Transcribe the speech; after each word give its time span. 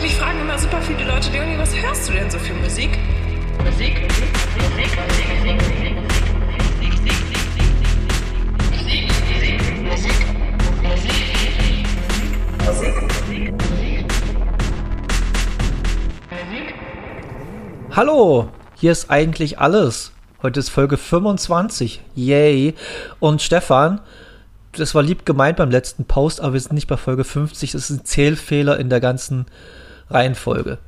Mich 0.00 0.14
fragen 0.14 0.40
immer 0.40 0.56
super 0.56 0.80
viele 0.80 1.04
Leute, 1.04 1.28
Leonie, 1.32 1.58
was 1.58 1.74
hörst 1.74 2.08
du 2.08 2.12
denn 2.12 2.30
so 2.30 2.38
für 2.38 2.54
Musik? 2.54 2.96
Musik, 3.64 4.00
Musik, 4.00 4.28
Musik, 4.56 4.96
Musik, 5.44 5.60
Musik, 5.64 5.92
Musik, 10.82 11.48
Hallo, 17.90 18.48
hier 18.76 18.92
ist 18.92 19.10
eigentlich 19.10 19.58
alles. 19.58 20.12
Heute 20.42 20.60
ist 20.60 20.68
Folge 20.68 20.96
25. 20.96 22.00
Yay. 22.14 22.74
Und 23.18 23.42
Stefan, 23.42 24.00
das 24.70 24.94
war 24.94 25.02
lieb 25.02 25.26
gemeint 25.26 25.56
beim 25.56 25.72
letzten 25.72 26.04
Post, 26.04 26.40
aber 26.40 26.52
wir 26.52 26.60
sind 26.60 26.74
nicht 26.74 26.86
bei 26.86 26.96
Folge 26.96 27.24
50. 27.24 27.72
Das 27.72 27.90
ist 27.90 27.90
ein 27.90 28.04
Zählfehler 28.04 28.78
in 28.78 28.90
der 28.90 29.00
ganzen 29.00 29.46
Reihenfolge. 30.10 30.78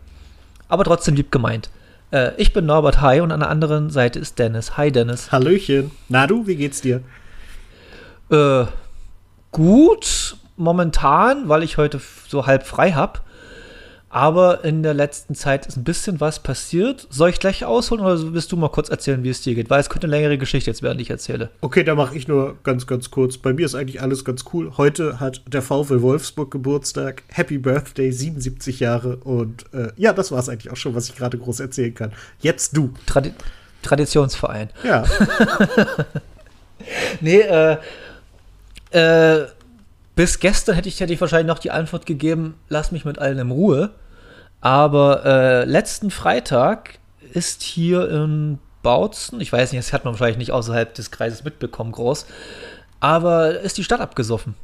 Aber 0.69 0.84
trotzdem 0.84 1.15
lieb 1.15 1.30
gemeint. 1.33 1.70
Äh, 2.10 2.33
ich 2.37 2.52
bin 2.52 2.66
Norbert 2.66 3.01
Hi 3.01 3.20
und 3.20 3.33
an 3.33 3.41
der 3.41 3.51
anderen 3.51 3.91
Seite 3.91 4.19
ist 4.19 4.38
Dennis. 4.38 4.77
Hi 4.77 4.91
Dennis. 4.93 5.33
Hallöchen. 5.33 5.91
Na 6.09 6.27
du, 6.27 6.46
wie 6.46 6.56
geht's 6.56 6.80
dir? 6.80 7.02
Äh, 8.30 8.65
gut, 9.51 10.37
momentan, 10.56 11.48
weil 11.48 11.62
ich 11.62 11.77
heute 11.77 12.01
so 12.29 12.46
halb 12.46 12.66
frei 12.66 12.93
habe. 12.93 13.20
Aber 14.12 14.64
in 14.64 14.82
der 14.82 14.92
letzten 14.92 15.37
Zeit 15.37 15.66
ist 15.66 15.77
ein 15.77 15.84
bisschen 15.84 16.20
was 16.20 16.41
passiert. 16.41 17.06
Soll 17.10 17.30
ich 17.30 17.38
gleich 17.38 17.64
ausholen 17.64 18.05
oder 18.05 18.34
willst 18.34 18.51
du 18.51 18.56
mal 18.56 18.68
kurz 18.68 18.88
erzählen, 18.88 19.23
wie 19.23 19.28
es 19.28 19.41
dir 19.41 19.55
geht? 19.55 19.70
Weil 19.70 19.80
es 19.80 19.88
könnte 19.88 20.09
eine 20.09 20.16
längere 20.16 20.37
Geschichte 20.37 20.68
jetzt 20.68 20.82
werden, 20.82 20.98
die 20.98 21.02
ich 21.02 21.10
erzähle. 21.10 21.51
Okay, 21.60 21.84
da 21.84 21.95
mache 21.95 22.16
ich 22.16 22.27
nur 22.27 22.59
ganz, 22.65 22.88
ganz 22.88 23.12
kurz. 23.12 23.38
Bei 23.38 23.52
mir 23.52 23.65
ist 23.65 23.77
eigentlich 23.77 24.02
alles 24.02 24.24
ganz 24.24 24.45
cool. 24.52 24.73
Heute 24.77 25.20
hat 25.20 25.42
der 25.46 25.62
VfL 25.62 26.02
Wolfsburg 26.02 26.51
Geburtstag. 26.51 27.23
Happy 27.28 27.59
Birthday, 27.59 28.10
77 28.10 28.80
Jahre. 28.80 29.16
Und 29.18 29.73
äh, 29.73 29.92
ja, 29.96 30.12
das 30.12 30.32
war 30.32 30.40
es 30.40 30.48
eigentlich 30.48 30.73
auch 30.73 30.77
schon, 30.77 30.96
was 30.96 31.09
ich 31.09 31.15
gerade 31.15 31.38
groß 31.38 31.60
erzählen 31.60 31.95
kann. 31.95 32.13
Jetzt 32.40 32.76
du. 32.76 32.92
Tradi 33.07 33.32
Traditionsverein. 33.82 34.70
Ja. 34.82 35.04
nee, 37.20 37.40
äh, 37.40 37.76
äh, 38.90 39.46
bis 40.16 40.40
gestern 40.40 40.74
hätte 40.74 40.88
ich, 40.88 41.01
hätte 41.01 41.13
ich 41.13 41.20
wahrscheinlich 41.20 41.46
noch 41.46 41.60
die 41.60 41.70
Antwort 41.70 42.04
gegeben, 42.04 42.54
lass 42.68 42.92
mich 42.92 43.04
mit 43.04 43.18
allen 43.18 43.38
in 43.38 43.51
Ruhe. 43.51 43.90
Aber 44.61 45.25
äh, 45.25 45.65
letzten 45.65 46.11
Freitag 46.11 46.99
ist 47.33 47.63
hier 47.63 48.09
in 48.11 48.59
Bautzen, 48.83 49.41
ich 49.41 49.53
weiß 49.53 49.73
nicht, 49.73 49.85
das 49.85 49.93
hat 49.93 50.05
man 50.05 50.15
wahrscheinlich 50.15 50.39
nicht 50.39 50.53
außerhalb 50.53 50.95
des 50.95 51.11
Kreises 51.11 51.45
mitbekommen, 51.45 51.93
groß, 51.93 52.27
aber 52.99 53.61
ist 53.61 53.79
die 53.79 53.85
Stadt 53.85 54.01
abgesoffen. 54.01 54.55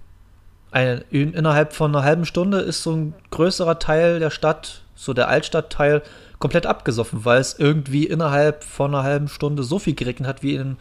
Ein, 0.71 1.05
in, 1.11 1.33
innerhalb 1.33 1.73
von 1.73 1.95
einer 1.95 2.05
halben 2.05 2.25
Stunde 2.27 2.59
ist 2.59 2.83
so 2.83 2.93
ein 2.93 3.15
größerer 3.31 3.79
Teil 3.79 4.19
der 4.19 4.31
Stadt, 4.31 4.83
so 4.95 5.13
der 5.13 5.29
Altstadtteil, 5.29 6.03
komplett 6.39 6.67
abgesoffen, 6.67 7.25
weil 7.25 7.41
es 7.41 7.59
irgendwie 7.59 8.05
innerhalb 8.05 8.65
von 8.65 8.95
einer 8.95 9.05
halben 9.05 9.29
Stunde 9.29 9.63
so 9.63 9.79
viel 9.79 9.95
geregnet 9.95 10.29
hat 10.29 10.43
wie 10.43 10.55
in 10.55 10.59
den 10.59 10.77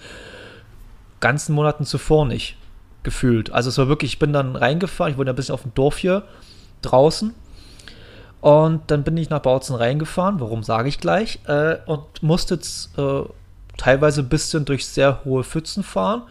ganzen 1.22 1.56
Monaten 1.56 1.86
zuvor 1.86 2.26
nicht 2.26 2.58
gefühlt. 3.04 3.52
Also 3.52 3.70
es 3.70 3.78
war 3.78 3.88
wirklich, 3.88 4.14
ich 4.14 4.20
bin 4.20 4.34
dann 4.34 4.56
reingefahren, 4.56 5.14
ich 5.14 5.18
wohne 5.18 5.30
ein 5.30 5.36
bisschen 5.36 5.54
auf 5.54 5.62
dem 5.62 5.74
Dorf 5.74 5.98
hier 5.98 6.24
draußen 6.82 7.34
und 8.46 8.92
dann 8.92 9.04
bin 9.04 9.18
ich 9.18 9.32
nach 9.32 9.40
Bautzen 9.40 9.76
reingefahren, 9.76 10.40
warum 10.40 10.62
sage 10.62 10.88
ich 10.88 11.00
gleich, 11.00 11.40
äh, 11.48 11.78
und 11.88 12.22
musste 12.22 12.60
äh, 12.96 13.24
teilweise 13.76 14.22
ein 14.22 14.30
bisschen 14.30 14.66
durch 14.66 14.86
sehr 14.86 15.26
hohe 15.26 15.44
Pfützen 15.44 15.82
fahren 15.82 16.22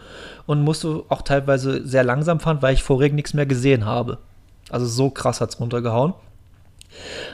und 0.45 0.61
musste 0.61 1.03
auch 1.09 1.23
teilweise 1.23 1.85
sehr 1.85 2.05
langsam 2.05 2.39
fahren, 2.39 2.61
weil 2.61 2.73
ich 2.73 2.83
vor 2.83 3.01
Regen 3.01 3.17
nichts 3.17 3.33
mehr 3.33 3.45
gesehen 3.45 3.85
habe. 3.85 4.19
Also 4.69 4.85
so 4.85 5.09
krass 5.09 5.41
hat 5.41 5.49
es 5.49 5.59
runtergehauen. 5.59 6.13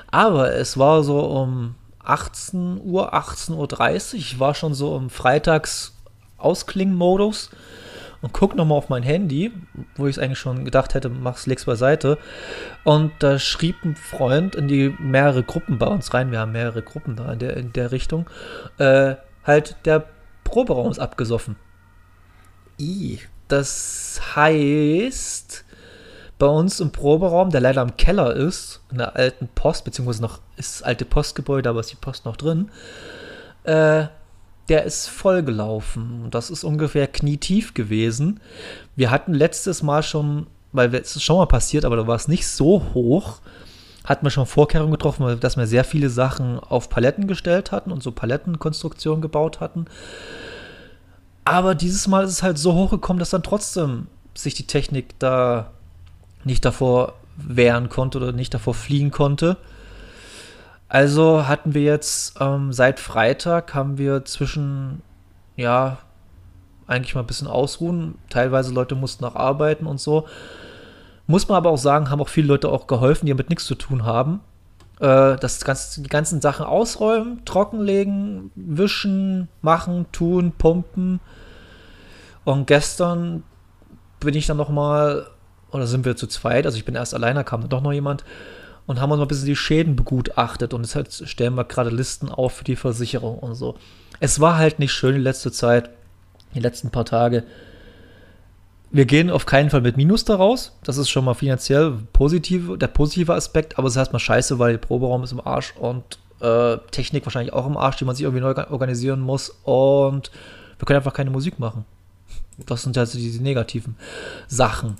Aber 0.10 0.56
es 0.56 0.80
war 0.80 1.04
so 1.04 1.20
um 1.20 1.76
18 2.04 2.82
Uhr, 2.84 3.14
18.30 3.14 3.54
Uhr, 3.54 4.20
ich 4.20 4.40
war 4.40 4.56
schon 4.56 4.73
so 4.73 4.98
im 4.98 5.12
Freitags-Ausklingen-Modus 5.12 7.52
und 8.21 8.33
guck 8.33 8.55
nochmal 8.55 8.77
auf 8.77 8.89
mein 8.89 9.04
Handy, 9.04 9.52
wo 9.95 10.08
ich 10.08 10.17
es 10.17 10.23
eigentlich 10.23 10.39
schon 10.39 10.64
gedacht 10.65 10.93
hätte, 10.93 11.09
mach's, 11.09 11.48
leg's 11.48 11.65
beiseite. 11.65 12.17
Und 12.83 13.11
da 13.20 13.39
schrieb 13.39 13.83
ein 13.83 13.95
Freund 13.95 14.55
in 14.55 14.67
die 14.67 14.95
mehrere 14.99 15.43
Gruppen 15.43 15.77
bei 15.77 15.87
uns 15.87 16.14
rein, 16.14 16.31
wir 16.31 16.39
haben 16.39 16.52
mehrere 16.52 16.81
Gruppen 16.81 17.15
da 17.15 17.31
in 17.33 17.39
der, 17.39 17.58
in 17.58 17.73
der 17.73 17.92
Richtung, 17.92 18.30
äh, 18.77 19.15
halt 19.43 19.76
der 19.86 20.05
Proberaum 20.43 20.92
ist 20.92 20.99
abgesoffen. 20.99 21.55
I. 22.80 23.20
Das 23.48 24.21
heißt, 24.36 25.65
bei 26.37 26.48
uns 26.48 26.80
im 26.80 26.92
Proberaum, 26.92 27.49
der 27.49 27.61
leider 27.61 27.81
im 27.81 27.98
Keller 27.98 28.36
ist, 28.36 28.81
in 28.92 28.98
der 28.98 29.15
alten 29.15 29.48
Post, 29.49 29.86
beziehungsweise 29.86 30.21
noch 30.21 30.39
ist 30.58 30.76
das 30.80 30.83
alte 30.83 31.05
Postgebäude, 31.05 31.70
aber 31.70 31.81
ist 31.81 31.92
die 31.92 31.98
Post 31.98 32.26
noch 32.26 32.37
drin, 32.37 32.71
äh, 33.64 34.05
der 34.71 34.86
ist 34.86 35.08
vollgelaufen. 35.08 36.27
Das 36.32 36.49
ist 36.49 36.64
ungefähr 36.64 37.05
knietief 37.05 37.73
gewesen. 37.73 38.39
Wir 38.95 39.11
hatten 39.11 39.33
letztes 39.33 39.83
Mal 39.83 40.02
schon, 40.02 40.48
weil 40.71 40.95
es 40.95 41.17
ist 41.17 41.23
schon 41.23 41.36
mal 41.36 41.45
passiert, 41.45 41.83
aber 41.83 41.98
da 41.98 42.08
war 42.08 42.15
es 42.15 42.30
nicht 42.30 42.48
so 42.48 42.81
hoch, 42.93 43.42
hatten 44.05 44.26
wir 44.26 44.31
schon 44.31 44.45
Vorkehrungen 44.45 44.93
getroffen, 44.93 45.37
dass 45.42 45.58
wir 45.58 45.67
sehr 45.67 45.83
viele 45.83 46.10
Sachen 46.10 46.58
auf 46.58 46.89
Paletten 46.89 47.27
gestellt 47.27 47.73
hatten 47.73 47.92
und 47.92 48.02
so 48.02 48.14
Palettenkonstruktionen 48.14 49.21
gebaut 49.21 49.60
hatten. 49.60 49.87
Aber 51.43 51.76
dieses 51.76 52.08
Mal 52.08 52.23
ist 52.23 52.31
es 52.31 52.43
halt 52.43 52.58
so 52.58 52.73
hochgekommen, 52.73 53.20
dass 53.20 53.31
dann 53.31 53.43
trotzdem 53.43 54.08
sich 54.36 54.54
die 54.54 54.67
Technik 54.67 55.20
da 55.20 55.71
nicht 56.45 56.64
davor 56.64 57.15
wehren 57.36 57.89
konnte 57.89 58.20
oder 58.20 58.31
nicht 58.31 58.54
davor 58.54 58.73
fliehen 58.73 59.11
konnte. 59.11 59.58
Also 60.92 61.48
hatten 61.48 61.74
wir 61.74 61.84
jetzt 61.84 62.36
ähm, 62.42 62.74
seit 62.74 63.00
Freitag 63.00 63.74
haben 63.74 63.98
wir 63.98 64.26
zwischen, 64.26 65.02
ja, 65.56 66.00
eigentlich 66.86 67.16
mal 67.16 67.22
ein 67.22 67.28
bisschen 67.28 67.48
ausruhen. 67.48 68.16
Teilweise 68.30 68.74
Leute 68.74 68.96
mussten 68.96 69.24
noch 69.24 69.38
arbeiten 69.38 69.86
und 69.86 70.02
so. 70.02 70.28
Muss 71.28 71.48
man 71.48 71.56
aber 71.56 71.70
auch 71.70 71.78
sagen, 71.78 72.10
haben 72.10 72.20
auch 72.20 72.28
viele 72.28 72.48
Leute 72.48 72.68
auch 72.68 72.88
geholfen, 72.88 73.26
die 73.26 73.32
damit 73.32 73.50
nichts 73.50 73.64
zu 73.68 73.76
tun 73.76 74.04
haben. 74.04 74.42
Äh, 75.00 75.38
das 75.38 75.64
ganze, 75.64 76.02
die 76.02 76.10
ganzen 76.10 76.42
Sachen 76.42 76.66
ausräumen, 76.66 77.46
trockenlegen, 77.46 78.52
wischen, 78.56 79.48
machen, 79.62 80.08
tun, 80.12 80.52
pumpen. 80.58 81.22
Und 82.44 82.68
gestern 82.68 83.44
bin 84.20 84.36
ich 84.36 84.46
dann 84.46 84.58
noch 84.58 84.68
mal, 84.68 85.28
oder 85.72 85.88
sind 85.88 86.04
wir 86.04 86.18
zu 86.18 86.28
zweit, 86.28 86.66
also 86.66 86.78
ich 86.78 86.84
bin 86.84 86.96
erst 86.96 87.14
alleine, 87.14 87.46
kam 87.46 87.62
dann 87.62 87.70
doch 87.70 87.82
noch 87.82 87.94
jemand, 87.94 88.26
und 88.86 88.99
haben 88.99 89.11
uns 89.11 89.19
mal 89.19 89.25
ein 89.25 89.27
bisschen 89.27 89.45
die 89.45 89.55
Schäden 89.55 89.95
begutachtet 89.95 90.73
und 90.73 90.81
deshalb 90.83 91.11
stellen 91.11 91.55
wir 91.55 91.64
gerade 91.64 91.89
Listen 91.89 92.30
auf 92.30 92.53
für 92.53 92.64
die 92.64 92.75
Versicherung 92.75 93.39
und 93.39 93.55
so. 93.55 93.75
Es 94.19 94.39
war 94.39 94.58
halt 94.58 94.80
nicht 94.80 94.93
schön 94.93 95.15
die 95.15 95.21
letzte 95.21 95.52
Zeit, 95.52 95.89
die 96.53 96.59
letzten 96.59 96.89
paar 96.89 97.05
Tage. 97.05 97.43
Wir 98.92 99.05
gehen 99.05 99.30
auf 99.30 99.45
keinen 99.45 99.69
Fall 99.69 99.81
mit 99.81 99.95
Minus 99.95 100.25
daraus. 100.25 100.77
Das 100.83 100.97
ist 100.97 101.09
schon 101.09 101.23
mal 101.23 101.33
finanziell 101.33 101.97
positiv, 102.11 102.77
der 102.77 102.87
positive 102.87 103.33
Aspekt, 103.33 103.77
aber 103.77 103.87
es 103.87 103.93
ist 103.93 103.99
erstmal 103.99 104.19
scheiße, 104.19 104.59
weil 104.59 104.73
der 104.73 104.80
Proberaum 104.80 105.23
ist 105.23 105.31
im 105.31 105.39
Arsch 105.39 105.73
und 105.77 106.19
äh, 106.42 106.77
Technik 106.92 107.25
wahrscheinlich 107.25 107.53
auch 107.53 107.65
im 107.65 107.77
Arsch, 107.77 107.98
die 107.98 108.05
man 108.05 108.15
sich 108.15 108.23
irgendwie 108.23 108.42
neu 108.42 108.53
organisieren 108.69 109.21
muss 109.21 109.49
und 109.63 110.31
wir 110.77 110.86
können 110.86 110.98
einfach 110.98 111.13
keine 111.13 111.30
Musik 111.30 111.59
machen. 111.59 111.86
Das 112.65 112.83
sind 112.83 112.98
also 112.98 113.17
die, 113.17 113.31
die 113.31 113.39
negativen 113.39 113.95
Sachen. 114.48 114.98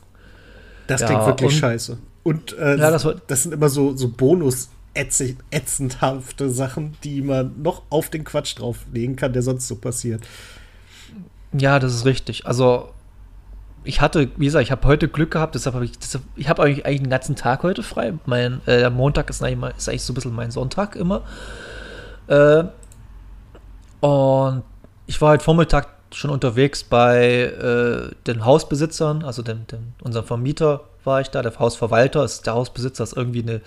Das 0.88 1.04
klingt 1.04 1.22
ja, 1.22 1.28
wirklich 1.28 1.58
scheiße. 1.58 1.98
Und 2.24 2.58
äh, 2.58 2.78
ja, 2.78 2.92
das, 2.92 3.08
das, 3.28 3.44
sind 3.44 3.54
immer 3.54 3.70
so, 3.70 3.96
so 3.96 4.10
Bonus 4.10 4.70
ätzendhafte 4.94 6.50
Sachen, 6.50 6.98
die 7.04 7.22
man 7.22 7.62
noch 7.62 7.84
auf 7.90 8.10
den 8.10 8.24
Quatsch 8.24 8.60
drauflegen 8.60 9.16
kann, 9.16 9.34
der 9.34 9.42
sonst 9.42 9.68
so 9.68 9.76
passiert. 9.76 10.22
Ja, 11.54 11.80
das 11.80 11.94
ist 11.94 12.06
richtig. 12.06 12.46
Also 12.46 12.90
ich 13.84 14.02
hatte, 14.02 14.30
wie 14.38 14.46
gesagt, 14.46 14.64
ich 14.64 14.72
habe 14.72 14.88
heute 14.88 15.08
Glück 15.08 15.32
gehabt, 15.32 15.56
deshalb 15.56 15.76
habe 15.76 15.86
ich, 15.86 15.98
deshalb, 15.98 16.24
ich 16.36 16.50
habe 16.50 16.62
eigentlich, 16.64 16.86
eigentlich 16.86 17.02
den 17.02 17.10
ganzen 17.10 17.36
Tag 17.36 17.64
heute 17.64 17.84
frei. 17.84 18.14
Mein 18.26 18.62
äh, 18.68 18.90
Montag 18.90 19.30
ist 19.30 19.42
eigentlich, 19.42 19.58
mal, 19.58 19.74
ist 19.76 19.90
eigentlich 19.90 20.04
so 20.04 20.14
ein 20.14 20.16
bisschen 20.16 20.36
mein 20.36 20.52
Sonntag 20.52 20.96
immer. 20.96 21.24
Äh, 22.28 22.66
und 24.02 24.64
ich 25.08 25.20
war 25.22 25.32
heute 25.32 25.44
Vormittag 25.44 25.88
schon 26.12 26.30
unterwegs 26.30 26.84
bei 26.84 27.44
äh, 27.44 28.16
den 28.28 28.46
Hausbesitzern, 28.46 29.24
also 29.24 29.42
den, 29.42 29.66
den, 29.68 29.94
unserem 30.04 30.26
Vermieter 30.26 30.82
war 31.04 31.22
ich 31.22 31.30
da, 31.30 31.42
der 31.42 31.58
Hausverwalter, 31.58 32.24
ist 32.24 32.46
der 32.46 32.54
Hausbesitzer, 32.54 33.04
ist 33.04 33.18
irgendwie 33.18 33.42
eine 33.44 33.62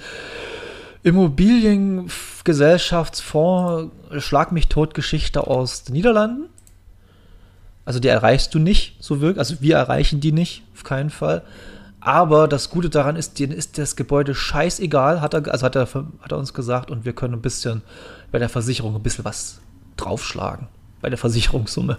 Immobiliengesellschaftsfonds, 1.03 3.93
Schlag 4.19 4.53
mich 4.53 4.69
tot 4.69 4.95
Geschichte 4.95 5.47
aus 5.47 5.85
den 5.85 5.95
Niederlanden. 5.95 6.49
Also 7.85 8.01
die 8.01 8.09
erreichst 8.09 8.55
du 8.55 8.59
nicht 8.59 8.97
so 9.01 9.21
wirklich, 9.21 9.39
also 9.39 9.61
wir 9.61 9.77
erreichen 9.77 10.21
die 10.21 10.33
nicht, 10.33 10.63
auf 10.75 10.85
keinen 10.85 11.11
Fall. 11.11 11.43
Aber 12.01 12.49
das 12.49 12.71
Gute 12.71 12.91
daran 12.91 13.17
ist, 13.17 13.39
denen 13.39 13.53
ist 13.53 13.79
das 13.79 13.97
Gebäude 13.97 14.35
scheißegal, 14.35 15.21
hat 15.21 15.35
er, 15.35 15.51
also 15.51 15.65
hat 15.65 15.77
er, 15.77 15.87
hat 15.87 16.33
er 16.33 16.39
uns 16.39 16.53
gesagt, 16.53 16.91
und 16.91 17.05
wir 17.05 17.15
können 17.15 17.35
ein 17.35 17.43
bisschen 17.43 17.83
bei 18.31 18.39
der 18.39 18.49
Versicherung 18.49 18.95
ein 18.95 19.03
bisschen 19.03 19.25
was 19.25 19.61
draufschlagen. 19.97 20.69
Bei 21.01 21.09
der 21.09 21.19
Versicherungssumme. 21.19 21.99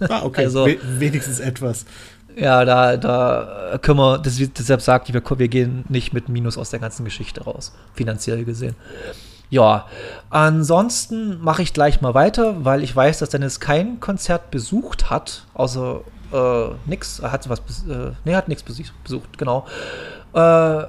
Ah, 0.00 0.22
okay. 0.24 0.42
Also, 0.44 0.66
wenigstens 0.98 1.40
etwas. 1.40 1.84
Ja, 2.36 2.64
da, 2.64 2.96
da 2.96 3.78
können 3.82 3.98
wir, 3.98 4.18
das, 4.18 4.36
deshalb 4.36 4.80
sagt 4.80 5.08
ich, 5.08 5.14
wir, 5.14 5.22
wir 5.38 5.48
gehen 5.48 5.84
nicht 5.88 6.12
mit 6.12 6.28
Minus 6.28 6.56
aus 6.56 6.70
der 6.70 6.78
ganzen 6.78 7.04
Geschichte 7.04 7.42
raus, 7.42 7.72
finanziell 7.94 8.44
gesehen. 8.44 8.76
Ja, 9.50 9.86
ansonsten 10.28 11.40
mache 11.40 11.62
ich 11.62 11.72
gleich 11.72 12.00
mal 12.00 12.14
weiter, 12.14 12.64
weil 12.64 12.82
ich 12.82 12.94
weiß, 12.94 13.18
dass 13.18 13.30
Dennis 13.30 13.60
kein 13.60 13.98
Konzert 13.98 14.50
besucht 14.50 15.08
hat, 15.08 15.46
außer 15.54 16.02
äh, 16.32 16.68
nix. 16.86 17.18
Er 17.20 17.32
hat 17.32 17.48
was, 17.48 17.60
äh, 17.88 18.12
nee, 18.24 18.34
hat 18.34 18.48
nichts 18.48 18.62
besucht, 18.62 19.38
genau. 19.38 19.66
Äh, 20.34 20.84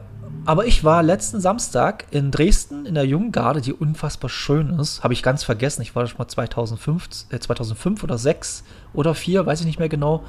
aber 0.45 0.65
ich 0.65 0.83
war 0.83 1.03
letzten 1.03 1.39
Samstag 1.41 2.05
in 2.11 2.31
Dresden 2.31 2.85
in 2.85 2.95
der 2.95 3.05
Jungen 3.05 3.31
Garde, 3.31 3.61
die 3.61 3.73
unfassbar 3.73 4.29
schön 4.29 4.79
ist. 4.79 5.03
Habe 5.03 5.13
ich 5.13 5.23
ganz 5.23 5.43
vergessen. 5.43 5.81
Ich 5.81 5.95
war 5.95 6.05
schon 6.07 6.17
mal 6.17 6.27
2005, 6.27 7.25
äh, 7.31 7.39
2005 7.39 8.03
oder 8.03 8.17
6 8.17 8.63
oder 8.93 9.15
4, 9.15 9.45
weiß 9.45 9.61
ich 9.61 9.65
nicht 9.65 9.79
mehr 9.79 9.89
genau. 9.89 10.23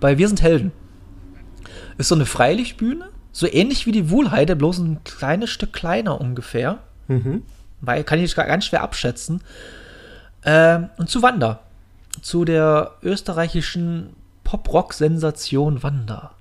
Bei 0.00 0.18
Wir 0.18 0.28
sind 0.28 0.42
Helden. 0.42 0.72
Ist 1.98 2.08
so 2.08 2.14
eine 2.14 2.26
Freilichtbühne, 2.26 3.10
so 3.32 3.46
ähnlich 3.46 3.86
wie 3.86 3.92
die 3.92 4.10
Wohlheide, 4.10 4.56
bloß 4.56 4.78
ein 4.78 5.04
kleines 5.04 5.50
Stück 5.50 5.72
kleiner 5.72 6.20
ungefähr. 6.20 6.78
Mhm. 7.08 7.42
Weil 7.80 8.04
kann 8.04 8.18
ich 8.18 8.34
ganz 8.34 8.66
schwer 8.66 8.82
abschätzen. 8.82 9.40
Ähm, 10.44 10.90
und 10.96 11.08
zu 11.08 11.22
Wanda. 11.22 11.60
Zu 12.22 12.44
der 12.44 12.92
österreichischen 13.02 14.10
Pop-Rock-Sensation 14.44 15.82
Wanda. 15.82 16.32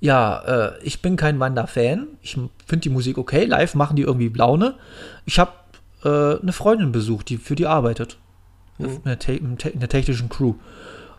Ja, 0.00 0.40
äh, 0.40 0.72
ich 0.82 1.00
bin 1.00 1.16
kein 1.16 1.40
Wanda-Fan. 1.40 2.08
Ich 2.20 2.34
finde 2.34 2.82
die 2.82 2.90
Musik 2.90 3.18
okay. 3.18 3.44
Live 3.46 3.74
machen 3.74 3.96
die 3.96 4.02
irgendwie 4.02 4.28
Laune. 4.28 4.74
Ich 5.24 5.38
habe 5.38 5.52
äh, 6.04 6.40
eine 6.40 6.52
Freundin 6.52 6.92
besucht, 6.92 7.30
die 7.30 7.38
für 7.38 7.54
die 7.54 7.66
arbeitet. 7.66 8.18
Mhm. 8.78 9.00
In, 9.04 9.58
der 9.58 9.72
in, 9.72 9.80
der 9.80 9.88
technischen 9.88 10.28
Crew. 10.28 10.54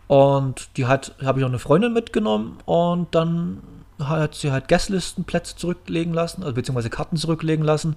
Und 0.08 0.68
die 0.76 0.86
hat, 0.86 1.14
habe 1.24 1.40
ich 1.40 1.44
auch 1.44 1.48
eine 1.48 1.58
Freundin 1.58 1.92
mitgenommen 1.92 2.58
und 2.64 3.14
dann 3.14 3.62
hat 3.98 4.34
sie 4.34 4.52
halt 4.52 4.68
Guestlistenplätze 4.68 5.56
zurücklegen 5.56 6.12
lassen, 6.12 6.42
also 6.42 6.54
beziehungsweise 6.54 6.90
Karten 6.90 7.16
zurücklegen 7.16 7.64
lassen. 7.64 7.96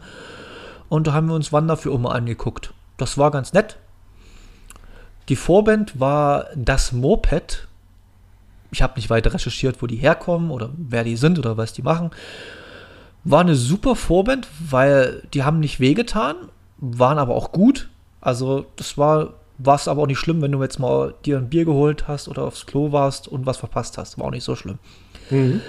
Und 0.88 1.08
da 1.08 1.14
haben 1.14 1.28
wir 1.28 1.36
uns 1.36 1.54
Wanda 1.54 1.76
für 1.76 1.92
immer 1.94 2.16
angeguckt. 2.16 2.74
Das 2.98 3.18
war 3.18 3.32
ganz 3.32 3.54
nett. 3.54 3.78
Die 5.30 5.36
Vorband 5.36 6.00
war 6.00 6.48
das 6.56 6.92
Moped. 6.92 7.68
Ich 8.72 8.82
habe 8.82 8.96
nicht 8.96 9.10
weiter 9.10 9.34
recherchiert, 9.34 9.82
wo 9.82 9.88
die 9.88 9.98
herkommen 9.98 10.50
oder 10.50 10.72
wer 10.76 11.04
die 11.04 11.16
sind 11.16 11.38
oder 11.38 11.58
was 11.58 11.74
die 11.74 11.84
machen. 11.84 12.10
War 13.24 13.42
eine 13.42 13.56
super 13.56 13.96
Vorband, 13.96 14.48
weil 14.60 15.24
die 15.34 15.44
haben 15.44 15.60
nicht 15.60 15.80
wehgetan, 15.80 16.36
waren 16.78 17.20
aber 17.20 17.36
auch 17.36 17.52
gut. 17.52 17.90
Also 18.22 18.66
das 18.76 18.98
war 18.98 19.34
war 19.60 19.76
es 19.76 19.88
aber 19.88 20.02
auch 20.02 20.08
nicht 20.08 20.20
schlimm, 20.20 20.42
wenn 20.42 20.52
du 20.52 20.62
jetzt 20.62 20.80
mal 20.80 21.14
dir 21.26 21.38
ein 21.38 21.50
Bier 21.50 21.66
geholt 21.66 22.08
hast 22.08 22.28
oder 22.28 22.44
aufs 22.44 22.66
Klo 22.66 22.92
warst 22.92 23.28
und 23.28 23.46
was 23.46 23.58
verpasst 23.58 23.98
hast. 23.98 24.18
War 24.18 24.26
auch 24.26 24.32
nicht 24.32 24.44
so 24.44 24.56
schlimm. 24.56 24.80
Mhm. 25.30 25.62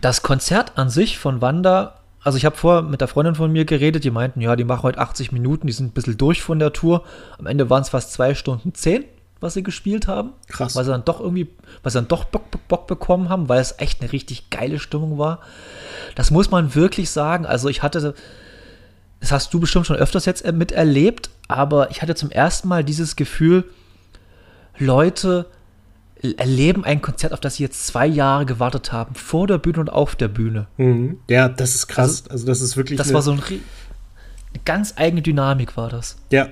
Das 0.00 0.22
Konzert 0.22 0.78
an 0.78 0.90
sich 0.90 1.18
von 1.18 1.40
Wanda 1.40 1.98
also 2.28 2.36
ich 2.36 2.44
habe 2.44 2.56
vorher 2.56 2.82
mit 2.82 3.00
der 3.00 3.08
Freundin 3.08 3.34
von 3.36 3.50
mir 3.50 3.64
geredet, 3.64 4.04
die 4.04 4.10
meinten, 4.10 4.40
ja, 4.40 4.56
die 4.56 4.64
machen 4.64 4.82
heute 4.82 4.98
80 4.98 5.32
Minuten, 5.32 5.66
die 5.66 5.72
sind 5.72 5.86
ein 5.86 5.92
bisschen 5.92 6.18
durch 6.18 6.42
von 6.42 6.58
der 6.58 6.72
Tour. 6.72 7.04
Am 7.38 7.46
Ende 7.46 7.70
waren 7.70 7.82
es 7.82 7.90
fast 7.90 8.12
zwei 8.12 8.34
Stunden 8.34 8.74
zehn, 8.74 9.04
was 9.40 9.54
sie 9.54 9.62
gespielt 9.62 10.08
haben. 10.08 10.32
Krass. 10.48 10.74
Weil 10.74 10.84
sie 10.84 10.90
dann 10.90 11.04
doch 11.04 11.20
irgendwie, 11.20 11.48
weil 11.82 11.92
sie 11.92 11.98
dann 11.98 12.08
doch 12.08 12.24
Bock, 12.24 12.50
Bock, 12.50 12.68
Bock 12.68 12.86
bekommen 12.86 13.28
haben, 13.28 13.48
weil 13.48 13.60
es 13.60 13.76
echt 13.78 14.02
eine 14.02 14.12
richtig 14.12 14.50
geile 14.50 14.78
Stimmung 14.78 15.16
war. 15.16 15.40
Das 16.16 16.30
muss 16.30 16.50
man 16.50 16.74
wirklich 16.74 17.10
sagen. 17.10 17.46
Also 17.46 17.68
ich 17.68 17.82
hatte, 17.82 18.14
das 19.20 19.32
hast 19.32 19.52
du 19.52 19.60
bestimmt 19.60 19.86
schon 19.86 19.96
öfters 19.96 20.26
jetzt 20.26 20.50
miterlebt, 20.52 21.30
aber 21.48 21.90
ich 21.90 22.02
hatte 22.02 22.14
zum 22.14 22.30
ersten 22.30 22.68
Mal 22.68 22.84
dieses 22.84 23.16
Gefühl, 23.16 23.64
Leute 24.78 25.46
erleben 26.36 26.84
ein 26.84 27.00
Konzert, 27.00 27.32
auf 27.32 27.40
das 27.40 27.56
sie 27.56 27.62
jetzt 27.62 27.86
zwei 27.86 28.06
Jahre 28.06 28.44
gewartet 28.46 28.92
haben, 28.92 29.14
vor 29.14 29.46
der 29.46 29.58
Bühne 29.58 29.80
und 29.80 29.88
auf 29.90 30.16
der 30.16 30.28
Bühne. 30.28 30.66
Mhm. 30.76 31.18
Ja, 31.28 31.48
das 31.48 31.74
ist 31.74 31.86
krass. 31.86 32.24
Also, 32.24 32.30
also 32.30 32.46
das 32.46 32.60
ist 32.60 32.76
wirklich. 32.76 32.98
Das 32.98 33.12
war 33.12 33.22
so 33.22 33.32
ein, 33.32 33.40
eine 33.40 33.60
ganz 34.64 34.94
eigene 34.96 35.22
Dynamik, 35.22 35.76
war 35.76 35.88
das. 35.88 36.16
Ja, 36.30 36.48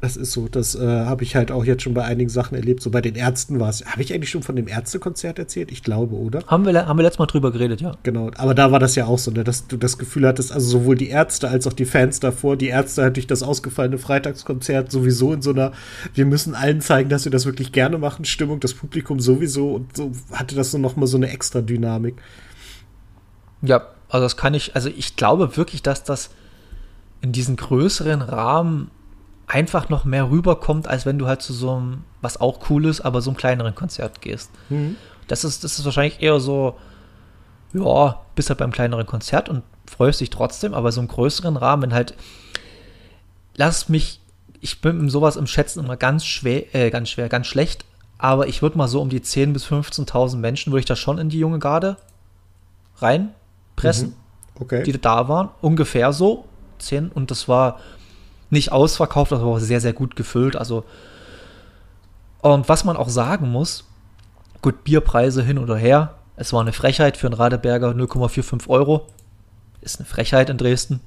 das 0.00 0.16
ist 0.16 0.30
so. 0.30 0.46
Das 0.46 0.76
äh, 0.76 0.86
habe 0.86 1.24
ich 1.24 1.34
halt 1.34 1.50
auch 1.50 1.64
jetzt 1.64 1.82
schon 1.82 1.92
bei 1.92 2.04
einigen 2.04 2.30
Sachen 2.30 2.54
erlebt. 2.54 2.82
So 2.82 2.90
bei 2.90 3.00
den 3.00 3.16
Ärzten 3.16 3.58
war 3.58 3.68
es. 3.68 3.84
Habe 3.84 4.02
ich 4.02 4.14
eigentlich 4.14 4.30
schon 4.30 4.44
von 4.44 4.54
dem 4.54 4.68
Ärztekonzert 4.68 5.40
erzählt? 5.40 5.72
Ich 5.72 5.82
glaube, 5.82 6.14
oder? 6.14 6.44
Haben 6.46 6.66
wir, 6.66 6.86
haben 6.86 6.98
wir 6.98 7.02
letztes 7.02 7.18
Mal 7.18 7.26
drüber 7.26 7.50
geredet, 7.50 7.80
ja. 7.80 7.92
Genau. 8.04 8.30
Aber 8.36 8.54
da 8.54 8.70
war 8.70 8.78
das 8.78 8.94
ja 8.94 9.06
auch 9.06 9.18
so, 9.18 9.32
ne, 9.32 9.42
dass 9.42 9.66
du 9.66 9.76
das 9.76 9.98
Gefühl 9.98 10.26
hattest, 10.26 10.52
also 10.52 10.68
sowohl 10.68 10.94
die 10.94 11.08
Ärzte 11.08 11.48
als 11.48 11.66
auch 11.66 11.72
die 11.72 11.84
Fans 11.84 12.20
davor. 12.20 12.56
Die 12.56 12.68
Ärzte 12.68 13.02
halt 13.02 13.16
durch 13.16 13.26
das 13.26 13.42
ausgefallene 13.42 13.98
Freitagskonzert 13.98 14.92
sowieso 14.92 15.32
in 15.32 15.42
so 15.42 15.50
einer, 15.50 15.72
wir 16.14 16.26
müssen 16.26 16.54
allen 16.54 16.80
zeigen, 16.80 17.08
dass 17.08 17.24
wir 17.24 17.32
das 17.32 17.44
wirklich 17.44 17.72
gerne 17.72 17.98
machen, 17.98 18.24
Stimmung, 18.24 18.60
das 18.60 18.74
Publikum 18.74 19.18
sowieso. 19.18 19.74
Und 19.74 19.96
so 19.96 20.12
hatte 20.32 20.54
das 20.54 20.70
so 20.70 20.78
nochmal 20.78 21.08
so 21.08 21.16
eine 21.16 21.30
extra 21.30 21.60
Dynamik. 21.60 22.14
Ja, 23.62 23.88
also 24.08 24.24
das 24.24 24.36
kann 24.36 24.54
ich, 24.54 24.76
also 24.76 24.88
ich 24.88 25.16
glaube 25.16 25.56
wirklich, 25.56 25.82
dass 25.82 26.04
das 26.04 26.30
in 27.20 27.32
diesen 27.32 27.56
größeren 27.56 28.22
Rahmen 28.22 28.92
einfach 29.48 29.88
noch 29.88 30.04
mehr 30.04 30.30
rüberkommt, 30.30 30.86
als 30.86 31.06
wenn 31.06 31.18
du 31.18 31.26
halt 31.26 31.42
zu 31.42 31.52
so 31.52 31.74
einem, 31.74 32.04
was 32.20 32.40
auch 32.40 32.70
cool 32.70 32.84
ist, 32.84 33.00
aber 33.00 33.22
so 33.22 33.30
einem 33.30 33.38
kleineren 33.38 33.74
Konzert 33.74 34.20
gehst. 34.20 34.50
Mhm. 34.68 34.96
Das, 35.26 35.42
ist, 35.42 35.64
das 35.64 35.78
ist 35.78 35.84
wahrscheinlich 35.86 36.22
eher 36.22 36.38
so, 36.38 36.78
ja, 37.72 38.20
bist 38.34 38.50
halt 38.50 38.58
beim 38.58 38.72
kleineren 38.72 39.06
Konzert 39.06 39.48
und 39.48 39.62
freust 39.86 40.20
dich 40.20 40.30
trotzdem, 40.30 40.74
aber 40.74 40.92
so 40.92 41.00
im 41.00 41.08
größeren 41.08 41.56
Rahmen, 41.56 41.82
wenn 41.84 41.94
halt, 41.94 42.14
lass 43.56 43.88
mich, 43.88 44.20
ich 44.60 44.80
bin 44.82 45.08
sowas 45.08 45.36
im 45.36 45.46
Schätzen 45.46 45.82
immer 45.82 45.96
ganz 45.96 46.26
schwer, 46.26 46.74
äh, 46.74 46.90
ganz 46.90 47.08
schwer, 47.08 47.30
ganz 47.30 47.46
schlecht, 47.46 47.86
aber 48.18 48.48
ich 48.48 48.60
würde 48.60 48.76
mal 48.76 48.88
so 48.88 49.00
um 49.00 49.08
die 49.08 49.20
10.000 49.20 49.52
bis 49.54 49.66
15.000 49.66 50.36
Menschen, 50.36 50.72
würde 50.72 50.80
ich 50.80 50.86
da 50.86 50.96
schon 50.96 51.18
in 51.18 51.30
die 51.30 51.38
junge 51.38 51.58
Garde 51.58 51.96
reinpressen, 52.96 54.08
mhm. 54.08 54.62
okay. 54.62 54.82
die 54.82 55.00
da 55.00 55.28
waren, 55.28 55.48
ungefähr 55.62 56.12
so, 56.12 56.44
10, 56.80 57.08
und 57.08 57.30
das 57.30 57.48
war 57.48 57.78
nicht 58.50 58.72
ausverkauft, 58.72 59.32
aber 59.32 59.44
auch 59.44 59.58
sehr, 59.58 59.80
sehr 59.80 59.92
gut 59.92 60.16
gefüllt. 60.16 60.56
Also, 60.56 60.84
und 62.40 62.68
was 62.68 62.84
man 62.84 62.96
auch 62.96 63.08
sagen 63.08 63.50
muss, 63.50 63.84
gut, 64.62 64.84
Bierpreise 64.84 65.42
hin 65.42 65.58
oder 65.58 65.76
her. 65.76 66.14
Es 66.36 66.52
war 66.52 66.60
eine 66.60 66.72
Frechheit 66.72 67.16
für 67.16 67.26
einen 67.26 67.34
Radeberger 67.34 67.90
0,45 67.90 68.68
Euro. 68.68 69.06
Ist 69.80 69.98
eine 69.98 70.06
Frechheit 70.06 70.50
in 70.50 70.56
Dresden. 70.56 71.00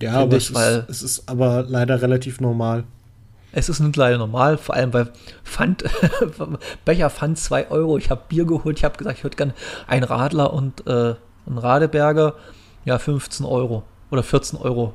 Ja, 0.00 0.14
aber 0.14 0.36
ich, 0.36 0.50
es, 0.50 0.58
ist, 0.58 0.88
es 0.88 1.02
ist 1.02 1.28
aber 1.28 1.64
leider 1.68 2.02
relativ 2.02 2.40
normal. 2.40 2.84
Es 3.52 3.68
ist 3.68 3.80
nicht 3.80 3.96
leider 3.96 4.16
normal, 4.16 4.56
vor 4.56 4.74
allem 4.74 4.92
weil 4.94 5.12
Pfand, 5.44 5.84
Becher 6.84 7.10
Pfand 7.10 7.38
2 7.38 7.70
Euro. 7.70 7.98
Ich 7.98 8.10
habe 8.10 8.22
Bier 8.28 8.46
geholt, 8.46 8.78
ich 8.78 8.84
habe 8.84 8.96
gesagt, 8.96 9.18
ich 9.18 9.24
würde 9.24 9.36
gerne 9.36 9.54
einen 9.86 10.04
Radler 10.04 10.52
und 10.52 10.86
äh, 10.86 11.14
einen 11.46 11.58
Radeberger. 11.58 12.34
Ja, 12.84 12.98
15 12.98 13.46
Euro 13.46 13.84
oder 14.10 14.22
14 14.22 14.58
Euro 14.58 14.94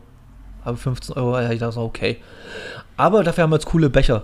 aber 0.68 0.78
15 0.78 1.16
Euro, 1.16 1.40
ja, 1.40 1.52
ich 1.52 1.60
dachte 1.60 1.80
okay. 1.80 2.18
Aber 2.98 3.24
dafür 3.24 3.44
haben 3.44 3.52
wir 3.52 3.56
jetzt 3.56 3.66
coole 3.66 3.90
Becher. 3.90 4.24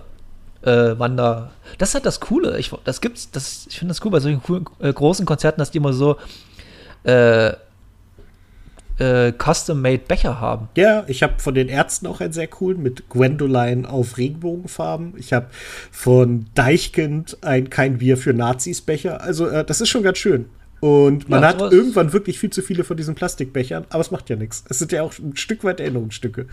Äh, 0.62 0.98
Wander. 0.98 1.50
Das 1.78 1.90
ist 1.90 1.94
halt 1.94 2.06
das 2.06 2.20
Coole. 2.20 2.58
Ich, 2.58 2.70
das 2.84 3.00
gibt's, 3.00 3.30
das, 3.30 3.66
ich 3.68 3.78
finde 3.78 3.92
das 3.92 4.04
cool 4.04 4.10
bei 4.10 4.20
solchen 4.20 4.42
coolen, 4.42 4.64
äh, 4.80 4.92
großen 4.92 5.26
Konzerten, 5.26 5.58
dass 5.58 5.70
die 5.70 5.78
immer 5.78 5.92
so 5.92 6.16
äh, 7.04 7.52
äh, 8.98 9.32
Custom-Made 9.32 10.04
Becher 10.06 10.40
haben. 10.40 10.68
Ja, 10.76 11.04
ich 11.06 11.22
habe 11.22 11.34
von 11.38 11.54
den 11.54 11.68
Ärzten 11.68 12.06
auch 12.06 12.20
einen 12.20 12.32
sehr 12.32 12.46
coolen 12.46 12.82
mit 12.82 13.08
Gwendoline 13.08 13.88
auf 13.88 14.16
Regenbogenfarben. 14.16 15.14
Ich 15.16 15.32
habe 15.32 15.46
von 15.90 16.46
Deichkind 16.54 17.38
ein 17.42 17.70
Kein 17.70 17.98
Bier 17.98 18.16
für 18.16 18.32
Nazis 18.32 18.80
Becher. 18.80 19.20
Also, 19.22 19.48
äh, 19.48 19.64
das 19.64 19.80
ist 19.80 19.88
schon 19.88 20.02
ganz 20.02 20.18
schön. 20.18 20.46
Und 20.84 21.30
man 21.30 21.40
ja, 21.40 21.48
hat 21.48 21.72
irgendwann 21.72 22.12
wirklich 22.12 22.38
viel 22.38 22.50
zu 22.50 22.60
viele 22.60 22.84
von 22.84 22.94
diesen 22.98 23.14
Plastikbechern, 23.14 23.86
aber 23.88 24.02
es 24.02 24.10
macht 24.10 24.28
ja 24.28 24.36
nichts. 24.36 24.64
Es 24.68 24.80
sind 24.80 24.92
ja 24.92 25.02
auch 25.02 25.18
ein 25.18 25.34
Stück 25.34 25.64
weit 25.64 25.80
Erinnerungsstücke. 25.80 26.46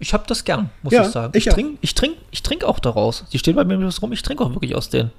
Ich 0.00 0.12
habe 0.12 0.24
das 0.26 0.42
gern, 0.42 0.70
muss 0.82 0.92
ja, 0.92 1.02
ich 1.02 1.12
sagen. 1.12 1.32
Ich, 1.36 1.46
ich 1.46 1.52
trinke 1.52 1.78
ich 1.82 1.94
trink, 1.94 2.16
ich 2.32 2.42
trink 2.42 2.64
auch 2.64 2.80
daraus. 2.80 3.24
Die 3.32 3.38
stehen 3.38 3.54
bei 3.54 3.62
mir 3.62 3.76
rum, 3.76 4.12
ich 4.12 4.22
trinke 4.22 4.42
auch 4.42 4.50
wirklich 4.50 4.74
aus 4.74 4.90
denen. 4.90 5.12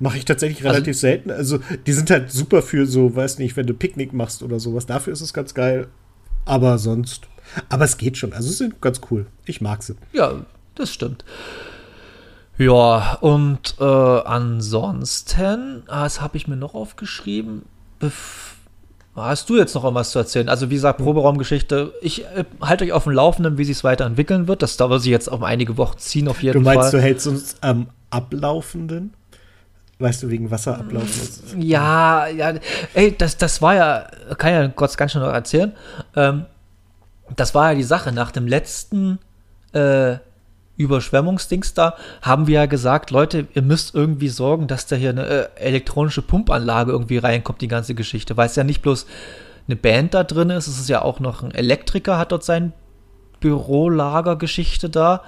Mache 0.00 0.18
ich 0.18 0.24
tatsächlich 0.24 0.66
also, 0.66 0.70
relativ 0.70 0.98
selten. 0.98 1.30
Also, 1.30 1.60
die 1.86 1.92
sind 1.92 2.10
halt 2.10 2.32
super 2.32 2.60
für 2.60 2.86
so, 2.86 3.14
weiß 3.14 3.38
nicht, 3.38 3.56
wenn 3.56 3.68
du 3.68 3.74
Picknick 3.74 4.12
machst 4.12 4.42
oder 4.42 4.58
sowas. 4.58 4.86
Dafür 4.86 5.12
ist 5.12 5.20
es 5.20 5.32
ganz 5.32 5.54
geil. 5.54 5.86
Aber 6.44 6.76
sonst. 6.78 7.28
Aber 7.68 7.84
es 7.84 7.98
geht 7.98 8.18
schon. 8.18 8.32
Also, 8.32 8.48
sie 8.48 8.56
sind 8.56 8.80
ganz 8.80 9.00
cool. 9.12 9.26
Ich 9.46 9.60
mag 9.60 9.84
sie. 9.84 9.94
Ja, 10.12 10.44
das 10.74 10.92
stimmt. 10.92 11.24
Ja, 12.58 13.18
und 13.20 13.76
äh, 13.80 13.84
ansonsten, 13.84 15.82
was 15.86 16.20
habe 16.20 16.36
ich 16.36 16.48
mir 16.48 16.56
noch 16.56 16.74
aufgeschrieben? 16.74 17.62
Bef 17.98 18.56
Hast 19.14 19.50
du 19.50 19.58
jetzt 19.58 19.74
noch 19.74 19.84
irgendwas 19.84 20.10
zu 20.10 20.18
erzählen? 20.20 20.48
Also, 20.48 20.70
wie 20.70 20.74
gesagt, 20.74 20.98
Proberaumgeschichte. 20.98 21.92
Ich 22.00 22.24
äh, 22.24 22.44
halte 22.62 22.84
euch 22.84 22.92
auf 22.92 23.04
dem 23.04 23.12
Laufenden, 23.12 23.58
wie 23.58 23.64
sich 23.64 23.76
es 23.76 23.84
weiterentwickeln 23.84 24.48
wird. 24.48 24.62
Das 24.62 24.78
dauert 24.78 25.02
sich 25.02 25.10
jetzt 25.10 25.28
um 25.28 25.44
einige 25.44 25.76
Wochen 25.76 25.98
ziehen, 25.98 26.28
auf 26.28 26.42
jeden 26.42 26.64
Fall. 26.64 26.74
Du 26.74 26.78
meinst, 26.78 26.92
Fall. 26.92 27.00
du 27.00 27.06
hältst 27.06 27.26
uns 27.26 27.56
am 27.60 27.88
Ablaufenden? 28.08 29.12
Weißt 29.98 30.22
du, 30.22 30.30
wegen 30.30 30.50
Wasser 30.50 30.78
ablaufen? 30.78 31.60
Ja, 31.60 32.26
ja. 32.26 32.54
Ey, 32.94 33.14
das, 33.16 33.36
das 33.36 33.60
war 33.60 33.74
ja, 33.74 34.06
kann 34.38 34.52
ja 34.52 34.66
Gott 34.68 34.96
ganz 34.96 35.12
schön 35.12 35.20
noch 35.20 35.32
erzählen. 35.32 35.72
Ähm, 36.16 36.46
das 37.36 37.54
war 37.54 37.70
ja 37.70 37.76
die 37.76 37.84
Sache 37.84 38.12
nach 38.12 38.30
dem 38.32 38.46
letzten, 38.46 39.18
äh, 39.74 40.16
Überschwemmungsdings 40.76 41.74
da, 41.74 41.96
haben 42.22 42.46
wir 42.46 42.54
ja 42.54 42.66
gesagt, 42.66 43.10
Leute, 43.10 43.46
ihr 43.54 43.62
müsst 43.62 43.94
irgendwie 43.94 44.28
sorgen, 44.28 44.66
dass 44.66 44.86
da 44.86 44.96
hier 44.96 45.10
eine 45.10 45.26
äh, 45.26 45.48
elektronische 45.56 46.22
Pumpanlage 46.22 46.92
irgendwie 46.92 47.18
reinkommt, 47.18 47.60
die 47.60 47.68
ganze 47.68 47.94
Geschichte. 47.94 48.36
Weil 48.36 48.46
es 48.46 48.56
ja 48.56 48.64
nicht 48.64 48.82
bloß 48.82 49.06
eine 49.68 49.76
Band 49.76 50.14
da 50.14 50.24
drin 50.24 50.50
ist, 50.50 50.66
es 50.66 50.80
ist 50.80 50.88
ja 50.88 51.02
auch 51.02 51.20
noch 51.20 51.42
ein 51.42 51.52
Elektriker, 51.52 52.18
hat 52.18 52.32
dort 52.32 52.44
sein 52.44 52.72
Bürolagergeschichte 53.40 54.88
da. 54.88 55.22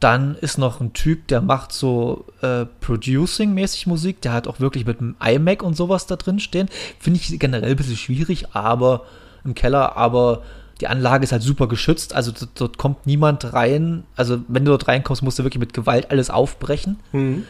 Dann 0.00 0.36
ist 0.36 0.58
noch 0.58 0.80
ein 0.80 0.92
Typ, 0.92 1.26
der 1.26 1.40
macht 1.40 1.72
so 1.72 2.24
äh, 2.40 2.66
Producing-mäßig 2.80 3.88
Musik. 3.88 4.20
Der 4.22 4.32
hat 4.32 4.46
auch 4.46 4.60
wirklich 4.60 4.86
mit 4.86 5.00
einem 5.00 5.16
iMac 5.20 5.62
und 5.62 5.76
sowas 5.76 6.06
da 6.06 6.14
drin 6.14 6.38
stehen. 6.38 6.68
Finde 7.00 7.18
ich 7.20 7.36
generell 7.38 7.70
ein 7.70 7.76
bisschen 7.76 7.96
schwierig, 7.96 8.54
aber 8.54 9.04
im 9.44 9.54
Keller, 9.54 9.96
aber 9.96 10.42
die 10.80 10.88
Anlage 10.88 11.24
ist 11.24 11.32
halt 11.32 11.42
super 11.42 11.66
geschützt. 11.66 12.14
Also 12.14 12.32
dort, 12.32 12.50
dort 12.54 12.78
kommt 12.78 13.06
niemand 13.06 13.52
rein. 13.52 14.04
Also 14.16 14.40
wenn 14.48 14.64
du 14.64 14.70
dort 14.70 14.88
reinkommst, 14.88 15.22
musst 15.22 15.38
du 15.38 15.44
wirklich 15.44 15.60
mit 15.60 15.74
Gewalt 15.74 16.10
alles 16.10 16.30
aufbrechen. 16.30 16.98
Mhm. 17.12 17.44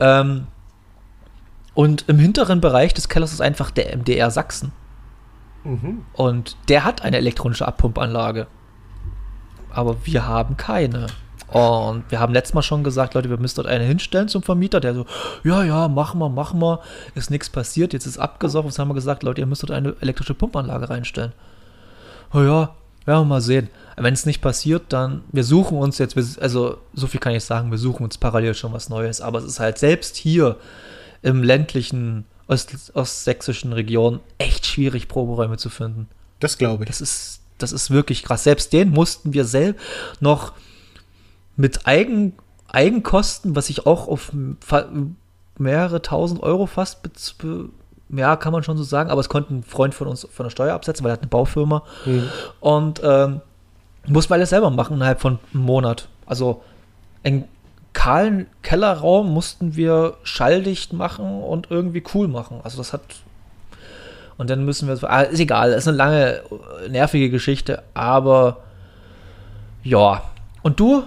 Ähm, 0.00 0.46
und 1.74 2.04
im 2.08 2.18
hinteren 2.18 2.60
Bereich 2.60 2.94
des 2.94 3.08
Kellers 3.08 3.32
ist 3.32 3.42
einfach 3.42 3.70
der 3.70 3.94
MDR 3.96 4.30
Sachsen. 4.30 4.72
Mhm. 5.64 6.06
Und 6.14 6.56
der 6.68 6.84
hat 6.84 7.02
eine 7.02 7.18
elektronische 7.18 7.68
Abpumpanlage. 7.68 8.46
Aber 9.70 9.96
wir 10.04 10.26
haben 10.26 10.56
keine. 10.56 11.08
Und 11.48 12.10
wir 12.10 12.18
haben 12.18 12.32
letztes 12.32 12.54
Mal 12.54 12.62
schon 12.62 12.82
gesagt, 12.82 13.14
Leute, 13.14 13.30
wir 13.30 13.36
müssen 13.36 13.56
dort 13.56 13.68
eine 13.68 13.84
hinstellen 13.84 14.28
zum 14.28 14.42
Vermieter, 14.42 14.80
der 14.80 14.94
so, 14.94 15.06
ja, 15.44 15.62
ja, 15.62 15.88
machen 15.88 16.18
wir, 16.18 16.28
machen 16.28 16.60
wir, 16.60 16.80
ist 17.14 17.30
nichts 17.30 17.50
passiert, 17.50 17.92
jetzt 17.92 18.06
ist 18.06 18.18
abgesoffen. 18.18 18.68
Jetzt 18.68 18.78
haben 18.78 18.88
wir 18.88 18.94
gesagt, 18.94 19.22
Leute, 19.22 19.42
ihr 19.42 19.46
müsst 19.46 19.62
dort 19.62 19.70
eine 19.70 19.94
elektrische 20.00 20.34
Pumpanlage 20.34 20.88
reinstellen. 20.88 21.32
Oh 22.32 22.40
ja, 22.40 22.74
werden 23.04 23.20
wir 23.20 23.24
mal 23.24 23.40
sehen. 23.40 23.68
Wenn 23.96 24.14
es 24.14 24.26
nicht 24.26 24.42
passiert, 24.42 24.92
dann, 24.92 25.24
wir 25.32 25.44
suchen 25.44 25.78
uns 25.78 25.98
jetzt, 25.98 26.16
also 26.40 26.78
so 26.92 27.06
viel 27.06 27.20
kann 27.20 27.34
ich 27.34 27.44
sagen, 27.44 27.70
wir 27.70 27.78
suchen 27.78 28.04
uns 28.04 28.18
parallel 28.18 28.54
schon 28.54 28.72
was 28.72 28.88
Neues. 28.88 29.20
Aber 29.20 29.38
es 29.38 29.44
ist 29.44 29.60
halt 29.60 29.78
selbst 29.78 30.16
hier 30.16 30.56
im 31.22 31.42
ländlichen 31.42 32.26
Ost 32.46 32.92
ostsächsischen 32.94 33.72
Region 33.72 34.20
echt 34.38 34.66
schwierig, 34.66 35.08
Proberäume 35.08 35.56
zu 35.56 35.70
finden. 35.70 36.08
Das 36.40 36.58
glaube 36.58 36.84
ich. 36.84 36.88
Das 36.88 37.00
ist, 37.00 37.40
das 37.58 37.72
ist 37.72 37.90
wirklich 37.90 38.22
krass. 38.22 38.44
Selbst 38.44 38.72
den 38.72 38.90
mussten 38.90 39.32
wir 39.32 39.44
selbst 39.44 39.82
noch 40.20 40.52
mit 41.56 41.86
Eigen, 41.86 42.34
Eigenkosten, 42.68 43.56
was 43.56 43.70
ich 43.70 43.86
auch 43.86 44.08
auf 44.08 44.32
mehrere 45.58 46.02
tausend 46.02 46.42
Euro 46.42 46.66
fast, 46.66 47.02
ja, 48.10 48.36
kann 48.36 48.52
man 48.52 48.62
schon 48.62 48.76
so 48.76 48.84
sagen, 48.84 49.10
aber 49.10 49.20
es 49.20 49.28
konnte 49.28 49.54
ein 49.54 49.62
Freund 49.62 49.94
von 49.94 50.06
uns 50.08 50.26
von 50.30 50.44
der 50.44 50.50
Steuer 50.50 50.74
absetzen, 50.74 51.04
weil 51.04 51.10
er 51.10 51.14
hat 51.14 51.22
eine 51.22 51.28
Baufirma. 51.28 51.82
Und 52.60 53.00
ähm, 53.04 53.40
mussten 54.06 54.30
wir 54.30 54.34
alles 54.36 54.50
selber 54.50 54.70
machen 54.70 54.96
innerhalb 54.96 55.20
von 55.20 55.38
einem 55.52 55.64
Monat. 55.64 56.08
Also 56.26 56.62
einen 57.24 57.48
kahlen 57.92 58.46
Kellerraum 58.62 59.32
mussten 59.32 59.74
wir 59.74 60.16
schalldicht 60.22 60.92
machen 60.92 61.42
und 61.42 61.70
irgendwie 61.70 62.04
cool 62.14 62.28
machen. 62.28 62.60
Also 62.62 62.78
das 62.78 62.92
hat 62.92 63.02
und 64.38 64.50
dann 64.50 64.64
müssen 64.64 64.88
wir, 64.88 65.10
ah, 65.10 65.22
ist 65.22 65.40
egal, 65.40 65.72
ist 65.72 65.88
eine 65.88 65.96
lange, 65.96 66.42
äh, 66.84 66.88
nervige 66.90 67.30
Geschichte, 67.30 67.82
aber 67.94 68.58
ja. 69.82 70.22
Und 70.62 70.78
du 70.78 71.04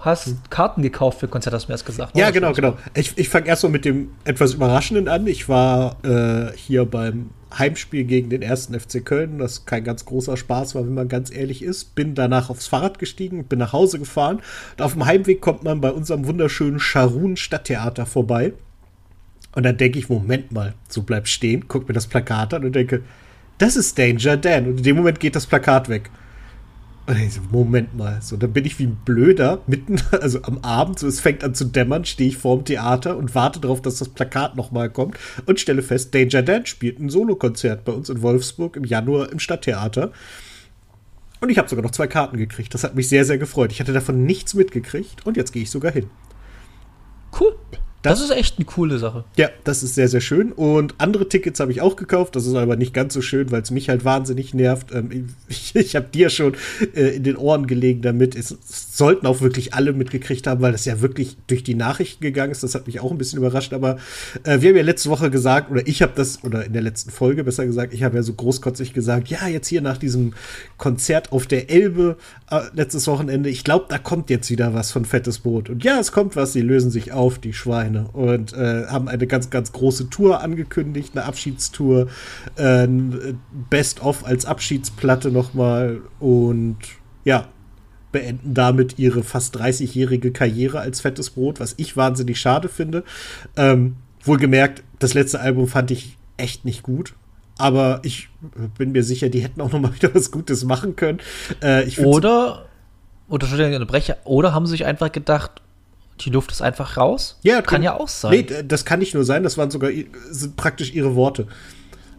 hast 0.00 0.50
Karten 0.50 0.82
gekauft 0.82 1.20
für 1.20 1.28
Konzert, 1.28 1.54
hast 1.54 1.64
du 1.64 1.68
mir 1.68 1.74
erst 1.74 1.86
gesagt. 1.86 2.14
ne? 2.14 2.20
Ja, 2.20 2.30
genau, 2.30 2.52
genau. 2.52 2.76
Ich, 2.94 3.16
ich 3.16 3.28
fange 3.28 3.46
erstmal 3.46 3.72
mit 3.72 3.84
dem 3.84 4.10
etwas 4.24 4.54
Überraschenden 4.54 5.08
an. 5.08 5.26
Ich 5.26 5.48
war 5.48 5.96
äh, 6.04 6.56
hier 6.56 6.84
beim 6.86 7.30
Heimspiel 7.56 8.04
gegen 8.04 8.30
den 8.30 8.42
ersten 8.42 8.78
FC 8.78 9.04
Köln, 9.04 9.38
das 9.38 9.66
kein 9.66 9.84
ganz 9.84 10.04
großer 10.04 10.36
Spaß 10.36 10.74
war, 10.74 10.86
wenn 10.86 10.94
man 10.94 11.08
ganz 11.08 11.34
ehrlich 11.34 11.62
ist. 11.62 11.94
Bin 11.94 12.14
danach 12.14 12.48
aufs 12.50 12.66
Fahrrad 12.66 12.98
gestiegen, 12.98 13.44
bin 13.44 13.58
nach 13.58 13.72
Hause 13.72 13.98
gefahren. 13.98 14.40
Und 14.76 14.82
auf 14.82 14.92
dem 14.92 15.06
Heimweg 15.06 15.40
kommt 15.40 15.64
man 15.64 15.80
bei 15.80 15.90
unserem 15.90 16.26
wunderschönen 16.26 16.80
Scharun 16.80 17.36
Stadttheater 17.36 18.06
vorbei. 18.06 18.52
Und 19.52 19.64
dann 19.64 19.76
denke 19.76 19.98
ich, 19.98 20.08
Moment 20.08 20.52
mal, 20.52 20.74
so 20.88 21.02
bleib 21.02 21.26
stehen, 21.26 21.66
guck 21.66 21.88
mir 21.88 21.94
das 21.94 22.06
Plakat 22.06 22.54
an 22.54 22.64
und 22.64 22.74
denke, 22.74 23.02
das 23.58 23.76
ist 23.76 23.98
Danger 23.98 24.36
Dan. 24.36 24.66
Und 24.66 24.78
in 24.78 24.82
dem 24.84 24.96
Moment 24.96 25.20
geht 25.20 25.36
das 25.36 25.46
Plakat 25.46 25.88
weg. 25.88 26.10
Und 27.10 27.18
ich 27.18 27.34
so, 27.34 27.40
Moment 27.50 27.96
mal, 27.96 28.22
so, 28.22 28.36
dann 28.36 28.52
bin 28.52 28.64
ich 28.64 28.78
wie 28.78 28.84
ein 28.84 28.96
Blöder, 29.04 29.60
mitten, 29.66 30.00
also 30.20 30.42
am 30.42 30.58
Abend, 30.58 31.00
so 31.00 31.08
es 31.08 31.18
fängt 31.18 31.42
an 31.42 31.56
zu 31.56 31.64
dämmern, 31.64 32.04
stehe 32.04 32.28
ich 32.28 32.36
vorm 32.36 32.64
Theater 32.64 33.16
und 33.16 33.34
warte 33.34 33.58
darauf, 33.58 33.82
dass 33.82 33.98
das 33.98 34.10
Plakat 34.10 34.54
nochmal 34.54 34.90
kommt 34.90 35.18
und 35.44 35.58
stelle 35.58 35.82
fest, 35.82 36.14
Danger 36.14 36.42
Dan 36.42 36.66
spielt 36.66 37.00
ein 37.00 37.10
Solokonzert 37.10 37.84
bei 37.84 37.90
uns 37.90 38.10
in 38.10 38.22
Wolfsburg 38.22 38.76
im 38.76 38.84
Januar 38.84 39.32
im 39.32 39.40
Stadttheater. 39.40 40.12
Und 41.40 41.50
ich 41.50 41.58
habe 41.58 41.68
sogar 41.68 41.82
noch 41.82 41.90
zwei 41.90 42.06
Karten 42.06 42.36
gekriegt. 42.36 42.72
Das 42.74 42.84
hat 42.84 42.94
mich 42.94 43.08
sehr, 43.08 43.24
sehr 43.24 43.38
gefreut. 43.38 43.72
Ich 43.72 43.80
hatte 43.80 43.92
davon 43.92 44.24
nichts 44.24 44.54
mitgekriegt 44.54 45.26
und 45.26 45.36
jetzt 45.36 45.50
gehe 45.52 45.62
ich 45.62 45.70
sogar 45.70 45.90
hin. 45.90 46.08
Cool. 47.40 47.56
Das, 48.02 48.18
Das- 48.20 48.30
ist 48.30 48.36
echt 48.36 48.56
eine 48.58 48.64
coole 48.64 48.98
Sache. 48.98 49.24
Ja, 49.36 49.48
das 49.64 49.82
ist 49.82 49.94
sehr, 49.94 50.08
sehr 50.08 50.20
schön. 50.20 50.52
Und 50.52 50.94
andere 50.98 51.28
Tickets 51.28 51.60
habe 51.60 51.70
ich 51.72 51.80
auch 51.80 51.96
gekauft. 51.96 52.34
Das 52.36 52.46
ist 52.46 52.54
aber 52.54 52.76
nicht 52.76 52.94
ganz 52.94 53.12
so 53.14 53.20
schön, 53.20 53.50
weil 53.50 53.62
es 53.62 53.70
mich 53.70 53.88
halt 53.88 54.04
wahnsinnig 54.04 54.54
nervt. 54.54 54.92
Ähm, 54.92 55.28
ich 55.48 55.74
ich 55.76 55.96
habe 55.96 56.06
dir 56.12 56.30
schon 56.30 56.54
äh, 56.94 57.16
in 57.16 57.24
den 57.24 57.36
Ohren 57.36 57.66
gelegen 57.66 58.02
damit. 58.02 58.34
Es, 58.36 58.50
es 58.52 58.96
sollten 58.96 59.26
auch 59.26 59.40
wirklich 59.40 59.74
alle 59.74 59.92
mitgekriegt 59.92 60.46
haben, 60.46 60.60
weil 60.62 60.72
das 60.72 60.84
ja 60.84 61.00
wirklich 61.00 61.36
durch 61.46 61.62
die 61.62 61.74
Nachrichten 61.74 62.22
gegangen 62.22 62.52
ist. 62.52 62.62
Das 62.62 62.74
hat 62.74 62.86
mich 62.86 63.00
auch 63.00 63.10
ein 63.10 63.18
bisschen 63.18 63.38
überrascht. 63.38 63.72
Aber 63.72 63.98
äh, 64.44 64.60
wir 64.60 64.70
haben 64.70 64.76
ja 64.76 64.82
letzte 64.82 65.10
Woche 65.10 65.30
gesagt, 65.30 65.70
oder 65.70 65.86
ich 65.86 66.00
habe 66.02 66.12
das, 66.14 66.42
oder 66.44 66.64
in 66.64 66.72
der 66.72 66.82
letzten 66.82 67.10
Folge 67.10 67.44
besser 67.44 67.66
gesagt, 67.66 67.92
ich 67.92 68.02
habe 68.02 68.16
ja 68.16 68.22
so 68.22 68.32
großkotzig 68.32 68.94
gesagt, 68.94 69.28
ja, 69.28 69.46
jetzt 69.48 69.68
hier 69.68 69.82
nach 69.82 69.98
diesem 69.98 70.32
Konzert 70.78 71.32
auf 71.32 71.46
der 71.46 71.70
Elbe 71.70 72.16
äh, 72.50 72.60
letztes 72.74 73.06
Wochenende, 73.06 73.50
ich 73.50 73.64
glaube, 73.64 73.86
da 73.88 73.98
kommt 73.98 74.30
jetzt 74.30 74.50
wieder 74.50 74.72
was 74.74 74.90
von 74.90 75.04
Fettes 75.04 75.40
Boot. 75.40 75.68
Und 75.70 75.84
ja, 75.84 75.98
es 76.00 76.12
kommt 76.12 76.36
was, 76.36 76.52
sie 76.52 76.62
lösen 76.62 76.90
sich 76.90 77.12
auf, 77.12 77.38
die 77.38 77.52
Schweine. 77.52 77.89
Und 77.98 78.52
äh, 78.52 78.86
haben 78.86 79.08
eine 79.08 79.26
ganz, 79.26 79.50
ganz 79.50 79.72
große 79.72 80.10
Tour 80.10 80.40
angekündigt, 80.40 81.12
eine 81.14 81.24
Abschiedstour, 81.24 82.08
äh, 82.56 82.88
Best-of 83.68 84.24
als 84.24 84.46
Abschiedsplatte 84.46 85.30
nochmal 85.30 86.00
und 86.18 86.78
ja, 87.24 87.48
beenden 88.12 88.54
damit 88.54 88.98
ihre 88.98 89.22
fast 89.22 89.56
30-jährige 89.56 90.32
Karriere 90.32 90.80
als 90.80 91.00
Fettes 91.00 91.30
Brot, 91.30 91.60
was 91.60 91.74
ich 91.76 91.96
wahnsinnig 91.96 92.40
schade 92.40 92.68
finde. 92.68 93.04
Ähm, 93.56 93.96
wohlgemerkt, 94.22 94.82
das 94.98 95.14
letzte 95.14 95.40
Album 95.40 95.68
fand 95.68 95.90
ich 95.90 96.16
echt 96.36 96.64
nicht 96.64 96.82
gut. 96.82 97.14
Aber 97.58 98.00
ich 98.04 98.30
bin 98.78 98.92
mir 98.92 99.04
sicher, 99.04 99.28
die 99.28 99.40
hätten 99.40 99.60
auch 99.60 99.70
noch 99.72 99.80
mal 99.80 99.94
wieder 100.00 100.14
was 100.14 100.30
Gutes 100.30 100.64
machen 100.64 100.96
können. 100.96 101.18
Äh, 101.60 101.88
Oder, 101.98 102.66
oder 103.28 103.44
Entschuldigung, 103.44 103.74
unterbreche, 103.74 104.16
oder 104.24 104.54
haben 104.54 104.66
sie 104.66 104.72
sich 104.72 104.86
einfach 104.86 105.12
gedacht, 105.12 105.62
die 106.24 106.30
Luft 106.30 106.52
ist 106.52 106.62
einfach 106.62 106.96
raus? 106.96 107.38
Ja, 107.42 107.56
kann 107.56 107.64
kann- 107.64 107.82
ja 107.82 107.94
auch 107.98 108.08
sein. 108.08 108.30
Nee, 108.32 108.62
das 108.66 108.84
kann 108.84 108.98
nicht 109.00 109.14
nur 109.14 109.24
sein, 109.24 109.42
das 109.42 109.58
waren 109.58 109.70
sogar 109.70 109.90
praktisch 110.56 110.92
ihre 110.94 111.14
Worte. 111.14 111.46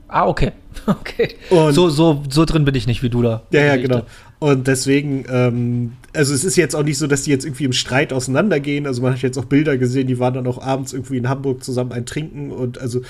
ah, 0.08 0.27
okay. 0.27 0.51
Okay. 0.88 1.36
Und- 1.50 1.74
so, 1.74 1.89
so, 1.89 2.24
so 2.29 2.46
drin 2.46 2.63
bin 2.65 2.75
ich 2.75 2.88
nicht 2.88 3.03
wie 3.03 3.10
du 3.10 3.22
da. 3.22 3.43
Ja, 3.51 3.62
ja, 3.65 3.75
genau. 3.77 4.03
Und 4.39 4.65
deswegen, 4.67 5.25
ähm, 5.29 5.93
also 6.13 6.34
es 6.34 6.43
ist 6.43 6.55
jetzt 6.55 6.75
auch 6.75 6.81
nicht 6.84 6.98
so, 6.98 7.05
dass 7.05 7.24
die 7.24 7.29
jetzt 7.29 7.46
irgendwie 7.46 7.65
im 7.65 7.74
Streit 7.74 8.12
auseinandergehen. 8.12 8.88
Also 8.88 9.01
man 9.03 9.13
hat 9.13 9.22
jetzt 9.22 9.38
auch 9.38 9.46
Bilder 9.46 9.77
gesehen, 9.77 10.08
die 10.08 10.17
waren 10.17 10.34
dann 10.34 10.48
auch 10.48 10.60
abends 10.62 10.93
irgendwie 10.93 11.17
in 11.17 11.29
Hamburg 11.29 11.63
zusammen 11.63 11.91
ein 11.91 12.05
Trinken 12.08 12.51
und 12.51 12.79
also 12.79 13.01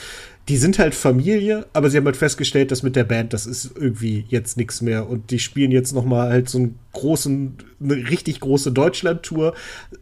die 0.50 0.58
sind 0.58 0.80
halt 0.80 0.96
Familie, 0.96 1.68
aber 1.74 1.90
sie 1.90 1.98
haben 1.98 2.06
halt 2.06 2.18
festgestellt, 2.18 2.72
dass 2.72 2.82
mit 2.82 2.96
der 2.96 3.04
Band, 3.04 3.32
das 3.32 3.46
ist 3.46 3.72
irgendwie 3.76 4.26
jetzt 4.28 4.58
nichts 4.58 4.82
mehr. 4.82 5.08
Und 5.08 5.30
die 5.30 5.40
spielen 5.40 5.72
jetzt 5.72 5.94
noch 5.94 6.04
mal 6.04 6.30
halt 6.30 6.50
so 6.50 6.58
einen 6.58 6.80
großen, 6.94 7.58
eine 7.80 7.96
richtig 8.10 8.40
große 8.40 8.72
Deutschland-Tour. 8.72 9.54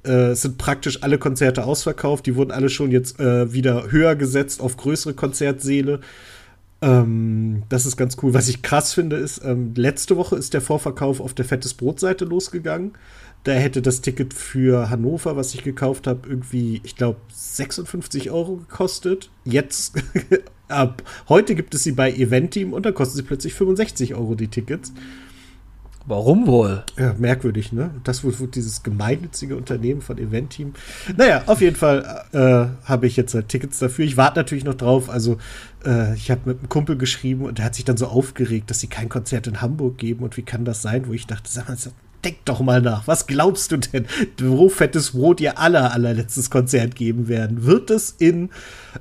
Äh, 0.06 0.30
es 0.32 0.44
sind 0.44 0.58
praktisch 0.58 1.04
alle 1.04 1.18
Konzerte 1.18 1.66
ausverkauft. 1.66 2.26
Die 2.26 2.36
wurden 2.36 2.52
alle 2.52 2.70
schon 2.70 2.90
jetzt 2.90 3.20
äh, 3.20 3.52
wieder 3.52 3.92
höher 3.92 4.16
gesetzt 4.16 4.62
auf 4.62 4.78
größere 4.78 5.14
Konzertsäle. 5.14 6.00
Ähm, 6.82 7.64
das 7.68 7.86
ist 7.86 7.98
ganz 7.98 8.16
cool. 8.24 8.34
Was 8.34 8.48
ich 8.48 8.62
krass 8.62 8.94
finde, 8.94 9.18
ist, 9.18 9.44
ähm, 9.44 9.74
letzte 9.76 10.16
Woche 10.16 10.38
ist 10.38 10.54
der 10.54 10.62
Vorverkauf 10.62 11.20
auf 11.20 11.34
der 11.34 11.46
Fettes 11.46 11.74
Brot-Seite 11.74 12.24
losgegangen. 12.24 12.94
Da 13.44 13.54
hätte 13.54 13.82
das 13.82 14.02
Ticket 14.02 14.34
für 14.34 14.90
Hannover, 14.90 15.36
was 15.36 15.54
ich 15.54 15.64
gekauft 15.64 16.08
habe, 16.08 16.28
irgendwie, 16.28 16.82
ich 16.84 16.96
glaube, 16.96 17.20
56 17.32 18.32
Euro 18.32 18.58
gekostet. 18.58 19.30
Jetzt, 19.46 19.96
ab 20.68 21.04
heute 21.30 21.56
gibt 21.56 21.74
es 21.74 21.84
sie 21.84 21.94
bei 21.94 22.12
Eventeam 22.12 22.74
und 22.74 22.86
dann 22.86 22.94
kosten 22.94 23.16
sie 23.16 23.24
plötzlich 23.24 23.54
65 23.54 24.16
Euro 24.16 24.36
die 24.36 24.50
Tickets. 24.50 24.94
Warum 26.06 26.48
wohl? 26.48 26.84
Ja, 26.98 27.14
merkwürdig, 27.20 27.72
ne? 27.72 27.92
Das 28.04 28.24
wird, 28.24 28.40
wird 28.40 28.56
dieses 28.56 28.82
gemeinnützige 28.84 29.56
Unternehmen 29.56 30.02
von 30.02 30.18
Eventteam. 30.18 30.74
Naja, 31.16 31.44
auf 31.46 31.62
jeden 31.62 31.76
Fall 31.76 32.26
äh, 32.32 32.88
habe 32.88 33.06
ich 33.06 33.16
jetzt 33.16 33.36
halt 33.36 33.50
Tickets 33.50 33.78
dafür. 33.78 34.06
Ich 34.06 34.18
warte 34.18 34.40
natürlich 34.40 34.64
noch 34.64 34.74
drauf. 34.74 35.10
Also, 35.10 35.38
äh, 35.86 36.16
ich 36.16 36.32
habe 36.32 36.42
mit 36.46 36.60
einem 36.60 36.70
Kumpel 36.70 36.98
geschrieben 36.98 37.44
und 37.44 37.60
der 37.60 37.66
hat 37.66 37.76
sich 37.76 37.86
dann 37.86 37.98
so 37.98 38.08
aufgeregt, 38.08 38.72
dass 38.72 38.80
sie 38.80 38.88
kein 38.88 39.08
Konzert 39.08 39.46
in 39.46 39.62
Hamburg 39.62 40.00
geben 40.00 40.24
und 40.24 40.36
wie 40.36 40.42
kann 40.42 40.66
das 40.66 40.82
sein? 40.82 41.08
Wo 41.08 41.14
ich 41.14 41.28
dachte, 41.28 41.50
sag 41.52 41.68
mal, 41.68 41.78
denk 42.24 42.46
doch 42.46 42.60
mal 42.60 42.82
nach. 42.82 43.08
Was 43.08 43.28
glaubst 43.28 43.72
du 43.72 43.78
denn, 43.78 44.06
wo 44.40 44.70
Fettes 44.70 45.12
Brot 45.12 45.42
ihr 45.42 45.58
aller, 45.60 45.94
allerletztes 45.94 46.50
Konzert 46.50 46.96
geben 46.96 47.28
werden? 47.28 47.66
Wird 47.66 47.90
es 47.90 48.16
in, 48.18 48.50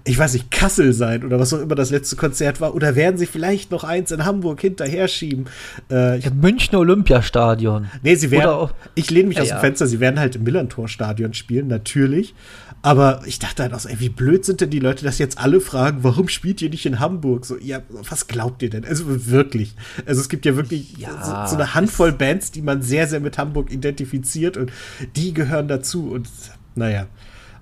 ich 0.04 0.18
weiß 0.18 0.35
nicht, 0.35 0.50
Kassel 0.50 0.92
sein 0.92 1.25
oder 1.25 1.38
was 1.38 1.52
auch 1.52 1.61
immer 1.61 1.75
das 1.75 1.90
letzte 1.90 2.16
Konzert 2.16 2.61
war? 2.61 2.75
Oder 2.75 2.95
werden 2.95 3.16
sie 3.16 3.26
vielleicht 3.26 3.71
noch 3.71 3.85
eins 3.85 4.11
in 4.11 4.25
Hamburg 4.25 4.61
hinterher 4.61 5.09
schieben? 5.09 5.47
Äh, 5.90 6.21
Im 6.25 6.40
Münchner 6.40 6.80
Olympiastadion. 6.80 7.88
Nee, 8.02 8.14
sie 8.16 8.30
werden, 8.30 8.71
ich 8.95 9.11
lehne 9.11 9.28
mich 9.28 9.38
ja, 9.38 9.42
aus 9.45 9.49
dem 9.49 9.59
Fenster, 9.59 9.87
sie 9.87 10.00
werden 10.00 10.21
halt 10.21 10.37
im 10.37 10.45
Millantor-Stadion 10.45 11.35
spielen, 11.35 11.68
natürlich. 11.68 12.35
Aber 12.80 13.23
ich 13.26 13.38
dachte 13.38 13.64
halt 13.64 13.75
auch 13.75 13.80
so, 13.80 13.88
ey, 13.88 13.99
wie 13.99 14.09
blöd 14.09 14.45
sind 14.45 14.61
denn 14.61 14.71
die 14.71 14.78
Leute, 14.78 15.04
dass 15.04 15.18
jetzt 15.18 15.38
alle 15.38 15.61
fragen, 15.61 15.99
warum 16.02 16.28
spielt 16.28 16.62
ihr 16.62 16.71
nicht 16.71 16.87
in 16.87 17.00
Hamburg? 17.00 17.45
So, 17.45 17.59
ja, 17.59 17.83
was 17.88 18.28
glaubt 18.28 18.62
ihr 18.62 18.71
denn? 18.71 18.85
Also 18.85 19.04
wirklich. 19.26 19.75
Also 20.07 20.21
es 20.21 20.28
gibt 20.28 20.47
ja 20.47 20.54
wirklich 20.54 20.97
ja, 20.97 21.11
so, 21.47 21.50
so, 21.50 21.61
eine 21.61 21.75
Handvoll 21.75 22.12
Bands, 22.12 22.52
die 22.52 22.62
man 22.62 22.83
sehr, 22.83 23.09
sehr 23.09 23.21
mit 23.21 23.37
Hamburg 23.37 23.73
identifiziert 23.73 24.57
und 24.57 24.71
die 25.16 25.35
gehören 25.35 25.66
dazu. 25.66 26.11
Und 26.11 26.28
naja. 26.76 27.07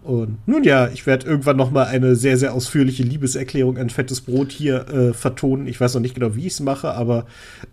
Und 0.07 0.39
nun 0.47 0.63
ja, 0.63 0.87
ich 0.87 1.05
werde 1.05 1.27
irgendwann 1.27 1.57
noch 1.57 1.73
mal 1.73 1.87
eine 1.87 2.15
sehr, 2.15 2.37
sehr 2.37 2.55
ausführliche 2.55 3.03
Liebeserklärung 3.03 3.77
an 3.77 3.91
Fettes 3.91 4.21
Brot 4.21 4.53
hier 4.53 4.89
äh, 4.89 5.13
vertonen. 5.13 5.67
Ich 5.67 5.81
weiß 5.81 5.95
noch 5.95 6.01
nicht 6.01 6.15
genau, 6.15 6.37
wie 6.37 6.47
ich 6.47 6.53
es 6.53 6.61
mache, 6.61 6.93
aber 6.93 7.27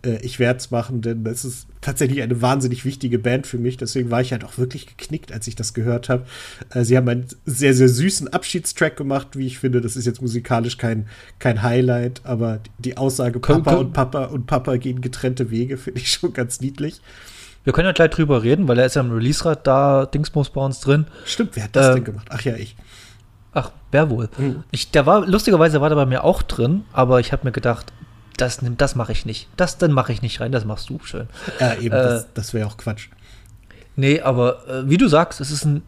äh, 0.03 0.17
ich 0.23 0.39
werde 0.39 0.57
es 0.57 0.71
machen, 0.71 1.01
denn 1.01 1.23
das 1.23 1.45
ist 1.45 1.67
tatsächlich 1.81 2.23
eine 2.23 2.41
wahnsinnig 2.41 2.85
wichtige 2.85 3.19
Band 3.19 3.45
für 3.45 3.59
mich. 3.59 3.77
Deswegen 3.77 4.09
war 4.09 4.19
ich 4.19 4.31
halt 4.31 4.43
auch 4.43 4.57
wirklich 4.57 4.87
geknickt, 4.87 5.31
als 5.31 5.45
ich 5.45 5.55
das 5.55 5.75
gehört 5.75 6.09
habe. 6.09 6.25
Äh, 6.71 6.83
sie 6.83 6.97
haben 6.97 7.07
einen 7.07 7.27
sehr, 7.45 7.75
sehr 7.75 7.89
süßen 7.89 8.29
Abschiedstrack 8.29 8.97
gemacht, 8.97 9.37
wie 9.37 9.45
ich 9.45 9.59
finde. 9.59 9.79
Das 9.79 9.95
ist 9.95 10.07
jetzt 10.07 10.23
musikalisch 10.23 10.79
kein, 10.79 11.05
kein 11.37 11.61
Highlight, 11.61 12.21
aber 12.23 12.61
die 12.79 12.97
Aussage 12.97 13.39
Papa 13.39 13.75
und 13.75 13.93
Papa 13.93 14.25
und 14.25 14.47
Papa 14.47 14.77
gehen 14.77 15.01
getrennte 15.01 15.51
Wege 15.51 15.77
finde 15.83 15.99
ich 15.99 16.11
schon 16.11 16.33
ganz 16.33 16.61
niedlich. 16.61 16.99
Wir 17.63 17.73
können 17.73 17.85
ja 17.85 17.93
gleich 17.93 18.09
drüber 18.09 18.43
reden, 18.43 18.67
weil 18.67 18.77
er 18.79 18.85
ist 18.85 18.95
ja 18.95 19.01
im 19.01 19.11
Release-Rad 19.11 19.65
da, 19.65 20.05
Dingsbums 20.05 20.49
bei 20.49 20.61
uns 20.61 20.79
drin. 20.81 21.05
Stimmt, 21.25 21.55
wer 21.55 21.63
hat 21.63 21.75
das 21.75 21.87
ähm, 21.87 21.95
denn 21.95 22.03
gemacht? 22.03 22.27
Ach 22.29 22.41
ja, 22.41 22.55
ich. 22.55 22.75
Ach, 23.53 23.71
wer 23.91 24.09
wohl? 24.09 24.29
Mhm. 24.37 24.63
Ich, 24.71 24.91
der 24.91 25.05
war, 25.05 25.25
lustigerweise 25.25 25.79
war 25.79 25.89
der 25.89 25.95
bei 25.95 26.05
mir 26.05 26.23
auch 26.23 26.41
drin, 26.41 26.83
aber 26.91 27.19
ich 27.19 27.31
habe 27.31 27.45
mir 27.45 27.51
gedacht, 27.51 27.93
das, 28.37 28.59
das 28.61 28.95
mache 28.95 29.11
ich 29.11 29.25
nicht. 29.25 29.47
Das 29.57 29.77
dann 29.77 29.91
mache 29.91 30.11
ich 30.11 30.21
nicht 30.21 30.41
rein, 30.41 30.51
das 30.51 30.65
machst 30.65 30.89
du 30.89 30.99
schön. 31.03 31.27
Ja, 31.59 31.75
eben, 31.75 31.95
äh, 31.95 32.03
das, 32.03 32.27
das 32.33 32.53
wäre 32.53 32.67
auch 32.67 32.77
Quatsch. 32.77 33.09
Nee, 33.95 34.21
aber 34.21 34.67
äh, 34.67 34.89
wie 34.89 34.97
du 34.97 35.07
sagst, 35.07 35.39
es 35.39 35.51
ist 35.51 35.65
ein 35.65 35.83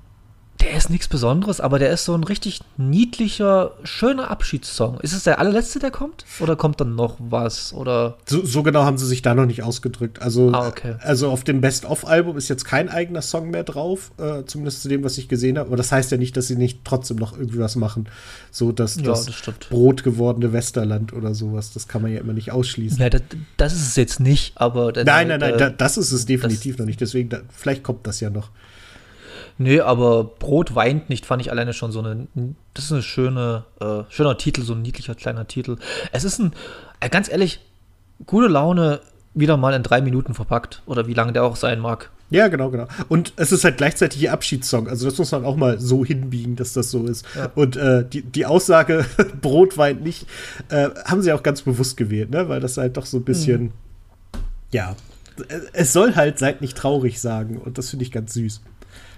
der 0.61 0.77
ist 0.77 0.89
nichts 0.89 1.07
Besonderes, 1.07 1.59
aber 1.59 1.79
der 1.79 1.91
ist 1.91 2.05
so 2.05 2.15
ein 2.15 2.23
richtig 2.23 2.61
niedlicher, 2.77 3.71
schöner 3.83 4.31
Abschiedssong. 4.31 4.99
Ist 5.01 5.13
es 5.13 5.23
der 5.23 5.39
allerletzte, 5.39 5.79
der 5.79 5.91
kommt? 5.91 6.25
Oder 6.39 6.55
kommt 6.55 6.79
dann 6.79 6.95
noch 6.95 7.17
was? 7.19 7.73
Oder? 7.73 8.17
So, 8.25 8.45
so 8.45 8.63
genau 8.63 8.83
haben 8.83 8.97
sie 8.97 9.05
sich 9.05 9.21
da 9.21 9.35
noch 9.35 9.45
nicht 9.45 9.63
ausgedrückt. 9.63 10.21
Also, 10.21 10.51
ah, 10.53 10.67
okay. 10.67 10.95
also 10.99 11.29
auf 11.29 11.43
dem 11.43 11.59
Best-of-Album 11.59 12.37
ist 12.37 12.47
jetzt 12.47 12.63
kein 12.63 12.89
eigener 12.89 13.21
Song 13.21 13.49
mehr 13.49 13.63
drauf, 13.63 14.11
äh, 14.17 14.43
zumindest 14.45 14.81
zu 14.81 14.87
dem, 14.87 15.03
was 15.03 15.17
ich 15.17 15.27
gesehen 15.27 15.57
habe. 15.57 15.67
Aber 15.67 15.77
das 15.77 15.91
heißt 15.91 16.11
ja 16.11 16.17
nicht, 16.17 16.37
dass 16.37 16.47
sie 16.47 16.55
nicht 16.55 16.85
trotzdem 16.85 17.17
noch 17.17 17.37
irgendwie 17.37 17.59
was 17.59 17.75
machen. 17.75 18.07
So 18.51 18.71
dass 18.71 18.95
ja, 18.95 19.03
das, 19.03 19.25
das 19.25 19.55
Brot 19.69 20.03
gewordene 20.03 20.53
Westerland 20.53 21.11
oder 21.11 21.35
sowas, 21.35 21.73
das 21.73 21.87
kann 21.87 22.01
man 22.01 22.13
ja 22.13 22.19
immer 22.19 22.33
nicht 22.33 22.51
ausschließen. 22.51 22.99
Ja, 22.99 23.09
das, 23.09 23.21
das 23.57 23.73
ist 23.73 23.87
es 23.87 23.95
jetzt 23.97 24.19
nicht, 24.21 24.53
aber. 24.55 24.93
nein, 25.03 25.27
nein, 25.27 25.39
nein, 25.41 25.53
äh, 25.59 25.73
das 25.77 25.97
ist 25.97 26.13
es 26.13 26.25
definitiv 26.25 26.77
noch 26.77 26.85
nicht. 26.85 27.01
Deswegen, 27.01 27.29
da, 27.29 27.41
vielleicht 27.49 27.83
kommt 27.83 28.07
das 28.07 28.21
ja 28.21 28.29
noch. 28.29 28.49
Nee, 29.57 29.79
aber 29.79 30.25
Brot 30.25 30.75
weint 30.75 31.09
nicht, 31.09 31.25
fand 31.25 31.41
ich 31.41 31.49
alleine 31.49 31.73
schon 31.73 31.91
so 31.91 31.99
eine. 31.99 32.27
Das 32.73 32.85
ist 32.85 32.91
eine 32.91 33.01
schöne, 33.01 33.63
äh, 33.79 34.03
schöner 34.09 34.37
Titel, 34.37 34.63
so 34.63 34.73
ein 34.73 34.81
niedlicher 34.81 35.15
kleiner 35.15 35.47
Titel. 35.47 35.77
Es 36.11 36.23
ist 36.25 36.39
ein, 36.39 36.51
äh, 36.99 37.09
ganz 37.09 37.29
ehrlich, 37.29 37.61
gute 38.25 38.47
Laune 38.47 38.99
wieder 39.33 39.55
mal 39.55 39.73
in 39.73 39.83
drei 39.83 40.01
Minuten 40.01 40.33
verpackt. 40.33 40.81
Oder 40.85 41.07
wie 41.07 41.13
lange 41.13 41.31
der 41.31 41.43
auch 41.43 41.55
sein 41.55 41.79
mag. 41.79 42.09
Ja, 42.31 42.47
genau, 42.47 42.69
genau. 42.69 42.87
Und 43.07 43.33
es 43.37 43.51
ist 43.51 43.63
halt 43.63 43.77
gleichzeitig 43.77 44.21
ihr 44.21 44.33
Abschiedssong. 44.33 44.89
Also 44.89 45.05
das 45.07 45.17
muss 45.17 45.31
man 45.31 45.45
auch 45.45 45.55
mal 45.55 45.79
so 45.79 46.03
hinbiegen, 46.03 46.55
dass 46.55 46.73
das 46.73 46.91
so 46.91 47.05
ist. 47.05 47.25
Ja. 47.35 47.51
Und 47.55 47.77
äh, 47.77 48.03
die, 48.07 48.23
die 48.23 48.45
Aussage, 48.45 49.05
Brot 49.41 49.77
weint 49.77 50.03
nicht, 50.03 50.27
äh, 50.69 50.89
haben 51.05 51.21
sie 51.21 51.31
auch 51.31 51.43
ganz 51.43 51.61
bewusst 51.61 51.97
gewählt, 51.97 52.31
ne? 52.31 52.49
Weil 52.49 52.59
das 52.59 52.77
halt 52.77 52.97
doch 52.97 53.05
so 53.05 53.17
ein 53.17 53.23
bisschen, 53.23 53.61
mhm. 53.61 53.71
ja, 54.71 54.95
es 55.73 55.93
soll 55.93 56.15
halt 56.15 56.39
seid 56.39 56.61
nicht 56.61 56.75
traurig 56.75 57.21
sagen. 57.21 57.57
Und 57.57 57.77
das 57.77 57.89
finde 57.91 58.03
ich 58.03 58.11
ganz 58.11 58.33
süß 58.33 58.61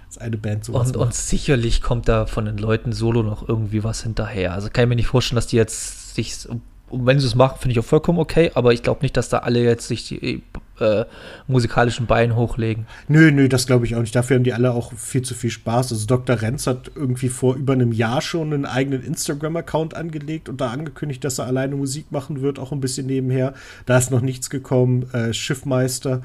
dass 0.08 0.18
eine 0.18 0.38
Band 0.38 0.64
sowas 0.64 0.88
und, 0.88 0.96
macht. 0.96 1.06
und 1.06 1.14
sicherlich 1.14 1.82
kommt 1.82 2.08
da 2.08 2.26
von 2.26 2.46
den 2.46 2.58
Leuten 2.58 2.92
solo 2.92 3.22
noch 3.22 3.48
irgendwie 3.48 3.84
was 3.84 4.02
hinterher. 4.02 4.54
Also 4.54 4.70
kann 4.70 4.84
ich 4.84 4.88
mir 4.88 4.96
nicht 4.96 5.08
vorstellen, 5.08 5.36
dass 5.36 5.46
die 5.46 5.56
jetzt 5.56 6.14
sich, 6.14 6.34
wenn 6.90 7.20
sie 7.20 7.26
es 7.26 7.34
machen, 7.34 7.58
finde 7.60 7.72
ich 7.72 7.78
auch 7.78 7.84
vollkommen 7.84 8.18
okay, 8.18 8.50
aber 8.54 8.72
ich 8.72 8.82
glaube 8.82 9.02
nicht, 9.02 9.16
dass 9.16 9.28
da 9.28 9.38
alle 9.38 9.62
jetzt 9.62 9.86
sich 9.86 10.08
die 10.08 10.42
äh, 10.80 11.04
musikalischen 11.46 12.06
Beine 12.06 12.36
hochlegen. 12.36 12.86
Nö, 13.08 13.30
nö, 13.30 13.48
das 13.48 13.66
glaube 13.66 13.84
ich 13.84 13.96
auch 13.96 14.00
nicht. 14.00 14.14
Dafür 14.14 14.36
haben 14.36 14.44
die 14.44 14.54
alle 14.54 14.72
auch 14.72 14.92
viel 14.94 15.22
zu 15.22 15.34
viel 15.34 15.50
Spaß. 15.50 15.92
Also 15.92 16.06
Dr. 16.06 16.40
Renz 16.40 16.66
hat 16.66 16.90
irgendwie 16.94 17.28
vor 17.28 17.56
über 17.56 17.74
einem 17.74 17.92
Jahr 17.92 18.22
schon 18.22 18.54
einen 18.54 18.64
eigenen 18.64 19.02
Instagram-Account 19.02 19.94
angelegt 19.94 20.48
und 20.48 20.60
da 20.60 20.70
angekündigt, 20.70 21.22
dass 21.24 21.38
er 21.38 21.46
alleine 21.46 21.76
Musik 21.76 22.10
machen 22.12 22.40
wird, 22.40 22.58
auch 22.58 22.72
ein 22.72 22.80
bisschen 22.80 23.06
nebenher. 23.06 23.52
Da 23.84 23.98
ist 23.98 24.10
noch 24.10 24.22
nichts 24.22 24.48
gekommen. 24.48 25.12
Äh, 25.12 25.34
Schiffmeister 25.34 26.22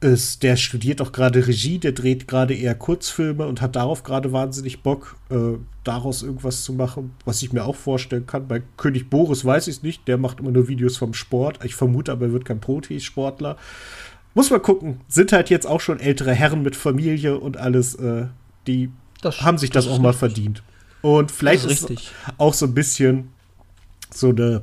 ist, 0.00 0.42
der 0.42 0.56
studiert 0.56 1.00
auch 1.00 1.12
gerade 1.12 1.46
Regie, 1.46 1.78
der 1.78 1.92
dreht 1.92 2.28
gerade 2.28 2.54
eher 2.54 2.74
Kurzfilme 2.74 3.46
und 3.46 3.60
hat 3.62 3.76
darauf 3.76 4.02
gerade 4.02 4.30
wahnsinnig 4.32 4.82
Bock, 4.82 5.16
äh, 5.30 5.58
daraus 5.84 6.22
irgendwas 6.22 6.64
zu 6.64 6.74
machen, 6.74 7.12
was 7.24 7.42
ich 7.42 7.52
mir 7.52 7.64
auch 7.64 7.76
vorstellen 7.76 8.26
kann. 8.26 8.46
Bei 8.46 8.62
König 8.76 9.08
Boris 9.08 9.44
weiß 9.44 9.68
ich 9.68 9.76
es 9.76 9.82
nicht, 9.82 10.06
der 10.06 10.18
macht 10.18 10.40
immer 10.40 10.50
nur 10.50 10.68
Videos 10.68 10.98
vom 10.98 11.14
Sport. 11.14 11.64
Ich 11.64 11.74
vermute 11.74 12.12
aber, 12.12 12.26
er 12.26 12.32
wird 12.32 12.44
kein 12.44 12.60
Protesportler. 12.60 13.56
Muss 14.34 14.50
man 14.50 14.60
gucken. 14.60 15.00
Sind 15.08 15.32
halt 15.32 15.48
jetzt 15.48 15.66
auch 15.66 15.80
schon 15.80 15.98
ältere 15.98 16.32
Herren 16.32 16.62
mit 16.62 16.76
Familie 16.76 17.38
und 17.38 17.56
alles, 17.56 17.94
äh, 17.94 18.26
die 18.66 18.90
das, 19.22 19.40
haben 19.40 19.56
sich 19.56 19.70
das, 19.70 19.86
das 19.86 19.94
auch 19.94 19.98
mal 19.98 20.12
verdient. 20.12 20.62
Und 21.00 21.30
vielleicht 21.30 21.64
ist, 21.64 21.88
ist 21.88 22.12
auch 22.36 22.52
so 22.52 22.66
ein 22.66 22.74
bisschen 22.74 23.30
so 24.12 24.28
eine 24.28 24.62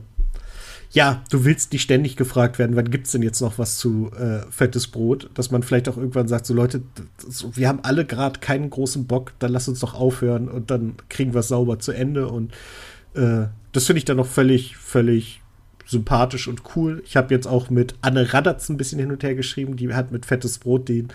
ja, 0.93 1.23
du 1.32 1.43
willst 1.43 1.73
nicht 1.73 1.82
ständig 1.82 2.15
gefragt 2.15 2.60
werden, 2.60 2.75
wann 2.75 2.91
gibt 2.91 3.08
es 3.08 3.13
denn 3.13 3.23
jetzt 3.23 3.41
noch 3.41 3.58
was 3.58 3.77
zu 3.77 4.12
äh, 4.15 4.45
fettes 4.51 4.88
Brot, 4.88 5.29
dass 5.34 5.49
man 5.49 5.63
vielleicht 5.63 5.89
auch 5.89 5.97
irgendwann 5.97 6.27
sagt, 6.27 6.45
so 6.45 6.53
Leute, 6.53 6.84
das, 7.25 7.45
wir 7.58 7.67
haben 7.67 7.79
alle 7.82 8.06
gerade 8.06 8.39
keinen 8.39 8.69
großen 8.69 9.08
Bock, 9.08 9.34
dann 9.39 9.51
lass 9.51 9.67
uns 9.67 9.79
doch 9.79 9.95
aufhören 9.95 10.47
und 10.47 10.69
dann 10.69 10.95
kriegen 11.10 11.34
wir 11.34 11.39
es 11.39 11.47
sauber 11.47 11.79
zu 11.79 11.93
Ende 11.93 12.27
und 12.27 12.53
äh, 13.15 13.47
das 13.71 13.88
finde 13.88 13.97
ich 13.97 14.06
dann 14.06 14.17
noch 14.17 14.27
völlig, 14.27 14.77
völlig 14.77 15.41
sympathisch 15.88 16.47
und 16.47 16.62
cool. 16.75 17.01
Ich 17.06 17.17
habe 17.17 17.34
jetzt 17.34 17.47
auch 17.47 17.71
mit 17.71 17.95
Anne 18.01 18.32
Radatz 18.32 18.69
ein 18.69 18.77
bisschen 18.77 18.99
hin 18.99 19.12
und 19.12 19.23
her 19.23 19.34
geschrieben, 19.34 19.75
die 19.75 19.93
hat 19.93 20.12
mit 20.12 20.27
fettes 20.27 20.60
Brot 20.60 20.89
den 20.89 21.10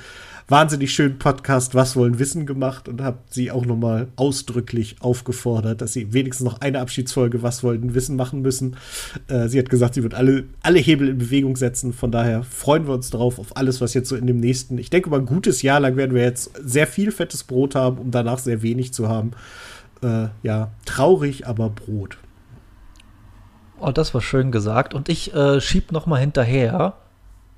wahnsinnig 0.49 0.95
schönen 0.95 1.19
Podcast 1.19 1.75
Was 1.75 1.95
wollen 1.95 2.19
wissen 2.19 2.47
gemacht 2.47 2.89
und 2.89 3.03
habe 3.03 3.19
sie 3.29 3.51
auch 3.51 3.67
nochmal 3.67 4.09
ausdrücklich 4.17 4.97
aufgefordert, 5.01 5.83
dass 5.83 5.93
sie 5.93 6.15
wenigstens 6.15 6.47
noch 6.47 6.63
eine 6.63 6.81
Abschiedsfolge 6.81 7.43
Was 7.43 7.63
wollen 7.63 7.95
wissen 7.95 8.17
machen 8.17 8.41
müssen. 8.41 8.77
Äh, 9.29 9.49
sie 9.49 9.59
hat 9.59 9.69
gesagt, 9.69 9.95
sie 9.95 10.03
wird 10.03 10.15
alle, 10.15 10.45
alle 10.63 10.79
Hebel 10.79 11.09
in 11.09 11.19
Bewegung 11.19 11.57
setzen. 11.57 11.93
Von 11.93 12.11
daher 12.11 12.43
freuen 12.43 12.87
wir 12.87 12.95
uns 12.95 13.11
drauf 13.11 13.39
auf 13.39 13.57
alles, 13.57 13.83
was 13.83 13.93
jetzt 13.93 14.09
so 14.09 14.17
in 14.17 14.27
dem 14.27 14.41
nächsten, 14.41 14.79
ich 14.79 14.89
denke 14.89 15.11
mal, 15.11 15.21
ein 15.21 15.27
gutes 15.27 15.61
Jahr 15.61 15.81
lang 15.81 15.97
werden 15.97 16.15
wir 16.15 16.23
jetzt 16.23 16.51
sehr 16.57 16.87
viel 16.87 17.13
fettes 17.13 17.45
Brot 17.45 17.75
haben, 17.75 17.99
um 17.99 18.11
danach 18.11 18.39
sehr 18.39 18.63
wenig 18.63 18.95
zu 18.95 19.09
haben. 19.09 19.33
Äh, 20.03 20.29
ja, 20.43 20.71
traurig, 20.87 21.47
aber 21.47 21.69
Brot. 21.69 22.17
Oh, 23.81 23.91
das 23.91 24.15
war 24.15 24.23
schön 24.23 24.51
gesagt. 24.51 24.95
Und 24.95 25.11
ich 25.11 25.35
äh, 25.35 25.61
schieb 25.61 25.93
noch 25.93 26.07
mal 26.07 26.19
hinterher. 26.19 26.95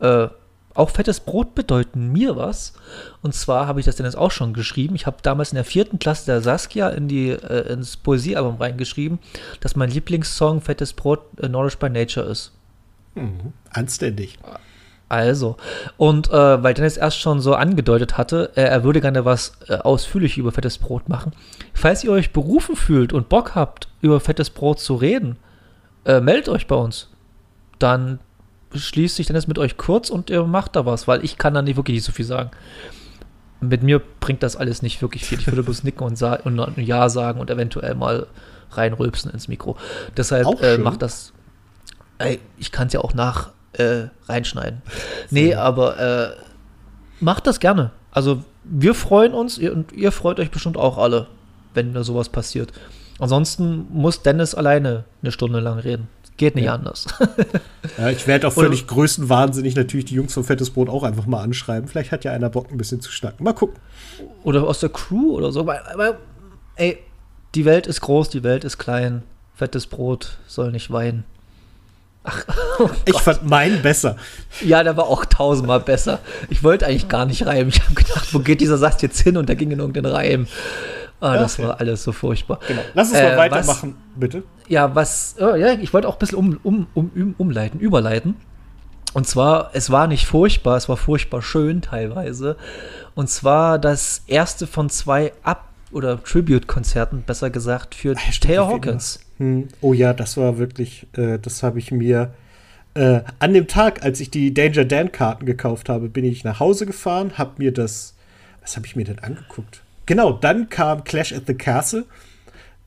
Äh, 0.00 0.28
auch 0.74 0.90
fettes 0.90 1.20
Brot 1.20 1.54
bedeuten 1.54 2.12
mir 2.12 2.36
was. 2.36 2.74
Und 3.22 3.34
zwar 3.34 3.66
habe 3.66 3.80
ich 3.80 3.86
das 3.86 3.96
denn 3.96 4.06
jetzt 4.06 4.16
auch 4.16 4.30
schon 4.30 4.52
geschrieben. 4.52 4.94
Ich 4.94 5.06
habe 5.06 5.16
damals 5.22 5.50
in 5.52 5.56
der 5.56 5.64
vierten 5.64 5.98
Klasse 5.98 6.26
der 6.26 6.42
Saskia 6.42 6.88
in 6.90 7.08
die, 7.08 7.30
äh, 7.30 7.72
ins 7.72 7.96
Poesiealbum 7.96 8.56
reingeschrieben, 8.56 9.18
dass 9.60 9.76
mein 9.76 9.90
Lieblingssong 9.90 10.60
Fettes 10.60 10.92
Brot 10.92 11.20
äh, 11.40 11.48
Nordish 11.48 11.78
by 11.78 11.90
Nature 11.90 12.26
ist. 12.26 12.52
Mhm, 13.14 13.52
anständig. 13.70 14.38
Also, 15.08 15.56
und 15.96 16.30
äh, 16.30 16.62
weil 16.62 16.72
Dennis 16.72 16.96
erst 16.96 17.18
schon 17.18 17.40
so 17.40 17.54
angedeutet 17.56 18.16
hatte, 18.16 18.52
äh, 18.54 18.62
er 18.62 18.84
würde 18.84 19.00
gerne 19.00 19.24
was 19.24 19.54
äh, 19.68 19.74
ausführlich 19.74 20.38
über 20.38 20.52
fettes 20.52 20.78
Brot 20.78 21.08
machen. 21.08 21.32
Falls 21.74 22.04
ihr 22.04 22.12
euch 22.12 22.32
berufen 22.32 22.76
fühlt 22.76 23.12
und 23.12 23.28
Bock 23.28 23.56
habt, 23.56 23.88
über 24.02 24.20
fettes 24.20 24.50
Brot 24.50 24.78
zu 24.78 24.94
reden, 24.94 25.36
äh, 26.04 26.20
meldet 26.20 26.48
euch 26.48 26.68
bei 26.68 26.76
uns. 26.76 27.08
Dann 27.80 28.20
schließt 28.74 29.16
sich 29.16 29.26
Dennis 29.26 29.46
mit 29.46 29.58
euch 29.58 29.76
kurz 29.76 30.10
und 30.10 30.30
ihr 30.30 30.44
macht 30.44 30.76
da 30.76 30.86
was, 30.86 31.08
weil 31.08 31.24
ich 31.24 31.38
kann 31.38 31.54
da 31.54 31.62
nicht 31.62 31.76
wirklich 31.76 31.96
nicht 31.96 32.04
so 32.04 32.12
viel 32.12 32.24
sagen. 32.24 32.50
Mit 33.60 33.82
mir 33.82 34.00
bringt 34.20 34.42
das 34.42 34.56
alles 34.56 34.82
nicht 34.82 35.02
wirklich 35.02 35.24
viel. 35.24 35.38
Ich 35.38 35.46
würde 35.46 35.62
bloß 35.62 35.84
nicken 35.84 36.02
und, 36.04 36.22
und 36.22 36.78
Ja 36.78 37.08
sagen 37.08 37.40
und 37.40 37.50
eventuell 37.50 37.94
mal 37.94 38.26
reinrülpsen 38.70 39.30
ins 39.30 39.48
Mikro. 39.48 39.76
Deshalb 40.16 40.62
äh, 40.62 40.78
macht 40.78 41.02
das. 41.02 41.32
Ey, 42.18 42.38
ich 42.58 42.72
kann 42.72 42.86
es 42.86 42.92
ja 42.92 43.00
auch 43.00 43.14
nach 43.14 43.50
äh, 43.72 44.04
reinschneiden. 44.28 44.82
Nee, 45.30 45.54
aber 45.54 45.98
äh, 45.98 46.36
macht 47.20 47.46
das 47.46 47.60
gerne. 47.60 47.90
Also 48.12 48.44
wir 48.64 48.94
freuen 48.94 49.34
uns 49.34 49.58
ihr, 49.58 49.72
und 49.72 49.92
ihr 49.92 50.12
freut 50.12 50.40
euch 50.40 50.50
bestimmt 50.50 50.76
auch 50.76 50.96
alle, 50.98 51.26
wenn 51.74 51.92
da 51.92 52.04
sowas 52.04 52.28
passiert. 52.28 52.72
Ansonsten 53.18 53.86
muss 53.90 54.22
Dennis 54.22 54.54
alleine 54.54 55.04
eine 55.22 55.32
Stunde 55.32 55.60
lang 55.60 55.78
reden 55.78 56.08
Geht 56.40 56.54
nicht 56.54 56.64
ja. 56.64 56.74
anders. 56.74 57.04
ja, 57.98 58.08
ich 58.08 58.26
werde 58.26 58.48
auch 58.48 58.54
völlig 58.54 58.86
größenwahnsinnig 58.86 59.76
natürlich 59.76 60.06
die 60.06 60.14
Jungs 60.14 60.32
von 60.32 60.42
Fettes 60.42 60.70
Brot 60.70 60.88
auch 60.88 61.02
einfach 61.02 61.26
mal 61.26 61.42
anschreiben. 61.42 61.86
Vielleicht 61.86 62.12
hat 62.12 62.24
ja 62.24 62.32
einer 62.32 62.48
Bock, 62.48 62.70
ein 62.70 62.78
bisschen 62.78 63.02
zu 63.02 63.12
schnacken. 63.12 63.44
Mal 63.44 63.52
gucken. 63.52 63.78
Oder 64.42 64.62
aus 64.62 64.80
der 64.80 64.88
Crew 64.88 65.36
oder 65.36 65.52
so. 65.52 65.60
Aber, 65.60 65.92
aber 65.92 66.16
ey, 66.76 66.96
die 67.54 67.66
Welt 67.66 67.86
ist 67.86 68.00
groß, 68.00 68.30
die 68.30 68.42
Welt 68.42 68.64
ist 68.64 68.78
klein. 68.78 69.22
Fettes 69.54 69.86
Brot 69.86 70.38
soll 70.46 70.72
nicht 70.72 70.90
weinen. 70.90 71.24
Ach, 72.24 72.42
oh 72.78 72.88
ich 73.04 73.20
fand 73.20 73.46
meinen 73.46 73.82
besser. 73.82 74.16
Ja, 74.62 74.82
der 74.82 74.96
war 74.96 75.08
auch 75.08 75.26
tausendmal 75.26 75.80
besser. 75.80 76.20
Ich 76.48 76.64
wollte 76.64 76.86
eigentlich 76.86 77.08
gar 77.08 77.26
nicht 77.26 77.44
reimen. 77.44 77.68
Ich 77.68 77.82
habe 77.82 77.92
gedacht, 77.92 78.32
wo 78.32 78.38
geht 78.38 78.62
dieser 78.62 78.78
Satz 78.78 79.02
jetzt 79.02 79.20
hin? 79.20 79.36
Und 79.36 79.50
da 79.50 79.52
ging 79.52 79.72
in 79.72 79.78
irgendeinen 79.78 80.10
Reim. 80.10 80.46
Ah, 81.20 81.36
das 81.36 81.58
okay. 81.58 81.68
war 81.68 81.80
alles 81.80 82.02
so 82.02 82.12
furchtbar. 82.12 82.60
Genau. 82.66 82.80
Lass 82.94 83.10
uns 83.10 83.18
äh, 83.18 83.24
mal 83.24 83.36
weitermachen, 83.36 83.96
was, 84.14 84.20
bitte. 84.20 84.42
Ja, 84.68 84.94
was, 84.94 85.36
oh, 85.38 85.54
ja, 85.54 85.72
ich 85.72 85.92
wollte 85.92 86.08
auch 86.08 86.14
ein 86.14 86.18
bisschen 86.18 86.38
um, 86.38 86.58
um, 86.62 86.86
um, 86.94 87.34
umleiten, 87.36 87.78
überleiten. 87.78 88.36
Und 89.12 89.26
zwar, 89.26 89.70
es 89.74 89.90
war 89.90 90.06
nicht 90.06 90.26
furchtbar, 90.26 90.76
es 90.76 90.88
war 90.88 90.96
furchtbar 90.96 91.42
schön 91.42 91.82
teilweise. 91.82 92.56
Und 93.14 93.28
zwar 93.28 93.78
das 93.78 94.22
erste 94.26 94.66
von 94.66 94.88
zwei 94.88 95.32
Ab- 95.42 95.68
oder 95.92 96.22
Tribute-Konzerten, 96.22 97.22
besser 97.22 97.50
gesagt, 97.50 97.94
für 97.94 98.14
Ach, 98.16 98.38
Taylor 98.38 98.68
Hawkins. 98.68 99.20
Hm. 99.38 99.68
Oh 99.80 99.92
ja, 99.92 100.12
das 100.12 100.36
war 100.36 100.58
wirklich, 100.58 101.08
äh, 101.16 101.38
das 101.38 101.62
habe 101.62 101.80
ich 101.80 101.90
mir 101.90 102.32
äh, 102.94 103.20
an 103.38 103.52
dem 103.52 103.66
Tag, 103.66 104.02
als 104.04 104.20
ich 104.20 104.30
die 104.30 104.54
Danger 104.54 104.84
Dan-Karten 104.84 105.46
gekauft 105.46 105.88
habe, 105.88 106.08
bin 106.08 106.24
ich 106.24 106.44
nach 106.44 106.60
Hause 106.60 106.86
gefahren, 106.86 107.38
habe 107.38 107.52
mir 107.58 107.72
das, 107.72 108.14
was 108.60 108.76
habe 108.76 108.86
ich 108.86 108.96
mir 108.96 109.04
denn 109.04 109.18
angeguckt? 109.18 109.82
Genau, 110.10 110.32
dann 110.32 110.68
kam 110.68 111.04
Clash 111.04 111.32
at 111.32 111.44
the 111.46 111.54
Castle, 111.54 112.04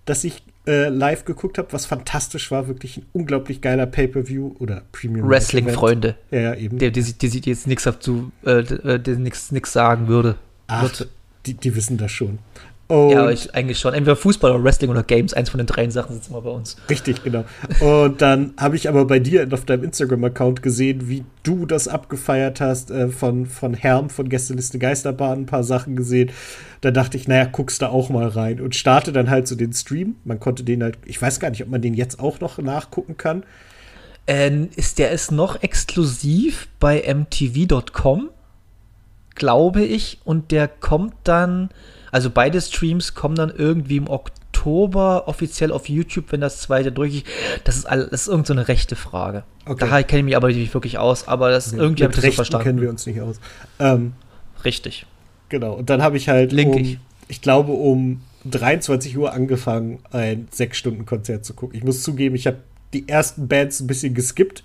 das 0.03 0.25
ich 0.25 0.43
äh, 0.67 0.89
live 0.89 1.23
geguckt 1.23 1.57
habe, 1.57 1.71
was 1.71 1.85
fantastisch 1.85 2.51
war, 2.51 2.67
wirklich 2.67 2.97
ein 2.97 3.05
unglaublich 3.13 3.61
geiler 3.61 3.85
Pay-per-View 3.85 4.55
oder 4.59 4.81
Premium 4.91 5.29
Wrestling-Freunde. 5.29 6.17
Ja, 6.31 6.39
ja, 6.39 6.55
eben. 6.55 6.79
Der, 6.79 6.91
die, 6.91 7.01
die, 7.01 7.29
die 7.29 7.49
jetzt 7.49 7.65
nichts 7.65 7.85
dazu, 7.85 8.33
äh, 8.43 8.99
der 8.99 9.15
nichts 9.15 9.71
sagen 9.71 10.09
würde. 10.09 10.35
Ach, 10.67 10.91
die, 11.45 11.53
die 11.53 11.73
wissen 11.77 11.95
das 11.95 12.11
schon. 12.11 12.39
Und 12.93 13.09
ja, 13.09 13.27
ich, 13.31 13.55
eigentlich 13.55 13.79
schon. 13.79 13.95
Entweder 13.95 14.15
Fußball 14.15 14.51
oder 14.51 14.63
Wrestling 14.63 14.91
oder 14.91 15.01
Games. 15.01 15.33
Eins 15.33 15.49
von 15.49 15.57
den 15.57 15.65
drei 15.65 15.89
Sachen 15.89 16.13
sitzen 16.13 16.31
wir 16.31 16.41
bei 16.41 16.51
uns. 16.51 16.75
Richtig, 16.91 17.23
genau. 17.23 17.43
Und 17.79 18.21
dann 18.21 18.53
habe 18.55 18.75
ich 18.75 18.87
aber 18.87 19.05
bei 19.05 19.17
dir 19.17 19.47
auf 19.51 19.65
deinem 19.65 19.85
Instagram-Account 19.85 20.61
gesehen, 20.61 21.09
wie 21.09 21.25
du 21.41 21.65
das 21.65 21.87
abgefeiert 21.87 22.61
hast. 22.61 22.91
Äh, 22.91 23.09
von, 23.09 23.47
von 23.47 23.73
Herm, 23.73 24.11
von 24.11 24.29
Gästeliste 24.29 24.77
Geisterbahn, 24.77 25.39
ein 25.39 25.45
paar 25.47 25.63
Sachen 25.63 25.95
gesehen. 25.95 26.29
Da 26.81 26.91
dachte 26.91 27.17
ich, 27.17 27.27
naja, 27.27 27.45
guckst 27.45 27.81
da 27.81 27.89
auch 27.89 28.09
mal 28.09 28.27
rein. 28.27 28.61
Und 28.61 28.75
starte 28.75 29.11
dann 29.11 29.31
halt 29.31 29.47
so 29.47 29.55
den 29.55 29.73
Stream. 29.73 30.17
Man 30.23 30.39
konnte 30.39 30.63
den 30.63 30.83
halt, 30.83 30.99
ich 31.05 31.19
weiß 31.19 31.39
gar 31.39 31.49
nicht, 31.49 31.63
ob 31.63 31.69
man 31.69 31.81
den 31.81 31.95
jetzt 31.95 32.19
auch 32.19 32.41
noch 32.41 32.59
nachgucken 32.59 33.17
kann. 33.17 33.43
Ähm, 34.27 34.69
ist 34.75 34.99
der 34.99 35.09
ist 35.09 35.31
noch 35.31 35.63
exklusiv 35.63 36.67
bei 36.79 37.01
mtv.com, 37.11 38.29
glaube 39.33 39.81
ich. 39.81 40.19
Und 40.25 40.51
der 40.51 40.67
kommt 40.67 41.15
dann 41.23 41.69
also 42.13 42.29
beide 42.29 42.61
Streams 42.61 43.15
kommen 43.15 43.33
dann 43.33 43.49
irgendwie 43.49 43.97
im 43.97 44.07
Oktober 44.07 45.27
offiziell 45.27 45.71
auf 45.71 45.89
YouTube, 45.89 46.25
wenn 46.29 46.41
das 46.41 46.61
zweite 46.61 46.91
durch 46.91 47.15
ist. 47.15 47.25
Das 47.63 47.75
ist, 47.75 47.85
all, 47.85 48.07
das 48.07 48.21
ist 48.21 48.27
irgendeine 48.27 48.61
so 48.61 48.67
rechte 48.67 48.95
Frage. 48.95 49.43
Okay. 49.65 49.87
Da 49.89 50.03
kenne 50.03 50.19
ich 50.19 50.25
mich 50.25 50.35
aber 50.35 50.49
nicht 50.49 50.73
wirklich 50.75 50.99
aus, 50.99 51.27
aber 51.27 51.49
das 51.49 51.73
okay. 51.73 51.81
irgendwie 51.81 52.03
habe 52.03 52.13
ich 52.13 52.21
das 52.21 52.25
so 52.25 52.31
verstanden. 52.31 52.63
kennen 52.65 52.81
wir 52.81 52.89
uns 52.91 53.07
nicht 53.07 53.19
aus. 53.19 53.39
Ähm, 53.79 54.13
Richtig. 54.63 55.07
Genau. 55.49 55.73
Und 55.73 55.89
dann 55.89 56.03
habe 56.03 56.17
ich 56.17 56.29
halt 56.29 56.51
Link 56.51 56.75
um, 56.75 56.81
ich. 56.81 56.99
ich 57.29 57.41
glaube, 57.41 57.71
um 57.71 58.21
23 58.45 59.17
Uhr 59.17 59.33
angefangen, 59.33 59.97
ein 60.11 60.47
6-Stunden-Konzert 60.55 61.43
zu 61.43 61.55
gucken. 61.55 61.75
Ich 61.75 61.83
muss 61.83 62.03
zugeben, 62.03 62.35
ich 62.35 62.45
habe 62.45 62.57
die 62.93 63.09
ersten 63.09 63.47
Bands 63.47 63.79
ein 63.79 63.87
bisschen 63.87 64.13
geskippt, 64.13 64.63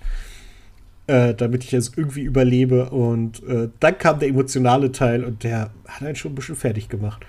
äh, 1.07 1.33
damit 1.33 1.63
ich 1.63 1.73
es 1.73 1.93
irgendwie 1.95 2.21
überlebe. 2.21 2.91
Und 2.91 3.41
äh, 3.47 3.69
dann 3.79 3.97
kam 3.97 4.19
der 4.19 4.29
emotionale 4.29 4.91
Teil 4.91 5.23
und 5.23 5.43
der 5.43 5.71
hat 5.87 6.03
einen 6.03 6.15
schon 6.15 6.33
ein 6.33 6.35
bisschen 6.35 6.55
fertig 6.55 6.89
gemacht. 6.89 7.25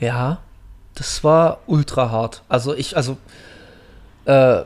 Ja, 0.00 0.38
das 0.94 1.22
war 1.24 1.60
ultra 1.66 2.10
hart. 2.10 2.42
Also 2.48 2.74
ich, 2.74 2.96
also, 2.96 3.16
äh, 4.24 4.62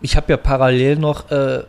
ich 0.00 0.16
habe 0.16 0.32
ja 0.32 0.36
parallel 0.36 0.96
noch 0.96 1.30
äh, 1.30 1.64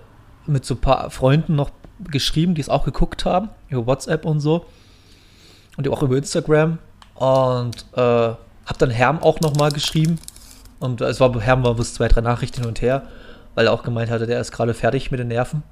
mit 0.45 0.65
so 0.65 0.76
ein 0.76 0.82
paar 0.82 1.10
Freunden 1.10 1.56
noch 1.56 1.71
geschrieben, 2.00 2.56
die 2.56 2.62
es 2.62 2.69
auch 2.69 2.86
geguckt 2.86 3.26
haben, 3.26 3.50
über 3.69 3.88
WhatsApp 3.88 4.26
und 4.26 4.39
so. 4.39 4.65
Und 5.78 5.88
auch 5.89 6.04
über 6.04 6.17
Instagram. 6.17 6.78
Und 7.15 7.86
äh, 7.95 8.02
habe 8.65 8.80
dann 8.80 8.89
Herm 8.89 9.21
auch 9.21 9.39
noch 9.39 9.56
mal 9.56 9.71
geschrieben. 9.71 10.19
Und 10.80 11.02
es 11.02 11.19
war, 11.19 11.39
Herm 11.39 11.63
war 11.63 11.76
bis 11.76 11.93
zwei, 11.93 12.08
drei 12.08 12.21
Nachrichten 12.21 12.62
hin 12.62 12.67
und 12.67 12.82
her, 12.82 13.04
weil 13.56 13.67
er 13.67 13.74
auch 13.74 13.84
gemeint 13.84 14.10
hatte, 14.10 14.28
der 14.28 14.39
ist 14.41 14.52
gerade 14.52 14.74
fertig 14.74 15.12
mit 15.12 15.19
den 15.19 15.30
Nerven. 15.30 15.63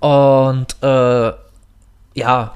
Und 0.00 0.76
äh, 0.82 1.32
ja, 2.14 2.54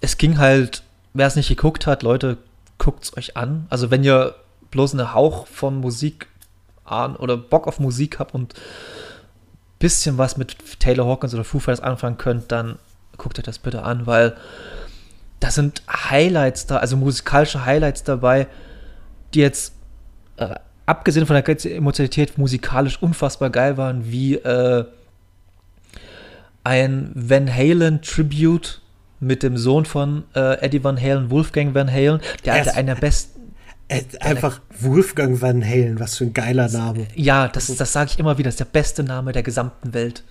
es 0.00 0.18
ging 0.18 0.38
halt 0.38 0.82
wer 1.14 1.26
es 1.26 1.36
nicht 1.36 1.48
geguckt 1.48 1.86
hat, 1.86 2.02
Leute, 2.02 2.38
guckt 2.78 3.04
es 3.04 3.16
euch 3.16 3.36
an. 3.36 3.66
Also 3.70 3.90
wenn 3.90 4.04
ihr 4.04 4.34
bloß 4.70 4.94
einen 4.94 5.14
Hauch 5.14 5.46
von 5.46 5.76
Musik 5.76 6.28
an 6.84 7.16
oder 7.16 7.36
Bock 7.36 7.66
auf 7.66 7.78
Musik 7.78 8.18
habt 8.18 8.34
und 8.34 8.54
ein 8.54 9.78
bisschen 9.78 10.18
was 10.18 10.36
mit 10.36 10.56
Taylor 10.80 11.06
Hawkins 11.06 11.34
oder 11.34 11.44
Foo 11.44 11.58
Fighters 11.58 11.82
anfangen 11.82 12.18
könnt, 12.18 12.50
dann 12.50 12.78
guckt 13.16 13.38
euch 13.38 13.44
das 13.44 13.58
bitte 13.58 13.82
an, 13.82 14.06
weil 14.06 14.36
da 15.40 15.50
sind 15.50 15.82
Highlights 15.88 16.66
da, 16.66 16.78
also 16.78 16.96
musikalische 16.96 17.64
Highlights 17.64 18.04
dabei, 18.04 18.46
die 19.34 19.40
jetzt 19.40 19.74
äh, 20.36 20.54
abgesehen 20.86 21.26
von 21.26 21.34
der 21.34 21.48
Emotionalität 21.64 22.38
musikalisch 22.38 23.00
unfassbar 23.02 23.50
geil 23.50 23.76
waren, 23.76 24.10
wie 24.10 24.34
äh, 24.34 24.84
ein 26.64 27.10
Van 27.14 27.52
Halen 27.52 28.02
Tribute 28.02 28.81
mit 29.22 29.42
dem 29.42 29.56
Sohn 29.56 29.84
von 29.84 30.24
äh, 30.34 30.60
Eddie 30.60 30.82
Van 30.82 31.00
Halen, 31.00 31.30
Wolfgang 31.30 31.74
Van 31.74 31.90
Halen, 31.90 32.20
der 32.44 32.54
hatte 32.54 32.74
einer 32.74 32.94
der 32.94 33.00
besten. 33.00 33.40
Einfach 34.20 34.60
Wolfgang 34.80 35.40
Van 35.40 35.64
Halen, 35.64 36.00
was 36.00 36.16
für 36.16 36.24
ein 36.24 36.32
geiler 36.32 36.68
Name. 36.68 37.06
Ja, 37.14 37.48
das, 37.48 37.74
das 37.76 37.92
sage 37.92 38.10
ich 38.12 38.18
immer 38.18 38.38
wieder, 38.38 38.48
das 38.48 38.54
ist 38.54 38.60
der 38.60 38.64
beste 38.64 39.02
Name 39.02 39.32
der 39.32 39.42
gesamten 39.42 39.94
Welt. 39.94 40.24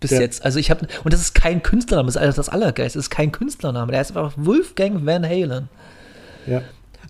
Bis 0.00 0.10
ja. 0.10 0.20
jetzt. 0.20 0.44
Also 0.44 0.58
ich 0.58 0.70
habe, 0.70 0.86
und 1.04 1.12
das 1.12 1.20
ist 1.20 1.34
kein 1.34 1.62
Künstlername, 1.62 2.10
das 2.12 2.16
ist 2.16 2.36
das 2.36 2.48
Allergeist, 2.48 2.96
das 2.96 3.04
ist 3.04 3.10
kein 3.10 3.32
Künstlername, 3.32 3.92
der 3.92 4.02
ist 4.02 4.14
einfach 4.14 4.34
Wolfgang 4.36 5.06
Van 5.06 5.24
Halen. 5.24 5.68
Ja. 6.46 6.62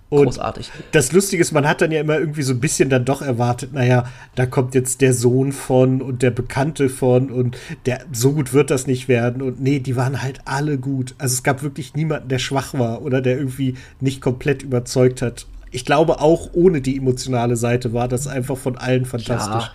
Und 0.09 0.27
Großartig. 0.27 0.71
Das 0.93 1.11
Lustige 1.11 1.41
ist, 1.41 1.51
man 1.51 1.67
hat 1.67 1.81
dann 1.81 1.91
ja 1.91 2.01
immer 2.01 2.19
irgendwie 2.19 2.43
so 2.43 2.53
ein 2.53 2.61
bisschen 2.61 2.89
dann 2.91 3.05
doch 3.05 3.23
erwartet, 3.23 3.73
naja, 3.73 4.09
da 4.37 4.47
kommt 4.47 4.77
jetzt 4.77 5.01
der 5.01 5.13
Sohn 5.13 5.51
von 5.51 6.01
und 6.01 6.23
der 6.23 6.31
Bekannte 6.31 6.89
von 6.89 7.31
und 7.31 7.59
der, 7.87 8.01
so 8.13 8.33
gut 8.33 8.53
wird 8.53 8.71
das 8.71 8.87
nicht 8.87 9.09
werden. 9.09 9.43
Und 9.43 9.61
nee, 9.61 9.81
die 9.81 9.97
waren 9.97 10.23
halt 10.23 10.41
alle 10.45 10.79
gut. 10.79 11.17
Also 11.19 11.33
es 11.33 11.43
gab 11.43 11.65
wirklich 11.65 11.95
niemanden, 11.95 12.29
der 12.29 12.39
schwach 12.39 12.75
war 12.75 13.03
oder 13.03 13.21
der 13.21 13.37
irgendwie 13.37 13.75
nicht 14.01 14.21
komplett 14.21 14.63
überzeugt 14.63 15.23
hat. 15.23 15.47
Ich 15.73 15.85
glaube, 15.85 16.21
auch 16.21 16.51
ohne 16.53 16.81
die 16.81 16.97
emotionale 16.97 17.57
Seite 17.57 17.93
war 17.93 18.07
das 18.07 18.29
einfach 18.29 18.57
von 18.57 18.79
allen 18.79 19.07
fantastisch. 19.07 19.65
Ja 19.65 19.75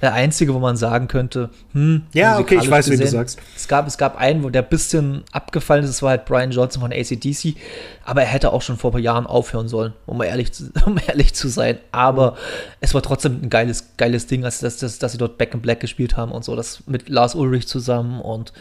der 0.00 0.14
einzige, 0.14 0.54
wo 0.54 0.58
man 0.58 0.76
sagen 0.76 1.08
könnte, 1.08 1.50
hm, 1.72 2.02
ja, 2.12 2.38
okay, 2.38 2.58
ich 2.60 2.70
weiß, 2.70 2.86
gesehen, 2.86 3.00
wie 3.00 3.04
du 3.04 3.10
sagst. 3.10 3.38
Es 3.56 3.68
gab, 3.68 3.86
es 3.86 3.98
gab 3.98 4.16
einen, 4.16 4.42
wo 4.42 4.50
der 4.50 4.62
ein 4.62 4.68
bisschen 4.68 5.24
abgefallen 5.32 5.84
ist, 5.84 5.90
das 5.90 6.02
war 6.02 6.10
halt 6.10 6.24
Brian 6.24 6.50
Johnson 6.50 6.82
von 6.82 6.92
ACDC, 6.92 7.56
aber 8.04 8.22
er 8.22 8.28
hätte 8.28 8.52
auch 8.52 8.62
schon 8.62 8.76
vor 8.76 8.90
ein 8.90 8.92
paar 8.92 9.00
Jahren 9.00 9.26
aufhören 9.26 9.68
sollen, 9.68 9.92
um 10.06 10.22
ehrlich 10.22 10.52
zu, 10.52 10.70
um 10.86 10.98
ehrlich 11.06 11.34
zu 11.34 11.48
sein. 11.48 11.78
Aber 11.92 12.32
mhm. 12.32 12.36
es 12.80 12.94
war 12.94 13.02
trotzdem 13.02 13.40
ein 13.42 13.50
geiles, 13.50 13.96
geiles 13.96 14.26
Ding, 14.26 14.44
also 14.44 14.64
dass, 14.64 14.78
dass, 14.78 14.98
dass 14.98 15.12
sie 15.12 15.18
dort 15.18 15.38
Back 15.38 15.54
in 15.54 15.60
Black 15.60 15.80
gespielt 15.80 16.16
haben 16.16 16.32
und 16.32 16.44
so, 16.44 16.56
das 16.56 16.82
mit 16.86 17.08
Lars 17.08 17.34
Ulrich 17.34 17.66
zusammen 17.66 18.20
und 18.20 18.52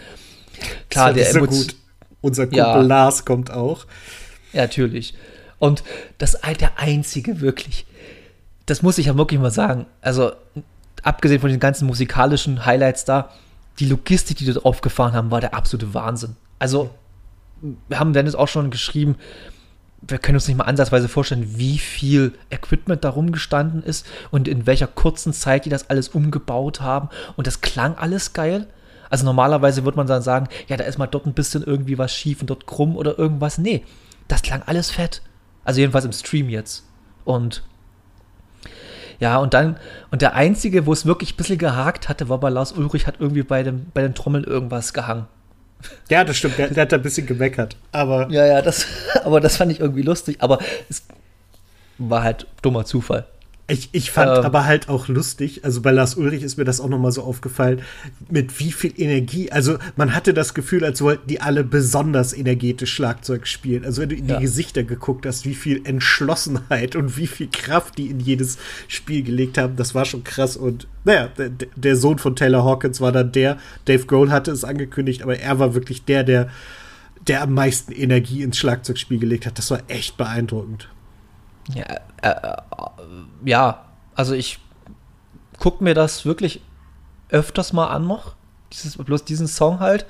klar, 0.89 1.13
der 1.13 1.31
so 1.31 1.39
gut. 1.39 1.75
Unser 2.21 2.43
Kumpel 2.45 2.57
ja, 2.57 2.81
Lars 2.81 3.25
kommt 3.25 3.51
auch. 3.51 3.85
Ja, 4.51 4.63
natürlich. 4.63 5.13
Und 5.59 5.83
das 6.17 6.39
der 6.59 6.79
einzige 6.79 7.41
wirklich, 7.41 7.85
das 8.65 8.81
muss 8.81 8.97
ich 8.97 9.07
ja 9.07 9.17
wirklich 9.17 9.39
mal 9.39 9.51
sagen. 9.51 9.85
Also 10.01 10.31
abgesehen 11.03 11.41
von 11.41 11.49
den 11.49 11.59
ganzen 11.59 11.85
musikalischen 11.85 12.65
Highlights 12.65 13.05
da, 13.05 13.29
die 13.79 13.85
Logistik, 13.85 14.37
die 14.37 14.45
dort 14.45 14.65
aufgefahren 14.65 15.13
haben, 15.13 15.31
war 15.31 15.41
der 15.41 15.53
absolute 15.53 15.93
Wahnsinn. 15.93 16.35
Also, 16.59 16.89
wir 17.87 17.99
haben 17.99 18.13
Dennis 18.13 18.35
auch 18.35 18.47
schon 18.47 18.71
geschrieben, 18.71 19.15
wir 20.01 20.19
können 20.19 20.35
uns 20.35 20.47
nicht 20.47 20.57
mal 20.57 20.65
ansatzweise 20.65 21.07
vorstellen, 21.07 21.57
wie 21.57 21.79
viel 21.79 22.33
Equipment 22.49 23.03
da 23.03 23.09
rumgestanden 23.09 23.83
ist 23.83 24.05
und 24.29 24.47
in 24.47 24.67
welcher 24.67 24.87
kurzen 24.87 25.33
Zeit 25.33 25.65
die 25.65 25.69
das 25.69 25.89
alles 25.89 26.09
umgebaut 26.09 26.81
haben. 26.81 27.09
Und 27.35 27.47
das 27.47 27.61
klang 27.61 27.95
alles 27.95 28.33
geil. 28.33 28.67
Also 29.09 29.25
normalerweise 29.25 29.83
würde 29.85 29.97
man 29.97 30.07
dann 30.07 30.21
sagen, 30.21 30.49
ja, 30.67 30.77
da 30.77 30.83
ist 30.83 30.97
mal 30.97 31.07
dort 31.07 31.25
ein 31.25 31.33
bisschen 31.33 31.63
irgendwie 31.63 31.97
was 31.97 32.13
schief 32.13 32.41
und 32.41 32.49
dort 32.49 32.67
krumm 32.67 32.95
oder 32.95 33.17
irgendwas. 33.17 33.57
Nee, 33.57 33.83
das 34.27 34.41
klang 34.41 34.61
alles 34.65 34.91
fett. 34.91 35.21
Also 35.63 35.79
jedenfalls 35.79 36.05
im 36.05 36.13
Stream 36.13 36.49
jetzt. 36.49 36.83
Und 37.25 37.63
ja, 39.19 39.37
und 39.37 39.53
dann, 39.53 39.77
und 40.11 40.21
der 40.21 40.35
einzige, 40.35 40.85
wo 40.85 40.93
es 40.93 41.05
wirklich 41.05 41.33
ein 41.33 41.37
bisschen 41.37 41.57
gehakt 41.57 42.09
hatte, 42.09 42.29
war 42.29 42.39
bei 42.39 42.49
Lars 42.49 42.71
Ulrich, 42.71 43.07
hat 43.07 43.15
irgendwie 43.19 43.43
bei, 43.43 43.63
dem, 43.63 43.87
bei 43.93 44.01
den 44.01 44.13
Trommeln 44.13 44.43
irgendwas 44.43 44.93
gehangen. 44.93 45.27
Ja, 46.09 46.23
das 46.23 46.37
stimmt, 46.37 46.57
der, 46.57 46.69
der 46.69 46.83
hat 46.83 46.93
ein 46.93 47.01
bisschen 47.01 47.27
gemeckert. 47.27 47.75
Aber. 47.91 48.27
Ja, 48.29 48.45
ja, 48.45 48.61
das, 48.61 48.85
aber 49.23 49.39
das 49.39 49.57
fand 49.57 49.71
ich 49.71 49.79
irgendwie 49.79 50.01
lustig. 50.01 50.37
Aber 50.39 50.59
es 50.89 51.03
war 51.97 52.23
halt 52.23 52.47
dummer 52.61 52.85
Zufall. 52.85 53.25
Ich, 53.69 53.89
ich 53.91 54.11
fand 54.11 54.37
ähm, 54.37 54.45
aber 54.45 54.63
halt 54.63 54.87
auch 54.87 55.09
lustig, 55.09 55.65
also 55.65 55.81
bei 55.81 55.91
Lars 55.91 56.15
Ulrich 56.15 56.41
ist 56.41 56.57
mir 56.57 56.63
das 56.63 56.79
auch 56.79 56.87
nochmal 56.87 57.11
so 57.11 57.21
aufgefallen, 57.23 57.81
mit 58.29 58.57
wie 58.61 58.71
viel 58.71 58.93
Energie, 58.95 59.51
also 59.51 59.77
man 59.97 60.15
hatte 60.15 60.33
das 60.33 60.53
Gefühl, 60.53 60.85
als 60.85 61.01
wollten 61.01 61.27
die 61.27 61.41
alle 61.41 61.65
besonders 61.65 62.31
energetisch 62.31 62.93
Schlagzeug 62.93 63.45
spielen. 63.45 63.83
Also 63.83 64.01
wenn 64.01 64.07
du 64.07 64.15
in 64.15 64.29
ja. 64.29 64.37
die 64.37 64.43
Gesichter 64.43 64.83
geguckt 64.83 65.25
hast, 65.25 65.45
wie 65.45 65.53
viel 65.53 65.81
Entschlossenheit 65.83 66.95
und 66.95 67.17
wie 67.17 67.27
viel 67.27 67.49
Kraft 67.51 67.97
die 67.97 68.07
in 68.07 68.21
jedes 68.21 68.57
Spiel 68.87 69.21
gelegt 69.21 69.57
haben, 69.57 69.75
das 69.75 69.93
war 69.93 70.05
schon 70.05 70.23
krass. 70.23 70.55
Und 70.55 70.87
naja, 71.03 71.27
der, 71.37 71.49
der 71.75 71.95
Sohn 71.97 72.19
von 72.19 72.37
Taylor 72.37 72.63
Hawkins 72.63 73.01
war 73.01 73.11
dann 73.11 73.33
der, 73.33 73.57
Dave 73.83 74.05
Grohl 74.05 74.31
hatte 74.31 74.51
es 74.51 74.63
angekündigt, 74.63 75.23
aber 75.23 75.39
er 75.39 75.59
war 75.59 75.73
wirklich 75.73 76.05
der, 76.05 76.23
der, 76.23 76.47
der 77.27 77.41
am 77.41 77.53
meisten 77.53 77.91
Energie 77.91 78.43
ins 78.43 78.57
Schlagzeugspiel 78.57 79.19
gelegt 79.19 79.45
hat. 79.45 79.57
Das 79.57 79.71
war 79.71 79.81
echt 79.89 80.15
beeindruckend. 80.15 80.87
Ja, 81.73 81.83
äh, 82.21 82.29
äh, 82.29 82.57
ja, 83.45 83.85
also 84.15 84.33
ich 84.33 84.59
gucke 85.59 85.83
mir 85.83 85.93
das 85.93 86.25
wirklich 86.25 86.61
öfters 87.29 87.73
mal 87.73 87.87
an 87.87 88.07
noch. 88.07 88.35
Dieses, 88.73 88.97
bloß 88.97 89.25
diesen 89.25 89.47
Song 89.47 89.79
halt. 89.79 90.05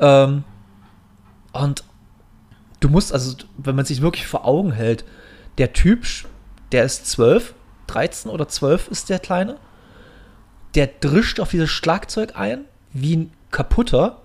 Ähm, 0.00 0.44
und 1.52 1.84
du 2.80 2.88
musst, 2.88 3.12
also, 3.12 3.36
wenn 3.56 3.76
man 3.76 3.84
sich 3.84 4.02
wirklich 4.02 4.26
vor 4.26 4.44
Augen 4.44 4.72
hält, 4.72 5.04
der 5.58 5.72
Typ, 5.72 6.04
der 6.72 6.84
ist 6.84 7.06
12, 7.06 7.54
13 7.86 8.30
oder 8.30 8.48
12 8.48 8.88
ist 8.88 9.10
der 9.10 9.18
Kleine. 9.18 9.56
Der 10.74 10.86
drischt 10.86 11.40
auf 11.40 11.50
dieses 11.50 11.70
Schlagzeug 11.70 12.36
ein, 12.36 12.64
wie 12.92 13.16
ein 13.16 13.32
kaputter. 13.50 14.21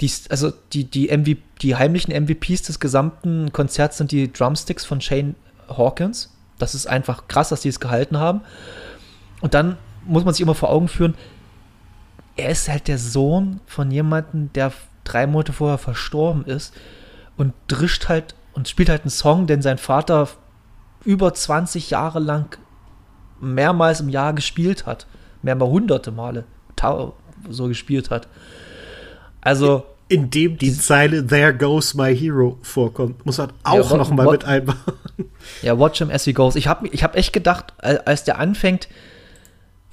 Die, 0.00 0.10
also 0.28 0.52
die, 0.72 0.84
die, 0.84 1.08
MVP, 1.08 1.42
die 1.60 1.76
heimlichen 1.76 2.12
MVPs 2.12 2.62
des 2.62 2.80
gesamten 2.80 3.52
Konzerts 3.52 3.98
sind 3.98 4.12
die 4.12 4.32
Drumsticks 4.32 4.84
von 4.84 5.00
Shane 5.00 5.34
Hawkins. 5.68 6.32
Das 6.58 6.74
ist 6.74 6.86
einfach 6.86 7.28
krass, 7.28 7.48
dass 7.48 7.62
die 7.62 7.68
es 7.68 7.80
gehalten 7.80 8.18
haben. 8.18 8.42
Und 9.40 9.54
dann 9.54 9.76
muss 10.04 10.24
man 10.24 10.34
sich 10.34 10.40
immer 10.40 10.54
vor 10.54 10.70
Augen 10.70 10.88
führen, 10.88 11.14
er 12.36 12.50
ist 12.50 12.68
halt 12.68 12.88
der 12.88 12.98
Sohn 12.98 13.60
von 13.66 13.90
jemandem, 13.90 14.52
der 14.52 14.72
drei 15.04 15.26
Monate 15.26 15.52
vorher 15.52 15.78
verstorben 15.78 16.44
ist 16.44 16.72
und 17.36 17.52
drischt 17.66 18.08
halt 18.08 18.34
und 18.54 18.68
spielt 18.68 18.88
halt 18.88 19.02
einen 19.02 19.10
Song, 19.10 19.46
den 19.46 19.62
sein 19.62 19.78
Vater 19.78 20.28
über 21.04 21.34
20 21.34 21.90
Jahre 21.90 22.20
lang 22.20 22.56
mehrmals 23.40 24.00
im 24.00 24.08
Jahr 24.08 24.32
gespielt 24.32 24.86
hat. 24.86 25.06
Mehrmals 25.42 25.70
hunderte 25.70 26.10
Male 26.10 26.44
so 27.48 27.66
gespielt 27.68 28.10
hat. 28.10 28.28
Also. 29.40 29.84
In 30.10 30.30
dem 30.30 30.56
die 30.56 30.72
Zeile 30.72 31.26
There 31.26 31.54
Goes 31.54 31.92
My 31.92 32.16
Hero 32.16 32.58
vorkommt, 32.62 33.26
muss 33.26 33.36
man 33.36 33.52
auch 33.62 33.90
ja, 33.90 33.96
noch 33.98 34.10
mal 34.10 34.30
mit 34.30 34.42
einbauen. 34.42 34.78
Ja, 35.60 35.78
Watch 35.78 35.98
him 35.98 36.10
as 36.10 36.24
he 36.24 36.32
goes. 36.32 36.56
Ich 36.56 36.66
habe 36.66 36.88
ich 36.88 37.04
hab 37.04 37.14
echt 37.14 37.34
gedacht, 37.34 37.74
als 37.82 38.24
der 38.24 38.38
anfängt, 38.38 38.88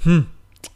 hm, 0.04 0.28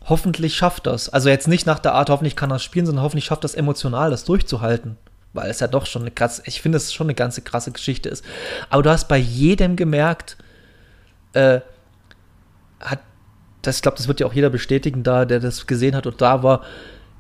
hoffentlich 0.05 0.55
schafft 0.55 0.87
das. 0.87 1.09
Also 1.09 1.29
jetzt 1.29 1.47
nicht 1.47 1.65
nach 1.65 1.79
der 1.79 1.93
Art, 1.93 2.09
hoffentlich 2.09 2.35
kann 2.35 2.51
er 2.51 2.59
spielen, 2.59 2.85
sondern 2.85 3.03
hoffentlich 3.03 3.25
schafft 3.25 3.43
das 3.43 3.55
emotional, 3.55 4.11
das 4.11 4.25
durchzuhalten. 4.25 4.97
Weil 5.33 5.49
es 5.49 5.59
ja 5.59 5.67
doch 5.67 5.85
schon 5.85 6.01
eine 6.01 6.11
krasse, 6.11 6.41
ich 6.45 6.61
finde, 6.61 6.77
es 6.77 6.91
schon 6.93 7.05
eine 7.05 7.13
ganze 7.13 7.41
krasse 7.41 7.71
Geschichte 7.71 8.09
ist. 8.09 8.25
Aber 8.69 8.81
du 8.81 8.89
hast 8.89 9.07
bei 9.07 9.17
jedem 9.17 9.75
gemerkt, 9.75 10.37
äh, 11.33 11.59
hat, 12.79 12.99
das, 13.61 13.77
ich 13.77 13.81
glaube, 13.83 13.97
das 13.97 14.07
wird 14.07 14.19
ja 14.19 14.25
auch 14.25 14.33
jeder 14.33 14.49
bestätigen, 14.49 15.03
da, 15.03 15.25
der 15.25 15.39
das 15.39 15.67
gesehen 15.67 15.95
hat 15.95 16.07
und 16.07 16.19
da 16.21 16.41
war, 16.41 16.63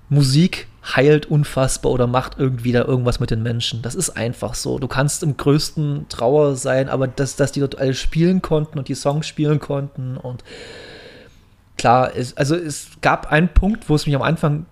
Musik 0.09 0.67
heilt 0.95 1.27
unfassbar 1.27 1.91
oder 1.91 2.07
macht 2.07 2.39
irgendwie 2.39 2.71
da 2.71 2.83
irgendwas 2.83 3.19
mit 3.19 3.31
den 3.31 3.43
Menschen. 3.43 3.81
Das 3.81 3.95
ist 3.95 4.11
einfach 4.11 4.55
so. 4.55 4.79
Du 4.79 4.87
kannst 4.87 5.23
im 5.23 5.37
größten 5.37 6.07
Trauer 6.09 6.55
sein, 6.55 6.89
aber 6.89 7.07
dass, 7.07 7.35
dass 7.35 7.51
die 7.51 7.59
dort 7.59 7.77
alle 7.77 7.93
spielen 7.93 8.41
konnten 8.41 8.79
und 8.79 8.87
die 8.87 8.95
Songs 8.95 9.27
spielen 9.27 9.59
konnten 9.59 10.17
und 10.17 10.43
klar, 11.77 12.11
es, 12.15 12.35
also 12.37 12.55
es 12.55 12.89
gab 13.01 13.31
einen 13.31 13.49
Punkt, 13.49 13.89
wo 13.89 13.95
es 13.95 14.05
mich 14.05 14.15
am 14.15 14.21
Anfang, 14.21 14.65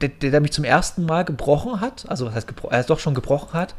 der, 0.00 0.08
der 0.08 0.40
mich 0.40 0.52
zum 0.52 0.64
ersten 0.64 1.04
Mal 1.04 1.24
gebrochen 1.24 1.80
hat, 1.80 2.06
also 2.08 2.26
was 2.26 2.34
heißt 2.34 2.46
gebrochen, 2.46 2.74
er 2.74 2.84
doch 2.84 3.00
schon 3.00 3.14
gebrochen 3.14 3.52
hat. 3.52 3.74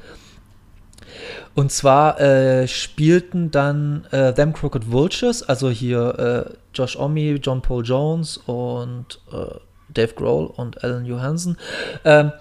Und 1.54 1.72
zwar 1.72 2.20
äh, 2.20 2.68
spielten 2.68 3.50
dann 3.50 4.06
äh, 4.12 4.34
Them 4.34 4.54
Crooked 4.54 4.92
Vultures, 4.92 5.44
also 5.44 5.70
hier 5.70 6.50
äh, 6.52 6.58
Josh 6.74 6.98
Omi, 6.98 7.40
John 7.42 7.62
Paul 7.62 7.86
Jones 7.86 8.38
und 8.38 9.20
äh, 9.32 9.56
Dave 9.98 10.14
Grohl 10.14 10.46
und 10.46 10.84
Alan 10.84 11.06
Johansson. 11.06 11.58
Ähm, 12.04 12.32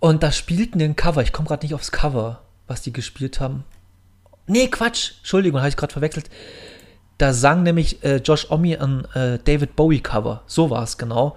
und 0.00 0.22
da 0.22 0.32
spielten 0.32 0.78
die 0.78 0.84
ein 0.84 0.96
Cover. 0.96 1.22
Ich 1.22 1.32
komme 1.32 1.48
gerade 1.48 1.64
nicht 1.64 1.74
aufs 1.74 1.92
Cover, 1.92 2.42
was 2.66 2.82
die 2.82 2.92
gespielt 2.92 3.40
haben. 3.40 3.64
Nee, 4.46 4.68
Quatsch. 4.68 5.12
Entschuldigung, 5.18 5.60
habe 5.60 5.68
ich 5.68 5.76
gerade 5.76 5.92
verwechselt. 5.92 6.28
Da 7.18 7.32
sang 7.32 7.62
nämlich 7.62 8.02
äh, 8.02 8.16
Josh 8.16 8.50
Omi 8.50 8.76
ein 8.76 9.04
äh, 9.14 9.38
David 9.38 9.76
Bowie 9.76 10.00
Cover. 10.00 10.42
So 10.46 10.70
war 10.70 10.82
es 10.82 10.98
genau. 10.98 11.36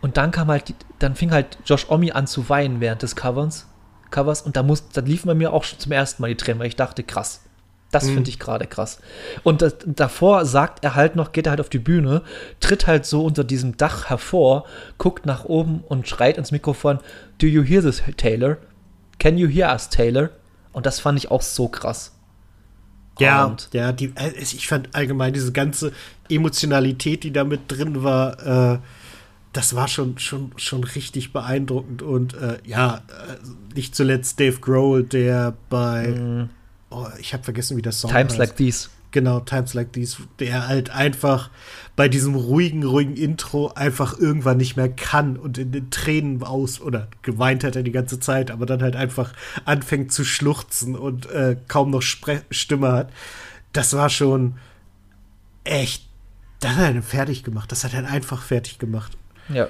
Und 0.00 0.16
dann 0.16 0.32
kam 0.32 0.48
halt, 0.48 0.74
dann 0.98 1.14
fing 1.14 1.30
halt 1.30 1.58
Josh 1.64 1.88
Omi 1.88 2.10
an 2.10 2.26
zu 2.26 2.48
weinen 2.48 2.80
während 2.80 3.02
des 3.02 3.14
Covers. 3.14 3.68
Covers 4.10 4.42
und 4.42 4.56
da 4.56 4.62
muss, 4.62 4.88
da 4.88 5.00
liefen 5.00 5.28
bei 5.28 5.34
mir 5.34 5.52
auch 5.52 5.64
schon 5.64 5.78
zum 5.78 5.92
ersten 5.92 6.22
Mal 6.22 6.28
die 6.28 6.36
Tränen, 6.36 6.58
weil 6.58 6.66
ich 6.66 6.76
dachte, 6.76 7.04
krass, 7.04 7.42
das 7.92 8.06
mhm. 8.06 8.14
finde 8.14 8.30
ich 8.30 8.40
gerade 8.40 8.66
krass. 8.66 8.98
Und 9.44 9.62
das, 9.62 9.76
davor 9.86 10.44
sagt 10.44 10.82
er 10.82 10.96
halt 10.96 11.14
noch, 11.14 11.30
geht 11.30 11.46
er 11.46 11.50
halt 11.50 11.60
auf 11.60 11.68
die 11.68 11.78
Bühne, 11.78 12.22
tritt 12.58 12.88
halt 12.88 13.06
so 13.06 13.24
unter 13.24 13.44
diesem 13.44 13.76
Dach 13.76 14.08
hervor, 14.08 14.64
guckt 14.98 15.26
nach 15.26 15.44
oben 15.44 15.84
und 15.86 16.08
schreit 16.08 16.38
ins 16.38 16.50
Mikrofon: 16.50 16.98
Do 17.38 17.46
you 17.46 17.62
hear 17.62 17.82
this, 17.82 18.02
Taylor? 18.16 18.56
Can 19.20 19.38
you 19.38 19.46
hear 19.46 19.70
us, 19.70 19.88
Taylor? 19.90 20.30
Und 20.72 20.86
das 20.86 20.98
fand 20.98 21.18
ich 21.18 21.30
auch 21.30 21.42
so 21.42 21.68
krass. 21.68 22.12
Ja, 23.18 23.44
und 23.44 23.68
ja, 23.74 23.92
die, 23.92 24.06
äh, 24.16 24.32
ich 24.40 24.66
fand 24.66 24.94
allgemein 24.94 25.34
diese 25.34 25.52
ganze 25.52 25.92
Emotionalität, 26.30 27.24
die 27.24 27.30
da 27.30 27.44
mit 27.44 27.60
drin 27.68 28.02
war, 28.02 28.74
äh, 28.74 28.78
das 29.52 29.76
war 29.76 29.86
schon, 29.86 30.18
schon, 30.18 30.52
schon 30.56 30.82
richtig 30.82 31.34
beeindruckend. 31.34 32.00
Und 32.00 32.32
äh, 32.32 32.56
ja, 32.64 33.02
äh, 33.08 33.74
nicht 33.74 33.94
zuletzt 33.94 34.40
Dave 34.40 34.60
Grohl, 34.60 35.04
der 35.04 35.54
bei 35.68 36.08
mhm 36.08 36.48
oh, 36.92 37.08
ich 37.18 37.32
habe 37.32 37.42
vergessen, 37.42 37.76
wie 37.76 37.82
das 37.82 38.00
Song 38.00 38.10
Times 38.10 38.32
heißt. 38.32 38.38
Like 38.38 38.56
These. 38.56 38.88
Genau, 39.10 39.40
Times 39.40 39.74
Like 39.74 39.92
These, 39.92 40.22
der 40.38 40.68
halt 40.68 40.90
einfach 40.90 41.50
bei 41.96 42.08
diesem 42.08 42.34
ruhigen, 42.34 42.82
ruhigen 42.82 43.16
Intro 43.16 43.68
einfach 43.74 44.18
irgendwann 44.18 44.56
nicht 44.56 44.76
mehr 44.76 44.88
kann 44.88 45.36
und 45.36 45.58
in 45.58 45.70
den 45.70 45.90
Tränen 45.90 46.42
aus 46.42 46.80
oder 46.80 47.08
geweint 47.20 47.62
hat 47.62 47.76
er 47.76 47.82
die 47.82 47.92
ganze 47.92 48.20
Zeit, 48.20 48.50
aber 48.50 48.64
dann 48.64 48.82
halt 48.82 48.96
einfach 48.96 49.34
anfängt 49.66 50.12
zu 50.12 50.24
schluchzen 50.24 50.96
und 50.96 51.30
äh, 51.30 51.56
kaum 51.68 51.90
noch 51.90 52.00
Spre 52.00 52.42
Stimme 52.50 52.92
hat. 52.92 53.10
Das 53.74 53.92
war 53.92 54.08
schon 54.08 54.54
echt, 55.64 56.08
das 56.60 56.76
hat 56.76 56.94
er 56.94 57.02
fertig 57.02 57.44
gemacht. 57.44 57.70
Das 57.70 57.84
hat 57.84 57.92
er 57.92 58.08
einfach 58.08 58.42
fertig 58.42 58.78
gemacht. 58.78 59.16
Ja. 59.48 59.68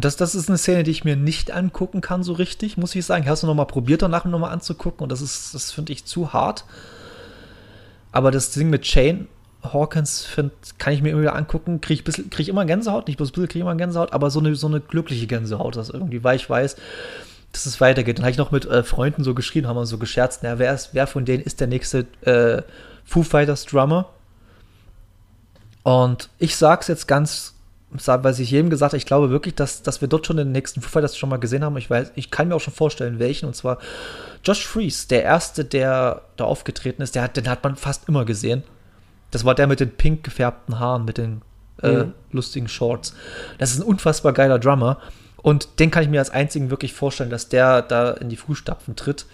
Und 0.00 0.06
das, 0.06 0.16
das 0.16 0.34
ist 0.34 0.48
eine 0.48 0.56
Szene, 0.56 0.82
die 0.82 0.92
ich 0.92 1.04
mir 1.04 1.14
nicht 1.14 1.50
angucken 1.50 2.00
kann, 2.00 2.22
so 2.22 2.32
richtig, 2.32 2.78
muss 2.78 2.94
ich 2.94 3.04
sagen. 3.04 3.24
Ich 3.24 3.28
habe 3.28 3.34
es 3.34 3.42
noch 3.42 3.54
mal 3.54 3.66
probiert, 3.66 4.00
danach 4.00 4.24
noch 4.24 4.38
mal 4.38 4.48
anzugucken 4.48 5.02
und 5.02 5.12
das 5.12 5.20
ist, 5.20 5.54
das 5.54 5.72
finde 5.72 5.92
ich 5.92 6.06
zu 6.06 6.32
hart. 6.32 6.64
Aber 8.10 8.30
das 8.30 8.50
Ding 8.50 8.70
mit 8.70 8.86
Shane 8.86 9.28
Hawkins 9.62 10.24
find, 10.24 10.52
kann 10.78 10.94
ich 10.94 11.02
mir 11.02 11.10
immer 11.10 11.20
wieder 11.20 11.36
angucken, 11.36 11.82
kriege 11.82 12.02
ich, 12.08 12.14
krieg 12.30 12.40
ich 12.40 12.48
immer 12.48 12.64
Gänsehaut, 12.64 13.08
nicht 13.08 13.18
bloß 13.18 13.28
ein 13.28 13.32
bisschen, 13.32 13.48
kriege 13.48 13.58
ich 13.58 13.62
immer 13.62 13.74
Gänsehaut, 13.74 14.14
aber 14.14 14.30
so 14.30 14.40
eine, 14.40 14.54
so 14.54 14.68
eine 14.68 14.80
glückliche 14.80 15.26
Gänsehaut, 15.26 15.76
dass 15.76 15.90
irgendwie, 15.90 16.24
weil 16.24 16.36
ich 16.36 16.48
weiß, 16.48 16.76
dass 17.52 17.66
es 17.66 17.78
weitergeht. 17.82 18.16
Dann 18.16 18.24
habe 18.24 18.32
ich 18.32 18.38
noch 18.38 18.52
mit 18.52 18.64
äh, 18.64 18.82
Freunden 18.82 19.22
so 19.22 19.34
geschrieben, 19.34 19.68
haben 19.68 19.76
wir 19.76 19.84
so 19.84 19.98
gescherzt, 19.98 20.40
na, 20.44 20.58
wer, 20.58 20.72
ist, 20.72 20.94
wer 20.94 21.08
von 21.08 21.26
denen 21.26 21.42
ist 21.42 21.60
der 21.60 21.66
nächste 21.66 22.06
äh, 22.22 22.62
Foo 23.04 23.22
Fighters 23.22 23.66
Drummer? 23.66 24.08
Und 25.82 26.30
ich 26.38 26.56
sag's 26.56 26.88
jetzt 26.88 27.06
ganz 27.06 27.52
was 27.92 28.38
ich 28.38 28.50
jedem 28.50 28.70
gesagt 28.70 28.92
habe, 28.92 28.98
ich 28.98 29.06
glaube 29.06 29.30
wirklich, 29.30 29.54
dass, 29.54 29.82
dass 29.82 30.00
wir 30.00 30.08
dort 30.08 30.26
schon 30.26 30.36
den 30.36 30.52
nächsten 30.52 30.80
Foo 30.80 30.88
Fighters 30.88 31.16
schon 31.16 31.28
mal 31.28 31.38
gesehen 31.38 31.64
haben. 31.64 31.76
Ich 31.76 31.90
weiß, 31.90 32.12
ich 32.14 32.30
kann 32.30 32.48
mir 32.48 32.54
auch 32.54 32.60
schon 32.60 32.74
vorstellen, 32.74 33.18
welchen. 33.18 33.46
Und 33.46 33.56
zwar 33.56 33.78
Josh 34.44 34.64
Fries, 34.66 35.08
der 35.08 35.24
erste, 35.24 35.64
der 35.64 36.22
da 36.36 36.44
aufgetreten 36.44 37.02
ist, 37.02 37.14
der 37.14 37.22
hat, 37.22 37.36
den 37.36 37.48
hat 37.48 37.64
man 37.64 37.76
fast 37.76 38.08
immer 38.08 38.24
gesehen. 38.24 38.62
Das 39.32 39.44
war 39.44 39.54
der 39.54 39.66
mit 39.66 39.80
den 39.80 39.90
pink 39.90 40.24
gefärbten 40.24 40.78
Haaren, 40.78 41.04
mit 41.04 41.18
den 41.18 41.42
äh, 41.82 42.04
mhm. 42.04 42.14
lustigen 42.30 42.68
Shorts. 42.68 43.14
Das 43.58 43.72
ist 43.72 43.80
ein 43.80 43.84
unfassbar 43.84 44.32
geiler 44.32 44.58
Drummer. 44.58 44.98
Und 45.36 45.80
den 45.80 45.90
kann 45.90 46.02
ich 46.02 46.08
mir 46.08 46.20
als 46.20 46.30
einzigen 46.30 46.70
wirklich 46.70 46.92
vorstellen, 46.92 47.30
dass 47.30 47.48
der 47.48 47.82
da 47.82 48.12
in 48.12 48.28
die 48.28 48.36
Fußstapfen 48.36 48.94
tritt. 48.94 49.26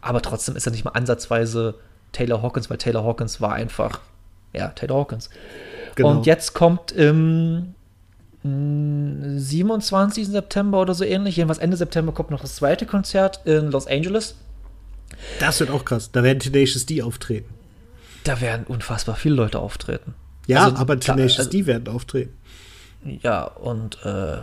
Aber 0.00 0.20
trotzdem 0.20 0.56
ist 0.56 0.66
er 0.66 0.72
nicht 0.72 0.84
mal 0.84 0.92
ansatzweise 0.92 1.74
Taylor 2.12 2.42
Hawkins, 2.42 2.70
weil 2.70 2.78
Taylor 2.78 3.04
Hawkins 3.04 3.40
war 3.40 3.54
einfach, 3.54 4.00
ja, 4.52 4.68
Taylor 4.68 4.98
Hawkins. 4.98 5.30
Genau. 5.94 6.10
Und 6.10 6.26
jetzt 6.26 6.54
kommt 6.54 6.92
im 6.92 7.74
27. 8.44 10.28
September 10.28 10.80
oder 10.80 10.94
so 10.94 11.02
ähnlich. 11.04 11.36
Jedenfalls 11.36 11.58
Ende 11.58 11.76
September 11.78 12.12
kommt 12.12 12.30
noch 12.30 12.40
das 12.42 12.56
zweite 12.56 12.84
Konzert 12.84 13.40
in 13.46 13.70
Los 13.70 13.86
Angeles. 13.86 14.36
Das 15.40 15.60
wird 15.60 15.70
auch 15.70 15.84
krass. 15.84 16.10
Da 16.12 16.22
werden 16.22 16.40
Tenacious 16.40 16.84
D 16.84 17.02
auftreten. 17.02 17.48
Da 18.24 18.40
werden 18.42 18.66
unfassbar 18.66 19.16
viele 19.16 19.34
Leute 19.34 19.58
auftreten. 19.58 20.14
Ja, 20.46 20.64
also, 20.64 20.76
aber 20.76 21.00
Tenacious 21.00 21.38
also, 21.38 21.50
D 21.50 21.64
werden 21.66 21.88
auftreten. 21.88 22.36
Ja, 23.22 23.44
und 23.44 23.98
äh, 24.04 24.40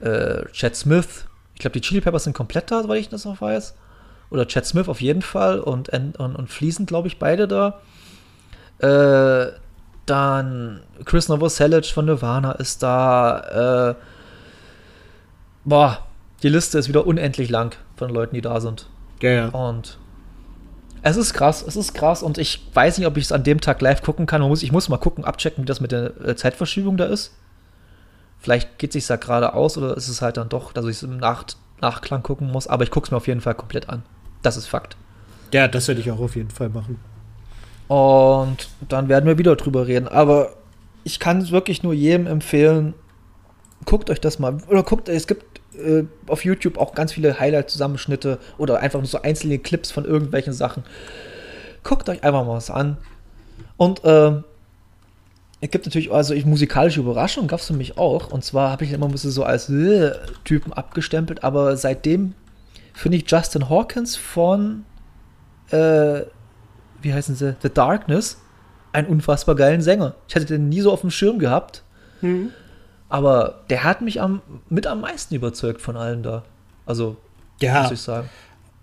äh, 0.00 0.44
Chad 0.52 0.76
Smith. 0.76 1.24
Ich 1.54 1.60
glaube, 1.60 1.72
die 1.72 1.80
Chili 1.80 2.02
Peppers 2.02 2.24
sind 2.24 2.34
komplett 2.34 2.70
da, 2.70 2.86
weil 2.88 2.98
ich 2.98 3.08
das 3.08 3.24
noch 3.24 3.40
weiß. 3.40 3.74
Oder 4.30 4.46
Chad 4.46 4.66
Smith 4.66 4.88
auf 4.88 5.00
jeden 5.00 5.22
Fall 5.22 5.60
und, 5.60 5.88
und, 5.90 6.16
und 6.18 6.50
Fließend, 6.50 6.88
glaube 6.88 7.08
ich, 7.08 7.18
beide 7.18 7.48
da. 7.48 7.80
Äh, 8.78 9.52
dann 10.06 10.80
Chris 11.04 11.28
Novoselic 11.28 11.86
von 11.86 12.04
Nirvana 12.04 12.52
ist 12.52 12.82
da. 12.82 13.90
Äh, 13.90 13.94
boah, 15.64 15.98
die 16.42 16.48
Liste 16.48 16.78
ist 16.78 16.88
wieder 16.88 17.06
unendlich 17.06 17.50
lang 17.50 17.76
von 17.96 18.10
Leuten, 18.10 18.34
die 18.34 18.40
da 18.40 18.60
sind. 18.60 18.88
Ja, 19.22 19.30
ja. 19.30 19.48
Und 19.48 19.98
es 21.02 21.16
ist 21.16 21.34
krass, 21.34 21.64
es 21.66 21.76
ist 21.76 21.94
krass 21.94 22.22
und 22.22 22.38
ich 22.38 22.66
weiß 22.72 22.98
nicht, 22.98 23.06
ob 23.06 23.16
ich 23.16 23.24
es 23.24 23.32
an 23.32 23.44
dem 23.44 23.60
Tag 23.60 23.80
live 23.80 24.02
gucken 24.02 24.26
kann. 24.26 24.42
Muss, 24.42 24.62
ich 24.62 24.72
muss 24.72 24.88
mal 24.88 24.98
gucken, 24.98 25.24
abchecken, 25.24 25.64
wie 25.64 25.66
das 25.66 25.80
mit 25.80 25.92
der 25.92 26.18
äh, 26.26 26.36
Zeitverschiebung 26.36 26.96
da 26.96 27.04
ist. 27.04 27.34
Vielleicht 28.38 28.78
geht 28.78 28.90
es 28.90 28.94
sich 28.94 29.06
da 29.06 29.16
gerade 29.16 29.54
aus 29.54 29.78
oder 29.78 29.96
ist 29.96 30.08
es 30.08 30.20
halt 30.20 30.36
dann 30.36 30.48
doch, 30.48 30.72
dass 30.72 30.84
ich 30.84 30.96
es 30.96 31.02
im 31.02 31.16
Nach 31.16 31.44
Nachklang 31.80 32.22
gucken 32.22 32.50
muss. 32.50 32.66
Aber 32.66 32.84
ich 32.84 32.90
gucke 32.90 33.06
es 33.06 33.10
mir 33.10 33.16
auf 33.16 33.26
jeden 33.26 33.40
Fall 33.40 33.54
komplett 33.54 33.88
an. 33.88 34.02
Das 34.42 34.56
ist 34.56 34.66
Fakt. 34.66 34.96
Ja, 35.52 35.68
das 35.68 35.88
werde 35.88 36.00
ich 36.00 36.10
auch 36.10 36.20
auf 36.20 36.36
jeden 36.36 36.50
Fall 36.50 36.68
machen. 36.68 36.98
Und 37.88 38.68
dann 38.88 39.08
werden 39.08 39.26
wir 39.26 39.38
wieder 39.38 39.56
drüber 39.56 39.86
reden. 39.86 40.08
Aber 40.08 40.54
ich 41.04 41.18
kann 41.18 41.38
es 41.38 41.50
wirklich 41.50 41.82
nur 41.82 41.92
jedem 41.92 42.26
empfehlen, 42.26 42.94
guckt 43.84 44.10
euch 44.10 44.20
das 44.20 44.38
mal. 44.38 44.58
Oder 44.68 44.82
guckt, 44.82 45.08
es 45.08 45.26
gibt 45.26 45.60
äh, 45.78 46.04
auf 46.26 46.44
YouTube 46.44 46.78
auch 46.78 46.94
ganz 46.94 47.12
viele 47.12 47.38
Highlight-Zusammenschnitte 47.38 48.38
oder 48.58 48.80
einfach 48.80 49.00
nur 49.00 49.08
so 49.08 49.22
einzelne 49.22 49.58
Clips 49.58 49.90
von 49.90 50.04
irgendwelchen 50.04 50.52
Sachen. 50.52 50.84
Guckt 51.82 52.08
euch 52.08 52.24
einfach 52.24 52.44
mal 52.46 52.56
was 52.56 52.70
an. 52.70 52.96
Und 53.76 54.04
äh, 54.04 54.40
es 55.60 55.70
gibt 55.70 55.86
natürlich, 55.86 56.12
also 56.12 56.34
ich, 56.34 56.46
musikalische 56.46 57.00
Überraschungen 57.00 57.48
gab 57.48 57.60
es 57.60 57.66
für 57.66 57.74
mich 57.74 57.98
auch. 57.98 58.30
Und 58.30 58.44
zwar 58.44 58.70
habe 58.70 58.84
ich 58.84 58.92
immer 58.92 59.06
ein 59.06 59.12
bisschen 59.12 59.30
so 59.30 59.44
als 59.44 59.68
äh, 59.68 60.12
Typen 60.44 60.72
abgestempelt, 60.72 61.44
aber 61.44 61.76
seitdem 61.76 62.34
finde 62.92 63.18
ich 63.18 63.30
Justin 63.30 63.68
Hawkins 63.68 64.16
von, 64.16 64.84
äh, 65.70 66.22
wie 67.04 67.14
heißen 67.14 67.34
sie, 67.36 67.56
The 67.62 67.68
Darkness, 67.70 68.40
einen 68.92 69.06
unfassbar 69.08 69.54
geilen 69.54 69.82
Sänger. 69.82 70.14
Ich 70.28 70.34
hatte 70.34 70.46
den 70.46 70.68
nie 70.68 70.80
so 70.80 70.92
auf 70.92 71.00
dem 71.02 71.10
Schirm 71.10 71.38
gehabt. 71.38 71.82
Mhm. 72.20 72.50
Aber 73.08 73.60
der 73.70 73.84
hat 73.84 74.00
mich 74.00 74.20
am, 74.20 74.40
mit 74.68 74.86
am 74.86 75.00
meisten 75.02 75.34
überzeugt 75.34 75.80
von 75.80 75.96
allen 75.96 76.22
da. 76.22 76.42
Also, 76.86 77.16
Ja, 77.60 77.82
muss 77.82 77.92
ich 77.92 78.00
sagen. 78.00 78.28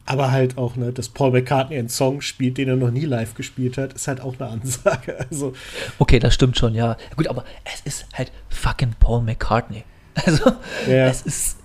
aber 0.05 0.31
halt 0.31 0.57
auch, 0.57 0.75
ne, 0.75 0.91
dass 0.93 1.10
Paul 1.10 1.31
McCartney 1.31 1.77
einen 1.77 1.89
Song 1.89 2.21
spielt, 2.21 2.57
den 2.57 2.69
er 2.69 2.75
noch 2.75 2.91
nie 2.91 3.05
live 3.05 3.34
gespielt 3.36 3.77
hat, 3.77 3.93
ist 3.93 4.07
halt 4.07 4.21
auch 4.21 4.39
eine 4.39 4.49
Ansage. 4.49 5.17
Also, 5.29 5.53
Okay, 5.99 6.19
das 6.19 6.34
stimmt 6.34 6.57
schon, 6.57 6.73
ja. 6.75 6.97
Gut, 7.15 7.27
aber 7.27 7.43
es 7.73 7.81
ist 7.81 8.05
halt 8.13 8.31
fucking 8.49 8.93
Paul 8.99 9.21
McCartney. 9.21 9.84
Also, 10.25 10.51
Ja. 10.88 11.07
es 11.07 11.21
ist. 11.23 11.57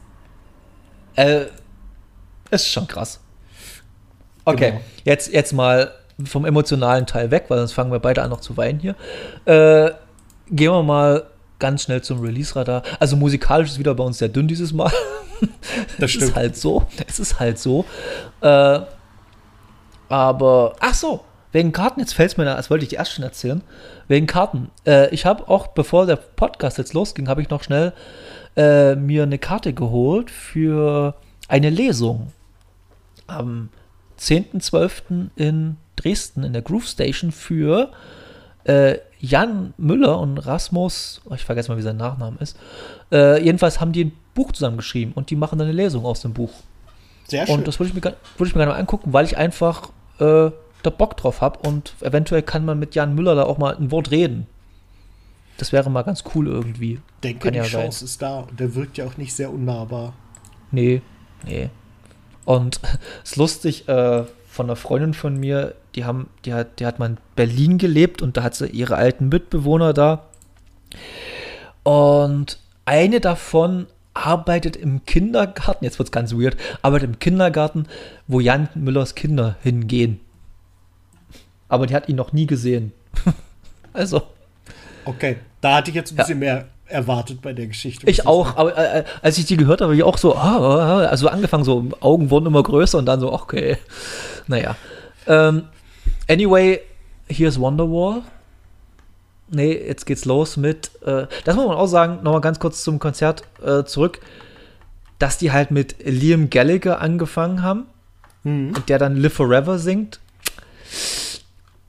Äh, 1.16 1.46
es 2.50 2.62
ist 2.62 2.72
schon 2.72 2.86
krass. 2.86 3.20
Okay, 4.44 4.70
Genau. 4.70 4.80
jetzt, 5.04 5.32
jetzt 5.32 5.52
mal 5.52 5.92
vom 6.24 6.44
emotionalen 6.44 7.06
Teil 7.06 7.30
weg, 7.30 7.44
weil 7.48 7.58
sonst 7.58 7.72
fangen 7.72 7.92
wir 7.92 7.98
beide 7.98 8.22
an 8.22 8.30
noch 8.30 8.40
zu 8.40 8.56
weinen 8.56 8.78
hier. 8.80 8.94
Äh, 9.44 9.92
gehen 10.48 10.72
wir 10.72 10.82
mal 10.82 11.24
ganz 11.58 11.82
schnell 11.82 12.02
zum 12.02 12.20
Release-Radar. 12.20 12.82
Also 13.00 13.16
musikalisch 13.16 13.70
ist 13.70 13.78
wieder 13.78 13.94
bei 13.94 14.04
uns 14.04 14.18
sehr 14.18 14.28
dünn 14.28 14.48
dieses 14.48 14.72
Mal. 14.72 14.92
das 15.98 16.04
Es 16.06 16.10
stimmt. 16.12 16.24
ist 16.30 16.36
halt 16.36 16.56
so. 16.56 16.86
Es 17.06 17.18
ist 17.18 17.38
halt 17.40 17.58
so. 17.58 17.84
Äh, 18.40 18.80
aber, 20.08 20.74
ach 20.80 20.94
so, 20.94 21.24
wegen 21.52 21.72
Karten, 21.72 22.00
jetzt 22.00 22.14
fällt 22.14 22.30
es 22.32 22.36
mir 22.36 22.44
da, 22.44 22.54
das 22.54 22.70
wollte 22.70 22.84
ich 22.84 22.90
dir 22.90 22.98
erst 22.98 23.12
schon 23.12 23.24
erzählen. 23.24 23.62
Wegen 24.08 24.26
Karten. 24.26 24.70
Äh, 24.86 25.08
ich 25.14 25.26
habe 25.26 25.48
auch, 25.48 25.68
bevor 25.68 26.06
der 26.06 26.16
Podcast 26.16 26.78
jetzt 26.78 26.92
losging, 26.94 27.28
habe 27.28 27.42
ich 27.42 27.50
noch 27.50 27.62
schnell 27.62 27.92
äh, 28.56 28.94
mir 28.94 29.22
eine 29.24 29.38
Karte 29.38 29.72
geholt 29.72 30.30
für 30.30 31.14
eine 31.48 31.70
Lesung. 31.70 32.32
Am 33.26 33.70
10.12. 34.20 35.28
in 35.36 35.76
Dresden 35.96 36.44
in 36.44 36.52
der 36.52 36.62
Groove 36.62 36.86
Station 36.86 37.32
für 37.32 37.90
äh, 38.64 38.98
Jan 39.18 39.74
Müller 39.78 40.18
und 40.18 40.38
Rasmus, 40.38 41.22
oh, 41.24 41.34
ich 41.34 41.44
vergesse 41.44 41.70
mal, 41.70 41.78
wie 41.78 41.82
sein 41.82 41.96
Nachname 41.96 42.36
ist. 42.40 42.56
Äh, 43.10 43.42
jedenfalls 43.42 43.80
haben 43.80 43.92
die 43.92 44.06
ein 44.06 44.12
Buch 44.34 44.52
zusammengeschrieben 44.52 45.14
und 45.14 45.30
die 45.30 45.36
machen 45.36 45.58
dann 45.58 45.68
eine 45.68 45.76
Lesung 45.76 46.04
aus 46.04 46.20
dem 46.20 46.32
Buch. 46.32 46.52
Sehr 47.26 47.46
schön. 47.46 47.56
Und 47.56 47.68
das 47.68 47.80
würde 47.80 47.88
ich, 47.88 47.94
mir 47.94 48.02
würde 48.02 48.16
ich 48.48 48.54
mir 48.54 48.60
gerne 48.60 48.72
mal 48.72 48.78
angucken, 48.78 49.12
weil 49.12 49.24
ich 49.24 49.36
einfach 49.36 49.90
äh, 50.18 50.50
da 50.82 50.90
Bock 50.90 51.16
drauf 51.16 51.40
habe 51.40 51.58
und 51.68 51.94
eventuell 52.00 52.42
kann 52.42 52.64
man 52.64 52.78
mit 52.78 52.94
Jan 52.94 53.14
Müller 53.14 53.34
da 53.34 53.44
auch 53.44 53.58
mal 53.58 53.76
ein 53.76 53.90
Wort 53.90 54.10
reden. 54.10 54.46
Das 55.58 55.72
wäre 55.72 55.90
mal 55.90 56.02
ganz 56.02 56.22
cool 56.34 56.46
irgendwie. 56.46 57.00
denke, 57.22 57.44
kann 57.44 57.52
die 57.52 57.58
ja 57.58 57.64
sein. 57.64 57.82
Chance 57.82 58.04
ist 58.04 58.20
da 58.20 58.40
und 58.40 58.60
der 58.60 58.74
wirkt 58.74 58.98
ja 58.98 59.06
auch 59.06 59.16
nicht 59.16 59.34
sehr 59.34 59.50
unnahbar. 59.50 60.12
Nee, 60.70 61.00
nee. 61.44 61.70
Und 62.44 62.80
es 63.24 63.32
ist 63.32 63.36
lustig, 63.36 63.88
äh, 63.88 64.24
von 64.56 64.66
einer 64.66 64.76
Freundin 64.76 65.14
von 65.14 65.36
mir, 65.38 65.74
die 65.94 66.04
haben, 66.04 66.28
die 66.44 66.52
hat, 66.54 66.80
die 66.80 66.86
hat 66.86 66.98
mal 66.98 67.10
in 67.10 67.18
Berlin 67.36 67.78
gelebt 67.78 68.22
und 68.22 68.36
da 68.36 68.42
hat 68.42 68.54
sie 68.54 68.66
ihre 68.66 68.96
alten 68.96 69.28
Mitbewohner 69.28 69.92
da. 69.92 70.24
Und 71.82 72.58
eine 72.84 73.20
davon 73.20 73.86
arbeitet 74.14 74.76
im 74.76 75.04
Kindergarten, 75.04 75.84
jetzt 75.84 75.98
wird 75.98 76.08
es 76.08 76.12
ganz 76.12 76.32
weird, 76.32 76.56
arbeitet 76.82 77.10
im 77.10 77.18
Kindergarten, 77.18 77.86
wo 78.26 78.40
Jan 78.40 78.68
Müllers 78.74 79.14
Kinder 79.14 79.56
hingehen. 79.62 80.20
Aber 81.68 81.86
die 81.86 81.94
hat 81.94 82.08
ihn 82.08 82.16
noch 82.16 82.32
nie 82.32 82.46
gesehen. 82.46 82.92
also, 83.92 84.22
Okay, 85.04 85.36
da 85.60 85.76
hatte 85.76 85.90
ich 85.90 85.94
jetzt 85.94 86.12
ein 86.12 86.16
Ja. 86.16 86.22
bisschen 86.24 86.38
mehr 86.40 86.66
erwartet 86.88 87.42
bei 87.42 87.52
der 87.52 87.66
Geschichte. 87.66 88.08
Ich 88.08 88.26
auch, 88.26 88.56
aber 88.56 88.76
äh, 88.76 89.00
äh, 89.00 89.04
als 89.22 89.38
ich 89.38 89.46
die 89.46 89.56
gehört 89.56 89.80
habe, 89.80 89.88
habe 89.88 89.96
ich 89.96 90.02
auch 90.02 90.18
so, 90.18 90.34
ah, 90.36 90.98
also 91.06 91.28
angefangen, 91.28 91.64
so 91.64 91.88
Augen 92.00 92.30
wurden 92.30 92.46
immer 92.46 92.62
größer 92.62 92.98
und 92.98 93.06
dann 93.06 93.20
so, 93.20 93.32
okay, 93.32 93.76
naja. 94.46 94.76
Ähm, 95.26 95.64
anyway, 96.28 96.80
here's 97.28 97.58
Wonderwall. 97.58 98.22
Nee, 99.48 99.72
jetzt 99.72 100.06
geht's 100.06 100.24
los 100.24 100.56
mit, 100.56 100.90
äh, 101.04 101.26
das 101.44 101.56
muss 101.56 101.66
man 101.66 101.76
auch 101.76 101.86
sagen, 101.86 102.22
nochmal 102.22 102.40
ganz 102.40 102.58
kurz 102.58 102.82
zum 102.82 102.98
Konzert 102.98 103.44
äh, 103.64 103.84
zurück, 103.84 104.20
dass 105.18 105.38
die 105.38 105.52
halt 105.52 105.70
mit 105.70 105.96
Liam 106.04 106.50
Gallagher 106.50 107.00
angefangen 107.00 107.62
haben 107.62 107.86
Mhm. 108.46 108.74
und 108.76 108.88
der 108.88 108.98
dann 108.98 109.16
Live 109.16 109.34
Forever 109.34 109.78
singt. 109.78 110.20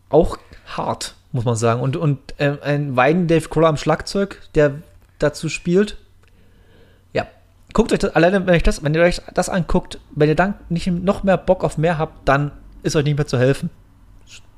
Auch 0.10 0.38
hart, 0.65 1.13
muss 1.31 1.45
man 1.45 1.55
sagen. 1.55 1.81
Und, 1.81 1.95
und 1.95 2.19
ähm, 2.39 2.57
ein 2.63 2.95
Weiden 2.95 3.27
Dave 3.27 3.47
Grohl 3.47 3.65
am 3.65 3.77
Schlagzeug, 3.77 4.41
der 4.55 4.81
dazu 5.19 5.49
spielt. 5.49 5.97
Ja, 7.13 7.27
guckt 7.73 7.91
euch 7.93 7.99
das, 7.99 8.15
alleine 8.15 8.45
wenn, 8.45 8.60
das, 8.60 8.84
wenn 8.84 8.93
ihr 8.93 9.01
euch 9.01 9.21
das 9.34 9.49
anguckt, 9.49 9.99
wenn 10.12 10.30
ihr 10.30 10.36
dann 10.36 10.56
nicht 10.69 10.88
noch 10.88 11.23
mehr 11.23 11.38
Bock 11.38 11.63
auf 11.63 11.77
mehr 11.77 11.97
habt, 11.97 12.27
dann 12.27 12.51
ist 12.84 12.95
euch 12.95 13.06
nicht 13.06 13.17
mehr 13.17 13.27
zu 13.27 13.38
helfen. 13.38 13.69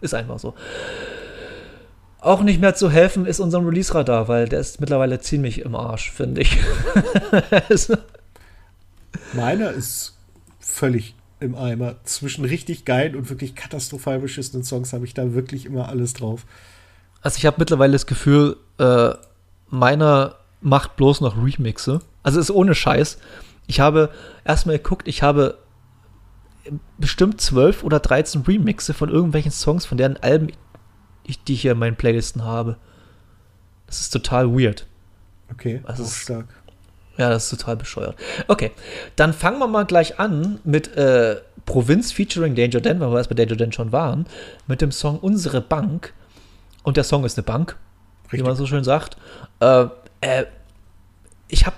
Ist 0.02 0.14
einfach 0.14 0.40
so. 0.40 0.56
Auch 2.22 2.42
nicht 2.42 2.60
mehr 2.60 2.76
zu 2.76 2.90
helfen 2.90 3.26
ist 3.26 3.40
unserem 3.40 3.66
Release-Radar, 3.66 4.28
weil 4.28 4.50
der 4.50 4.60
ist 4.60 4.82
mittlerweile 4.82 5.20
ziemlich 5.20 5.62
im 5.62 5.76
Arsch, 5.76 6.12
finde 6.12 6.42
ich. 6.42 6.58
Also, 7.70 7.96
Meiner 9.34 9.72
ist 9.72 10.18
völlig 10.60 11.16
im 11.40 11.56
Eimer. 11.56 11.96
Zwischen 12.04 12.46
richtig 12.46 12.86
geilen 12.86 13.16
und 13.16 13.30
wirklich 13.30 13.56
katastrophal 13.56 14.20
beschissenen 14.20 14.64
Songs 14.64 14.94
habe 14.94 15.06
ich 15.06 15.14
da 15.14 15.34
wirklich 15.34 15.66
immer 15.66 15.90
alles 15.90 16.14
drauf. 16.14 16.46
Also 17.22 17.38
ich 17.38 17.46
habe 17.46 17.58
mittlerweile 17.60 17.94
das 17.94 18.06
Gefühl, 18.06 18.58
äh, 18.78 19.12
meiner 19.70 20.36
macht 20.62 20.96
bloß 20.96 21.22
noch 21.22 21.38
Remixe. 21.38 22.00
Also 22.24 22.40
ist 22.40 22.52
ohne 22.52 22.76
Scheiß. 22.76 23.18
Ich 23.68 23.80
habe 23.80 24.10
erstmal 24.46 24.78
geguckt, 24.78 25.08
ich 25.08 25.22
habe 25.24 25.58
bestimmt 26.98 27.42
12 27.42 27.84
oder 27.84 28.00
13 28.00 28.42
Remixe 28.42 28.94
von 28.94 29.10
irgendwelchen 29.10 29.52
Songs, 29.52 29.86
von 29.86 29.98
deren 29.98 30.18
Alben 30.18 30.52
ich, 31.24 31.44
die 31.44 31.56
hier 31.56 31.74
in 31.74 31.80
meinen 31.80 31.96
Playlisten 31.96 32.44
habe. 32.44 32.78
Das 33.88 34.02
ist 34.02 34.10
total 34.12 34.52
weird. 34.52 34.86
Okay, 35.52 35.82
Das 35.86 36.00
auch 36.00 36.04
ist- 36.04 36.16
stark. 36.18 36.48
Ja, 37.18 37.30
das 37.30 37.52
ist 37.52 37.60
total 37.60 37.76
bescheuert. 37.76 38.16
Okay, 38.48 38.72
dann 39.18 39.34
fangen 39.34 39.60
wir 39.60 39.68
mal 39.68 39.84
gleich 39.86 40.20
an 40.20 40.60
mit 40.64 40.96
äh, 40.96 41.42
Provinz 41.66 42.14
featuring 42.14 42.56
Danger 42.56 42.80
Dan, 42.80 43.00
weil 43.02 43.12
wir 43.12 43.18
erst 43.18 43.30
bei 43.30 43.36
Danger 43.36 43.58
Dan 43.58 43.74
schon 43.74 43.92
waren, 43.92 44.26
mit 44.68 44.80
dem 44.82 44.92
Song 44.94 45.20
Unsere 45.20 45.60
Bank. 45.60 46.14
Und 46.84 46.96
der 46.96 47.04
Song 47.04 47.26
ist 47.26 47.38
eine 47.38 47.44
Bank, 47.44 47.76
wie 48.30 48.38
Richtig. 48.38 48.48
man 48.48 48.56
so 48.56 48.66
schön 48.66 48.86
sagt. 48.86 49.18
Äh, 49.60 49.88
äh, 50.22 50.46
ich 51.48 51.66
habe 51.66 51.76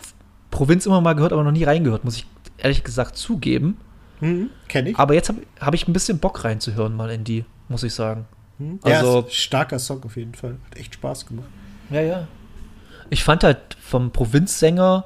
Provinz 0.50 0.86
immer 0.86 1.02
mal 1.02 1.14
gehört, 1.14 1.34
aber 1.34 1.44
noch 1.44 1.52
nie 1.52 1.64
reingehört, 1.64 2.04
muss 2.04 2.18
ich 2.18 2.26
ehrlich 2.58 2.84
gesagt 2.84 3.18
zugeben. 3.18 3.78
Mhm, 4.20 4.50
Kenne 4.68 4.92
ich. 4.92 5.00
Aber 5.00 5.14
jetzt 5.14 5.30
habe 5.30 5.42
hab 5.60 5.74
ich 5.74 5.88
ein 5.88 5.94
bisschen 5.94 6.20
Bock 6.20 6.44
reinzuhören 6.44 6.96
mal 6.96 7.10
in 7.10 7.24
die, 7.24 7.46
muss 7.70 7.84
ich 7.84 7.94
sagen. 7.94 8.26
Mhm. 8.60 8.80
Ja, 8.86 9.00
also- 9.00 9.20
ein 9.26 9.32
starker 9.32 9.80
Song 9.80 10.04
auf 10.04 10.18
jeden 10.18 10.36
Fall. 10.36 10.58
Hat 10.70 10.78
echt 10.78 10.94
Spaß 10.94 11.26
gemacht. 11.26 11.48
Ja, 11.90 12.02
ja. 12.02 12.28
Ich 13.10 13.24
fand 13.24 13.44
halt 13.44 13.58
vom 13.82 14.12
Provinzsänger 14.12 15.06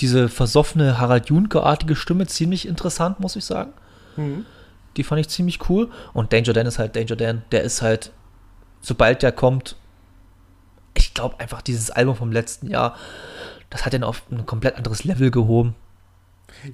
diese 0.00 0.28
versoffene 0.28 0.98
Harald 0.98 1.28
Junke-artige 1.28 1.96
Stimme 1.96 2.26
ziemlich 2.26 2.66
interessant, 2.66 3.20
muss 3.20 3.36
ich 3.36 3.44
sagen. 3.44 3.72
Mhm. 4.16 4.44
Die 4.96 5.04
fand 5.04 5.20
ich 5.20 5.28
ziemlich 5.28 5.68
cool. 5.68 5.90
Und 6.12 6.32
Danger 6.32 6.52
Dan 6.54 6.66
ist 6.66 6.78
halt 6.78 6.96
Danger 6.96 7.16
Dan. 7.16 7.42
Der 7.52 7.62
ist 7.62 7.82
halt, 7.82 8.12
sobald 8.80 9.22
der 9.22 9.32
kommt, 9.32 9.76
ich 10.96 11.14
glaube 11.14 11.40
einfach, 11.40 11.62
dieses 11.62 11.90
Album 11.90 12.16
vom 12.16 12.32
letzten 12.32 12.68
Jahr, 12.68 12.96
das 13.70 13.84
hat 13.84 13.92
den 13.92 14.04
auf 14.04 14.22
ein 14.30 14.46
komplett 14.46 14.76
anderes 14.76 15.04
Level 15.04 15.30
gehoben. 15.30 15.74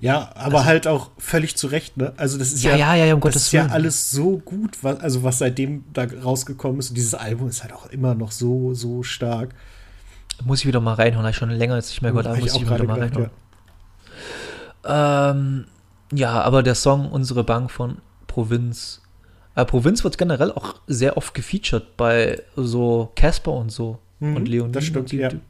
Ja, 0.01 0.31
aber 0.35 0.59
also, 0.59 0.65
halt 0.65 0.87
auch 0.87 1.11
völlig 1.19 1.57
zu 1.57 1.67
Recht, 1.67 1.97
ne? 1.97 2.13
Also 2.17 2.39
das 2.39 2.53
ist 2.53 2.63
ja, 2.63 2.77
ja, 2.77 2.95
ja, 2.95 3.07
ja 3.07 3.15
um 3.15 3.21
das 3.21 3.33
Gottes 3.33 3.47
ist 3.47 3.53
ja 3.53 3.67
alles 3.67 4.11
so 4.11 4.39
gut, 4.39 4.83
was, 4.83 5.01
also 5.01 5.23
was 5.23 5.39
seitdem 5.39 5.85
da 5.93 6.07
rausgekommen 6.23 6.79
ist. 6.79 6.91
Und 6.91 6.97
dieses 6.97 7.15
Album 7.15 7.49
ist 7.49 7.63
halt 7.63 7.73
auch 7.73 7.87
immer 7.87 8.15
noch 8.15 8.33
so, 8.33 8.75
so 8.75 9.03
stark. 9.03 9.55
Muss 10.45 10.61
ich 10.61 10.67
wieder 10.67 10.81
mal 10.81 10.95
reinhauen, 10.95 11.25
habe 11.25 11.31
ich 11.31 11.37
schon 11.37 11.51
länger 11.51 11.77
jetzt 11.77 11.91
nicht 11.91 12.03
mehr 12.03 12.13
gehört, 12.13 12.27
aber 12.27 12.39
muss 12.39 12.55
ich 12.55 12.61
wieder 12.61 12.85
mal 12.85 13.01
reinhauen. 13.01 13.31
Ja. 14.85 15.31
Ähm, 15.31 15.67
ja, 16.13 16.41
aber 16.43 16.63
der 16.63 16.75
Song 16.75 17.11
Unsere 17.11 17.45
Bank 17.45 17.71
von 17.71 17.99
Provinz. 18.27 19.01
Äh, 19.55 19.65
Provinz 19.65 20.05
wird 20.05 20.19
generell 20.19 20.53
auch 20.53 20.77
sehr 20.87 21.17
oft 21.17 21.35
gefeatured 21.35 21.97
bei 21.97 22.43
so 22.57 23.11
Casper 23.15 23.53
und 23.53 23.71
so 23.71 23.99
mhm, 24.23 24.37
und 24.37 24.49
Leonie. 24.49 24.73
Das 24.73 24.85
stimmt, 24.85 25.13
die, 25.13 25.19
ja. 25.19 25.29
Die, 25.29 25.41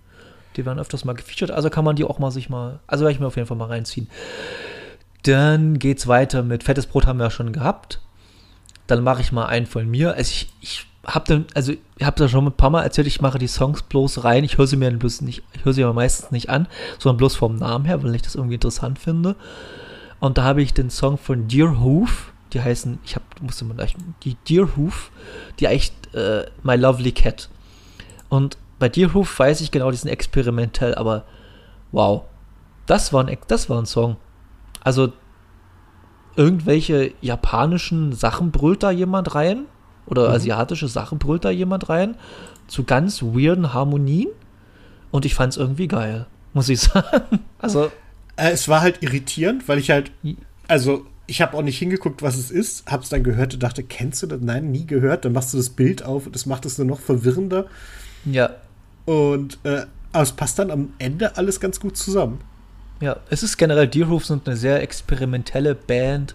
die 0.56 0.66
werden 0.66 0.78
öfters 0.78 1.04
mal 1.04 1.14
gefeatured, 1.14 1.50
also 1.50 1.70
kann 1.70 1.84
man 1.84 1.96
die 1.96 2.04
auch 2.04 2.18
mal 2.18 2.30
sich 2.30 2.48
mal, 2.48 2.80
also 2.86 3.04
werde 3.04 3.14
ich 3.14 3.20
mir 3.20 3.26
auf 3.26 3.36
jeden 3.36 3.48
Fall 3.48 3.56
mal 3.56 3.68
reinziehen. 3.68 4.08
Dann 5.22 5.78
geht's 5.78 6.06
weiter 6.08 6.42
mit 6.42 6.64
Fettes 6.64 6.86
Brot 6.86 7.06
haben 7.06 7.18
wir 7.18 7.24
ja 7.24 7.30
schon 7.30 7.52
gehabt. 7.52 8.00
Dann 8.88 9.04
mache 9.04 9.20
ich 9.20 9.30
mal 9.30 9.46
einen 9.46 9.66
von 9.66 9.88
mir. 9.88 10.14
Also 10.14 10.32
ich, 10.32 10.48
ich 10.60 10.86
habe 11.06 11.24
dann, 11.28 11.46
also 11.54 11.72
ich 11.72 12.04
habe 12.04 12.18
da 12.18 12.28
schon 12.28 12.46
ein 12.46 12.52
paar 12.52 12.70
Mal 12.70 12.82
erzählt, 12.82 13.06
ich 13.06 13.20
mache 13.20 13.38
die 13.38 13.46
Songs 13.46 13.82
bloß 13.82 14.24
rein. 14.24 14.44
Ich 14.44 14.58
höre 14.58 14.66
sie 14.66 14.76
mir 14.76 14.90
bloß 14.90 15.20
nicht, 15.22 15.42
ich 15.52 15.64
höre 15.64 15.72
sie 15.72 15.84
aber 15.84 15.92
meistens 15.92 16.30
nicht 16.32 16.50
an, 16.50 16.66
sondern 16.98 17.18
bloß 17.18 17.36
vom 17.36 17.56
Namen 17.56 17.84
her, 17.84 18.02
weil 18.02 18.14
ich 18.14 18.22
das 18.22 18.34
irgendwie 18.34 18.54
interessant 18.54 18.98
finde. 18.98 19.36
Und 20.20 20.38
da 20.38 20.44
habe 20.44 20.62
ich 20.62 20.74
den 20.74 20.90
Song 20.90 21.18
von 21.18 21.48
Deerhoof, 21.48 22.32
die 22.52 22.60
heißen, 22.60 22.98
ich 23.04 23.14
habe, 23.14 23.24
musste 23.40 23.64
mal 23.64 23.74
gleich, 23.74 23.96
die 24.22 24.36
Deerhoof, 24.48 25.10
die 25.58 25.66
echt 25.66 25.94
äh, 26.14 26.46
My 26.62 26.76
Lovely 26.76 27.12
Cat. 27.12 27.48
Und 28.28 28.56
bei 28.82 28.88
Deerhoof 28.88 29.38
weiß 29.38 29.60
ich 29.60 29.70
genau, 29.70 29.92
die 29.92 29.96
sind 29.96 30.10
experimentell, 30.10 30.96
aber 30.96 31.22
wow, 31.92 32.22
das 32.86 33.12
war 33.12 33.24
ein, 33.24 33.38
das 33.46 33.70
war 33.70 33.80
ein 33.80 33.86
Song. 33.86 34.16
Also 34.82 35.12
irgendwelche 36.34 37.14
japanischen 37.20 38.12
Sachen 38.12 38.50
brüllt 38.50 38.82
da 38.82 38.90
jemand 38.90 39.36
rein 39.36 39.66
oder 40.04 40.30
mhm. 40.30 40.34
asiatische 40.34 40.88
Sachen 40.88 41.20
brüllt 41.20 41.44
da 41.44 41.50
jemand 41.50 41.90
rein 41.90 42.16
zu 42.66 42.82
ganz 42.82 43.22
weirden 43.22 43.72
Harmonien 43.72 44.30
und 45.12 45.26
ich 45.26 45.36
fand 45.36 45.52
es 45.52 45.58
irgendwie 45.58 45.86
geil, 45.86 46.26
muss 46.52 46.68
ich 46.68 46.80
sagen. 46.80 47.38
Also 47.60 47.84
äh, 48.34 48.50
es 48.50 48.66
war 48.66 48.80
halt 48.80 49.00
irritierend, 49.04 49.68
weil 49.68 49.78
ich 49.78 49.92
halt 49.92 50.10
also 50.66 51.06
ich 51.28 51.40
habe 51.40 51.56
auch 51.56 51.62
nicht 51.62 51.78
hingeguckt, 51.78 52.20
was 52.20 52.36
es 52.36 52.50
ist, 52.50 52.90
hab's 52.90 53.10
dann 53.10 53.22
gehört 53.22 53.54
und 53.54 53.62
dachte, 53.62 53.84
kennst 53.84 54.24
du 54.24 54.26
das? 54.26 54.40
Nein, 54.40 54.72
nie 54.72 54.86
gehört. 54.86 55.24
Dann 55.24 55.32
machst 55.32 55.52
du 55.52 55.56
das 55.56 55.70
Bild 55.70 56.02
auf 56.02 56.26
und 56.26 56.34
das 56.34 56.46
macht 56.46 56.66
es 56.66 56.78
nur 56.78 56.86
noch 56.88 56.98
verwirrender. 56.98 57.66
Ja. 58.24 58.50
Und 59.05 59.59
äh, 59.64 59.86
aber 60.12 60.22
es 60.22 60.32
passt 60.32 60.59
dann 60.59 60.70
am 60.70 60.92
Ende 60.98 61.36
alles 61.36 61.59
ganz 61.59 61.80
gut 61.80 61.96
zusammen. 61.96 62.40
Ja, 63.00 63.16
es 63.30 63.42
ist 63.42 63.57
generell, 63.57 63.88
Deerhoof 63.88 64.26
sind 64.26 64.46
eine 64.46 64.57
sehr 64.57 64.82
experimentelle 64.82 65.74
Band. 65.74 66.34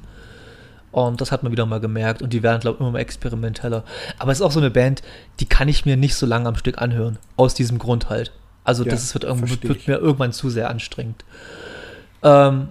Und 0.92 1.22
das 1.22 1.32
hat 1.32 1.44
man 1.44 1.52
wieder 1.52 1.66
mal 1.66 1.80
gemerkt. 1.80 2.22
Und 2.22 2.34
die 2.34 2.42
werden, 2.42 2.60
glaube 2.60 2.76
ich, 2.76 2.82
immer 2.82 2.92
mal 2.92 3.00
experimenteller. 3.00 3.84
Aber 4.18 4.32
es 4.32 4.40
ist 4.40 4.42
auch 4.42 4.52
so 4.52 4.60
eine 4.60 4.72
Band, 4.72 5.04
die 5.40 5.46
kann 5.46 5.68
ich 5.68 5.86
mir 5.86 5.96
nicht 5.96 6.16
so 6.16 6.26
lange 6.26 6.50
am 6.50 6.56
Stück 6.56 6.82
anhören. 6.82 7.20
Aus 7.36 7.54
diesem 7.54 7.78
Grund 7.78 8.10
halt. 8.10 8.32
Also 8.64 8.84
ja, 8.84 8.92
das 8.92 9.14
wird, 9.14 9.24
wird, 9.24 9.88
mir 9.88 9.98
irgendwann 9.98 10.34
zu 10.34 10.50
sehr 10.50 10.70
anstrengend. 10.70 11.24
Ähm, 12.24 12.70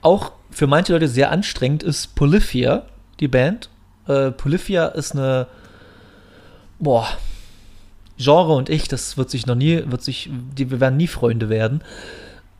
auch 0.00 0.32
für 0.50 0.66
manche 0.66 0.92
Leute 0.92 1.06
sehr 1.06 1.30
anstrengend 1.30 1.82
ist 1.82 2.14
Polyphia, 2.14 2.86
die 3.20 3.28
Band. 3.28 3.68
Äh, 4.08 4.30
Polyphia 4.32 4.86
ist 4.86 5.12
eine, 5.12 5.46
boah, 6.80 7.06
Genre 8.20 8.54
und 8.54 8.68
ich, 8.68 8.86
das 8.86 9.16
wird 9.16 9.30
sich 9.30 9.46
noch 9.46 9.54
nie, 9.54 9.82
wird 9.86 10.02
sich, 10.02 10.28
die, 10.56 10.70
wir 10.70 10.80
werden 10.80 10.96
nie 10.96 11.06
Freunde 11.06 11.48
werden. 11.48 11.82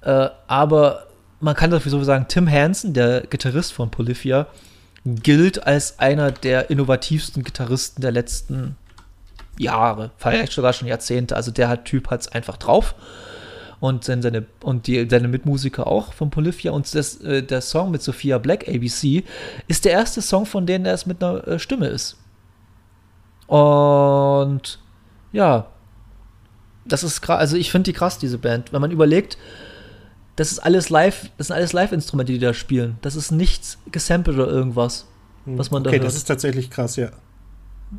Äh, 0.00 0.28
aber 0.46 1.06
man 1.40 1.54
kann 1.54 1.70
dafür 1.70 1.90
so 1.90 2.02
sagen, 2.02 2.26
Tim 2.28 2.50
Hansen, 2.50 2.94
der 2.94 3.22
Gitarrist 3.22 3.72
von 3.72 3.90
Polyphia, 3.90 4.46
gilt 5.04 5.66
als 5.66 5.98
einer 5.98 6.32
der 6.32 6.70
innovativsten 6.70 7.42
Gitarristen 7.44 8.00
der 8.00 8.12
letzten 8.12 8.76
Jahre, 9.58 10.10
vielleicht 10.16 10.52
sogar 10.52 10.72
schon 10.72 10.88
Jahrzehnte. 10.88 11.36
Also 11.36 11.50
der 11.50 11.68
hat 11.68 11.84
Typ 11.84 12.10
hat 12.10 12.22
es 12.22 12.28
einfach 12.28 12.56
drauf. 12.56 12.94
Und 13.80 14.04
seine, 14.04 14.44
und 14.62 14.86
die, 14.86 15.08
seine 15.08 15.28
Mitmusiker 15.28 15.86
auch 15.86 16.12
von 16.12 16.28
Polyphia. 16.28 16.72
Und 16.72 16.94
das, 16.94 17.18
äh, 17.22 17.42
der 17.42 17.62
Song 17.62 17.90
mit 17.90 18.02
Sophia 18.02 18.36
Black, 18.36 18.68
ABC, 18.68 19.24
ist 19.68 19.86
der 19.86 19.92
erste 19.92 20.20
Song, 20.20 20.44
von 20.44 20.66
denen 20.66 20.84
er 20.84 20.92
es 20.92 21.06
mit 21.06 21.22
einer 21.22 21.46
äh, 21.48 21.58
Stimme 21.58 21.86
ist. 21.86 22.18
Und 23.46 24.78
ja, 25.32 25.66
das 26.84 27.02
ist 27.02 27.20
krass. 27.20 27.38
Also 27.38 27.56
ich 27.56 27.70
finde 27.70 27.90
die 27.90 27.96
krass, 27.96 28.18
diese 28.18 28.38
Band. 28.38 28.72
Wenn 28.72 28.80
man 28.80 28.90
überlegt, 28.90 29.38
das 30.36 30.52
ist 30.52 30.58
alles 30.58 30.90
live, 30.90 31.30
das 31.36 31.48
sind 31.48 31.56
alles 31.56 31.72
Live-Instrumente, 31.72 32.32
die 32.32 32.38
da 32.38 32.54
spielen. 32.54 32.98
Das 33.02 33.16
ist 33.16 33.30
nichts 33.30 33.78
gesampelt 33.92 34.38
oder 34.38 34.48
irgendwas, 34.48 35.06
hm. 35.44 35.58
was 35.58 35.70
man 35.70 35.84
da 35.84 35.90
okay, 35.90 35.98
hört. 35.98 36.06
das 36.06 36.16
ist 36.16 36.24
tatsächlich 36.24 36.70
krass, 36.70 36.96
ja. 36.96 37.10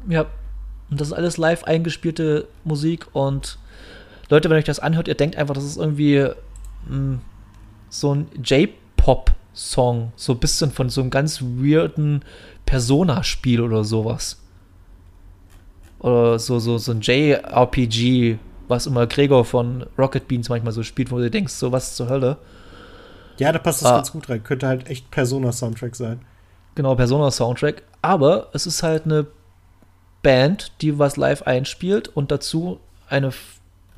Ja. 0.07 0.25
Und 0.89 0.99
das 0.99 1.09
ist 1.09 1.13
alles 1.13 1.38
live 1.38 1.63
eingespielte 1.63 2.47
Musik 2.65 3.07
und 3.13 3.57
Leute, 4.29 4.49
wenn 4.49 4.57
euch 4.57 4.65
das 4.65 4.79
anhört, 4.79 5.07
ihr 5.07 5.15
denkt 5.15 5.36
einfach, 5.36 5.53
das 5.53 5.63
ist 5.63 5.77
irgendwie 5.77 6.19
mh, 6.19 6.34
hm, 6.88 7.21
so 7.89 8.15
ein 8.15 8.27
J-Pop-Song, 8.43 10.11
so 10.15 10.34
ein 10.34 10.39
bisschen 10.39 10.71
von 10.71 10.89
so 10.89 11.01
einem 11.01 11.09
ganz 11.09 11.41
weirden 11.41 12.23
Persona-Spiel 12.65 13.61
oder 13.61 13.84
sowas. 13.84 14.40
Oder 16.01 16.39
so, 16.39 16.59
so, 16.59 16.77
so 16.77 16.91
ein 16.91 17.01
JRPG, 17.01 18.37
was 18.67 18.87
immer 18.87 19.05
Gregor 19.07 19.45
von 19.45 19.85
Rocket 19.97 20.27
Beans 20.27 20.49
manchmal 20.49 20.73
so 20.73 20.83
spielt, 20.83 21.11
wo 21.11 21.17
du 21.17 21.29
denkst, 21.29 21.53
so 21.53 21.71
was 21.71 21.95
zur 21.95 22.09
Hölle. 22.09 22.37
Ja, 23.37 23.51
da 23.51 23.59
passt 23.59 23.81
das 23.81 23.91
ah. 23.91 23.95
ganz 23.97 24.11
gut 24.11 24.29
rein. 24.29 24.43
Könnte 24.43 24.67
halt 24.67 24.89
echt 24.89 25.09
Persona-Soundtrack 25.11 25.95
sein. 25.95 26.21
Genau, 26.75 26.95
Persona-Soundtrack. 26.95 27.83
Aber 28.01 28.49
es 28.53 28.65
ist 28.65 28.83
halt 28.83 29.05
eine 29.05 29.27
Band, 30.23 30.71
die 30.81 30.99
was 30.99 31.17
live 31.17 31.43
einspielt 31.43 32.07
und 32.07 32.31
dazu 32.31 32.79
eine 33.07 33.31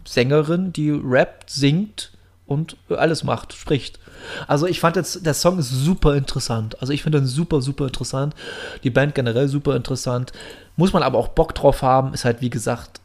Sängerin, 0.05 0.73
die 0.73 0.91
rappt, 0.91 1.49
singt 1.49 2.12
und 2.53 2.77
alles 2.89 3.23
macht, 3.23 3.53
spricht. 3.53 3.99
Also 4.47 4.65
ich 4.67 4.79
fand 4.79 4.95
jetzt, 4.95 5.25
der 5.25 5.33
Song 5.33 5.59
ist 5.59 5.69
super 5.69 6.15
interessant. 6.15 6.79
Also 6.81 6.93
ich 6.93 7.03
finde 7.03 7.17
ihn 7.17 7.25
super, 7.25 7.61
super 7.61 7.85
interessant. 7.85 8.35
Die 8.83 8.89
Band 8.89 9.15
generell 9.15 9.47
super 9.47 9.75
interessant. 9.75 10.31
Muss 10.75 10.93
man 10.93 11.03
aber 11.03 11.17
auch 11.17 11.29
Bock 11.29 11.53
drauf 11.55 11.81
haben. 11.81 12.13
Ist 12.13 12.25
halt, 12.25 12.41
wie 12.41 12.49
gesagt, 12.49 13.01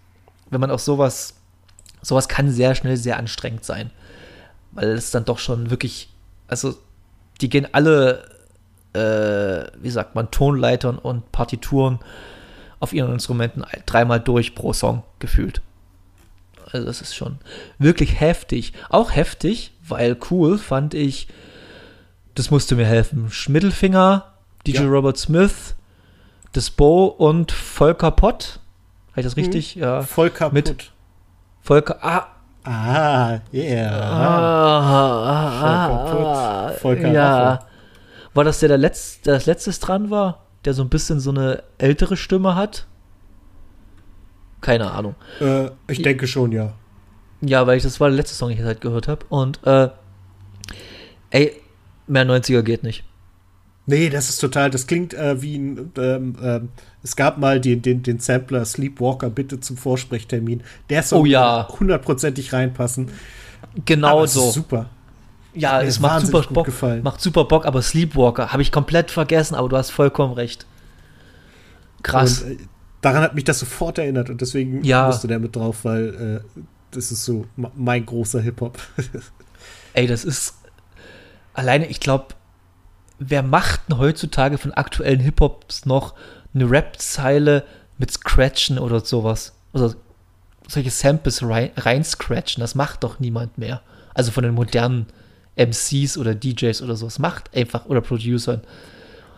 wenn 0.51 0.61
man 0.61 0.71
auch 0.71 0.79
sowas, 0.79 1.35
sowas 2.03 2.29
kann 2.29 2.51
sehr 2.51 2.75
schnell 2.75 2.97
sehr 2.97 3.19
anstrengend 3.19 3.65
sein. 3.65 3.91
Weil 4.73 4.91
es 4.91 5.11
dann 5.11 5.25
doch 5.25 5.39
schon 5.39 5.71
wirklich, 5.71 6.09
also 6.47 6.77
die 7.41 7.49
gehen 7.49 7.67
alle, 7.73 8.29
äh, 8.93 9.71
wie 9.83 9.91
sagt 9.91 10.15
man, 10.15 10.31
Tonleitern 10.31 10.99
und 10.99 11.33
Partituren 11.33 11.99
auf 12.81 12.93
ihren 12.93 13.13
Instrumenten 13.13 13.65
dreimal 13.87 14.21
durch 14.21 14.55
pro 14.55 14.73
Song 14.73 15.03
gefühlt. 15.19 15.61
Also 16.73 16.87
das 16.87 17.01
ist 17.01 17.15
schon 17.15 17.39
wirklich 17.79 18.21
heftig. 18.21 18.73
Auch 18.91 19.15
heftig, 19.15 19.73
weil 19.87 20.17
cool 20.31 20.59
fand 20.59 20.95
ich, 20.95 21.29
das 22.35 22.51
musste 22.51 22.77
mir 22.77 22.87
helfen. 22.87 23.31
Schmiddelfinger, 23.31 24.33
DJ 24.67 24.83
ja. 24.83 24.87
Robert 24.89 25.19
Smith, 25.19 25.75
das 26.53 26.71
Bo 26.71 27.07
und 27.07 27.53
Volker 27.53 28.11
Pott. 28.11 28.61
Habe 29.13 29.21
ich 29.21 29.27
das 29.27 29.37
mhm. 29.37 29.43
richtig? 29.43 29.77
Mhm. 29.77 29.83
Ja. 29.83 30.03
Volker 30.03 30.51
Mit 30.53 30.67
Pott. 30.67 30.93
Volker, 31.63 31.99
ah. 32.03 32.27
Ah, 32.65 33.41
yeah. 33.53 33.99
Ah, 33.99 35.23
ah, 35.25 35.89
Volker 35.89 36.17
Pott. 36.17 36.27
Ah, 36.27 36.73
Volker 36.81 37.13
ja. 37.13 37.59
War 38.35 38.45
das 38.45 38.61
der, 38.61 38.69
der, 38.69 38.79
Letz-, 38.79 39.23
der 39.25 39.35
das 39.35 39.47
letztes 39.47 39.81
dran 39.81 40.11
war? 40.11 40.45
Der 40.65 40.75
so 40.75 40.83
ein 40.83 40.89
bisschen 40.89 41.19
so 41.19 41.31
eine 41.31 41.63
ältere 41.79 42.17
Stimme 42.17 42.55
hat? 42.57 42.87
Keine 44.61 44.91
Ahnung. 44.91 45.15
Äh, 45.41 45.71
ich 45.89 46.03
denke 46.03 46.27
schon, 46.27 46.53
ja. 46.53 46.75
Ja, 47.41 47.67
weil 47.67 47.77
ich 47.77 47.85
das 47.85 48.01
war 48.01 48.09
der 48.09 48.17
letzte 48.17 48.35
Song, 48.35 48.49
den 48.49 48.59
ich 48.59 48.65
halt 48.65 48.81
gehört 48.81 49.09
habe. 49.09 49.25
Und 49.29 49.65
äh, 49.65 49.89
ey, 51.31 51.53
mehr 52.07 52.27
90er 52.27 52.63
geht 52.63 52.83
nicht. 52.83 53.05
Nee, 53.87 54.11
das 54.11 54.29
ist 54.29 54.39
total, 54.39 54.69
das 54.69 54.87
klingt 54.87 55.15
äh, 55.15 55.41
wie 55.41 55.57
ein, 55.57 55.93
ähm, 55.97 56.37
ähm, 56.43 56.69
es 57.03 57.17
gab 57.17 57.39
mal 57.39 57.59
den, 57.59 57.81
den, 57.81 58.03
den 58.03 58.19
Sampler 58.19 58.67
Sleepwalker 58.67 59.31
bitte 59.31 59.61
zum 59.61 59.79
Vorsprechtermin. 59.79 60.63
Der 60.91 61.03
soll 61.03 61.21
oh, 61.21 61.25
ja. 61.25 61.67
hundertprozentig 61.81 62.53
reinpassen. 62.53 63.11
Genau 63.87 64.27
so. 64.27 64.51
super. 64.51 64.91
Ja, 65.55 65.81
es 65.81 66.01
macht 66.01 66.27
super 66.27 66.43
Bock. 66.53 66.67
Gefallen. 66.67 67.03
Macht 67.03 67.23
super 67.23 67.47
Bock, 67.47 67.65
aber 67.65 67.81
Sleepwalker 67.81 68.53
habe 68.53 68.61
ich 68.61 68.71
komplett 68.73 69.11
vergessen, 69.11 69.55
aber 69.55 69.71
du 69.71 69.77
hast 69.79 69.91
vollkommen 69.91 70.35
recht. 70.35 70.67
Krass. 72.03 72.43
Und, 72.43 72.51
äh, 72.53 72.57
daran 73.01 73.23
hat 73.23 73.35
mich 73.35 73.45
das 73.45 73.59
sofort 73.59 73.99
erinnert 73.99 74.31
und 74.31 74.41
deswegen 74.41 74.83
ja. 74.85 75.07
musste 75.07 75.29
der 75.29 75.39
mit 75.39 75.57
drauf, 75.57 75.85
weil 75.85 76.43
äh, 76.55 76.61
das 76.91 77.13
ist 77.13 77.25
so 77.25 77.47
mein 77.57 78.05
großer 78.05 78.41
Hip-Hop. 78.41 78.79
Ey, 79.95 80.07
das 80.07 80.25
ist 80.25 80.55
alleine, 81.55 81.87
ich 81.87 82.01
glaube, 82.01 82.29
wer 83.19 83.43
macht 83.43 83.89
denn 83.89 83.99
heutzutage 83.99 84.59
von 84.59 84.73
aktuellen 84.73 85.21
Hip-Hops 85.21 85.87
noch 85.87 86.15
eine 86.55 86.71
Rap-Zeile 86.71 87.65
mit 87.99 88.11
Scratchen 88.11 88.79
oder 88.79 89.01
sowas? 89.01 89.55
Also 89.73 89.95
solche 90.67 90.91
Samples 90.91 91.43
rein, 91.43 91.71
rein 91.77 92.05
scratchen, 92.05 92.61
das 92.61 92.75
macht 92.75 93.03
doch 93.03 93.21
niemand 93.21 93.59
mehr. 93.59 93.83
Also 94.15 94.31
von 94.31 94.45
den 94.45 94.55
modernen 94.55 95.07
MCs 95.57 96.17
oder 96.17 96.35
DJs 96.35 96.83
oder 96.83 96.97
sowas 96.97 97.19
macht, 97.19 97.55
einfach, 97.55 97.87
oder 97.87 98.01
Producern. 98.01 98.63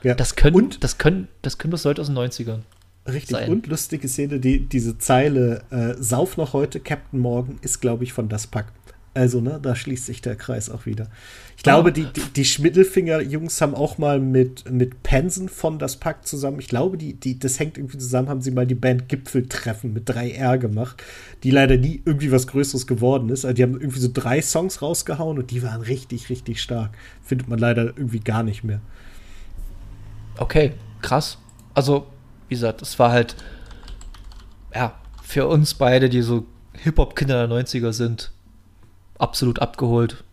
Ja. 0.03 0.15
Das 0.15 0.37
können, 0.37 0.57
Und 0.57 0.85
das 0.85 0.99
können, 0.99 1.29
das 1.43 1.59
können 1.59 1.71
bloß 1.71 1.85
Leute 1.85 2.01
aus 2.01 2.09
den 2.09 2.19
90ern. 2.19 2.61
Richtig, 3.09 3.31
sein. 3.31 3.51
und 3.51 3.67
lustige 3.67 4.09
Szene, 4.09 4.41
die, 4.41 4.61
diese 4.69 4.99
Zeile, 4.99 5.63
äh, 5.71 5.95
Sauf 5.99 6.37
noch 6.37 6.53
heute, 6.53 6.81
Captain 6.81 7.19
Morgan, 7.21 7.59
ist, 7.63 7.81
glaube 7.81 8.05
ich, 8.05 8.13
von 8.13 8.29
das 8.29 8.47
Pack. 8.47 8.73
Also, 9.13 9.41
ne, 9.41 9.59
da 9.61 9.75
schließt 9.75 10.07
sich 10.07 10.23
der 10.23 10.37
Kreis 10.37 10.71
auch 10.71 10.87
wieder. 10.87 11.09
Ich 11.57 11.65
glaube, 11.65 11.89
Ah. 11.89 11.93
die, 11.93 12.05
die, 12.05 12.21
die 12.37 12.45
Schmiddelfinger-Jungs 12.45 13.61
haben 13.61 13.75
auch 13.75 13.99
mal 13.99 14.21
mit, 14.21 14.71
mit 14.71 15.03
Pensen 15.03 15.49
von 15.49 15.81
das 15.81 15.97
Pack 15.97 16.29
zusammen, 16.29 16.61
ich 16.61 16.69
glaube, 16.69 16.97
die, 16.97 17.15
die, 17.15 17.37
das 17.37 17.59
hängt 17.59 17.77
irgendwie 17.77 17.99
zusammen, 17.99 18.29
haben 18.29 18.41
sie 18.41 18.53
mal 18.53 18.69
die 18.69 18.77
Band 18.77 19.09
Gipfeltreffen 19.09 19.93
mit 19.93 20.09
3R 20.09 20.59
gemacht, 20.59 21.03
die 21.43 21.51
leider 21.51 21.77
nie 21.77 22.01
irgendwie 22.05 22.31
was 22.31 22.47
Größeres 22.47 22.87
geworden 22.87 23.31
ist. 23.31 23.45
Also, 23.45 23.55
die 23.57 23.65
haben 23.65 23.73
irgendwie 23.81 23.99
so 24.01 24.11
drei 24.15 24.41
Songs 24.43 24.81
rausgehauen 24.81 25.39
und 25.39 25.51
die 25.51 25.63
waren 25.65 25.81
richtig, 25.81 26.29
richtig 26.31 26.63
stark. 26.63 26.91
Findet 27.25 27.49
man 27.49 27.59
leider 27.59 27.87
irgendwie 27.87 28.21
gar 28.21 28.45
nicht 28.45 28.63
mehr. 28.63 28.81
Okay, 30.39 30.73
krass. 31.03 31.39
Also, 31.75 32.07
wie 32.51 32.55
gesagt, 32.55 32.83
es 32.83 32.99
war 32.99 33.13
halt, 33.13 33.37
ja, 34.75 34.95
für 35.23 35.47
uns 35.47 35.75
beide, 35.75 36.09
die 36.09 36.23
so 36.23 36.47
Hip-Hop-Kinder 36.83 37.47
der 37.47 37.57
90er 37.57 37.93
sind, 37.93 38.33
absolut 39.19 39.61
abgeholt. 39.61 40.25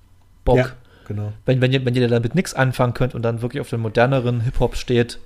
Bock. 0.44 0.58
Ja, 0.58 0.72
genau. 1.08 1.34
Wenn, 1.46 1.62
wenn, 1.62 1.72
ihr, 1.72 1.86
wenn 1.86 1.96
ihr 1.96 2.08
damit 2.08 2.34
nichts 2.34 2.56
anfangen 2.56 2.96
könnt 2.96 3.14
und 3.14 3.22
dann 3.22 3.42
wirklich 3.44 3.62
auf 3.62 3.70
den 3.70 3.82
moderneren 3.82 4.42
Hip-Hop 4.42 4.76
steht, 4.76 5.20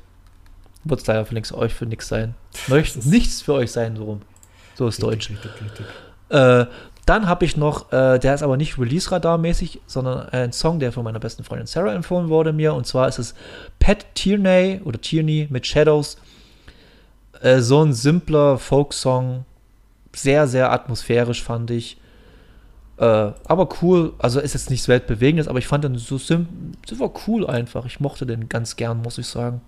wird 0.84 1.00
es 1.00 1.08
leider 1.08 1.26
für 1.26 1.34
nichts 1.34 1.54
euch 1.54 1.74
für 1.74 1.86
nichts 1.86 2.10
sein. 2.10 2.36
Möcht, 2.68 3.06
nichts 3.06 3.42
für 3.42 3.54
euch 3.54 3.72
sein, 3.72 3.96
so 3.96 4.04
rum. 4.04 4.22
So 4.76 4.88
ist 4.88 5.02
Deutsch. 5.02 5.30
Richtig, 5.30 5.52
richtig, 5.52 5.80
richtig. 5.80 5.86
Äh, 6.30 6.66
dann 7.06 7.28
habe 7.28 7.46
ich 7.46 7.56
noch, 7.56 7.92
äh, 7.92 8.20
der 8.20 8.36
ist 8.36 8.44
aber 8.44 8.58
nicht 8.58 8.78
Release-Radar-mäßig, 8.78 9.80
sondern 9.88 10.30
ein 10.30 10.52
Song, 10.52 10.80
der 10.80 10.92
von 10.92 11.04
meiner 11.04 11.20
besten 11.20 11.44
Freundin 11.44 11.68
Sarah 11.68 11.94
empfohlen 11.94 12.30
wurde 12.30 12.52
mir. 12.54 12.74
Und 12.74 12.86
zwar 12.86 13.08
ist 13.08 13.20
es 13.20 13.34
Pat 13.80 14.06
Tierney 14.16 14.82
oder 14.84 15.00
Tierney 15.00 15.48
mit 15.50 15.66
Shadows. 15.66 16.18
Äh, 17.42 17.60
so 17.62 17.84
ein 17.84 17.94
simpler 17.94 18.58
Folk-Song. 18.58 19.46
Sehr, 20.14 20.48
sehr 20.48 20.72
atmosphärisch, 20.72 21.44
fand 21.44 21.72
ich. 21.72 21.98
Äh, 22.98 23.04
aber 23.04 23.70
cool. 23.82 24.14
Also 24.20 24.40
ist 24.40 24.54
jetzt 24.54 24.70
nichts 24.70 24.88
Weltbewegendes, 24.88 25.48
aber 25.48 25.60
ich 25.60 25.68
fand 25.68 25.84
den 25.84 25.98
so 25.98 26.20
war 26.20 27.12
cool 27.28 27.48
einfach. 27.48 27.86
Ich 27.86 28.00
mochte 28.00 28.26
den 28.26 28.48
ganz 28.50 28.76
gern, 28.76 29.02
muss 29.02 29.18
ich 29.18 29.28
sagen. 29.28 29.62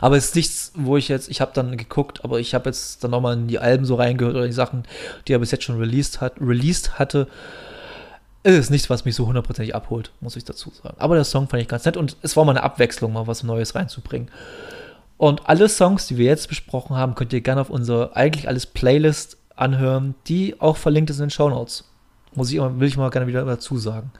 Aber 0.00 0.16
es 0.16 0.26
ist 0.26 0.34
nichts, 0.34 0.72
wo 0.74 0.96
ich 0.96 1.08
jetzt, 1.08 1.30
ich 1.30 1.40
habe 1.40 1.52
dann 1.54 1.76
geguckt, 1.76 2.24
aber 2.24 2.40
ich 2.40 2.54
habe 2.54 2.68
jetzt 2.68 3.02
dann 3.02 3.10
nochmal 3.10 3.34
in 3.34 3.48
die 3.48 3.58
Alben 3.58 3.84
so 3.84 3.94
reingehört 3.94 4.34
oder 4.34 4.46
die 4.46 4.52
Sachen, 4.52 4.84
die 5.26 5.32
er 5.32 5.38
bis 5.38 5.50
jetzt 5.50 5.64
schon 5.64 5.78
released, 5.78 6.20
hat, 6.20 6.34
released 6.40 6.98
hatte. 6.98 7.28
Es 8.42 8.56
ist 8.56 8.70
nichts, 8.70 8.90
was 8.90 9.04
mich 9.04 9.14
so 9.14 9.26
hundertprozentig 9.26 9.74
abholt, 9.74 10.10
muss 10.20 10.36
ich 10.36 10.44
dazu 10.44 10.70
sagen. 10.70 10.96
Aber 10.98 11.14
der 11.14 11.24
Song 11.24 11.48
fand 11.48 11.62
ich 11.62 11.68
ganz 11.68 11.84
nett 11.84 11.96
und 11.96 12.16
es 12.22 12.36
war 12.36 12.44
mal 12.44 12.52
eine 12.52 12.64
Abwechslung, 12.64 13.12
mal 13.12 13.26
was 13.26 13.44
Neues 13.44 13.74
reinzubringen. 13.74 14.28
Und 15.22 15.48
alle 15.48 15.68
Songs, 15.68 16.08
die 16.08 16.18
wir 16.18 16.24
jetzt 16.24 16.48
besprochen 16.48 16.96
haben, 16.96 17.14
könnt 17.14 17.32
ihr 17.32 17.42
gerne 17.42 17.60
auf 17.60 17.70
unserer 17.70 18.16
eigentlich 18.16 18.48
alles 18.48 18.66
Playlist 18.66 19.36
anhören, 19.54 20.16
die 20.26 20.60
auch 20.60 20.76
verlinkt 20.76 21.10
ist 21.10 21.18
in 21.18 21.26
den 21.26 21.30
Show 21.30 21.48
Notes. 21.48 21.84
Muss 22.34 22.50
ich 22.50 22.56
immer, 22.56 22.80
will 22.80 22.88
ich 22.88 22.96
mal 22.96 23.08
gerne 23.08 23.28
wieder 23.28 23.44
dazu 23.44 23.78
sagen. 23.78 24.10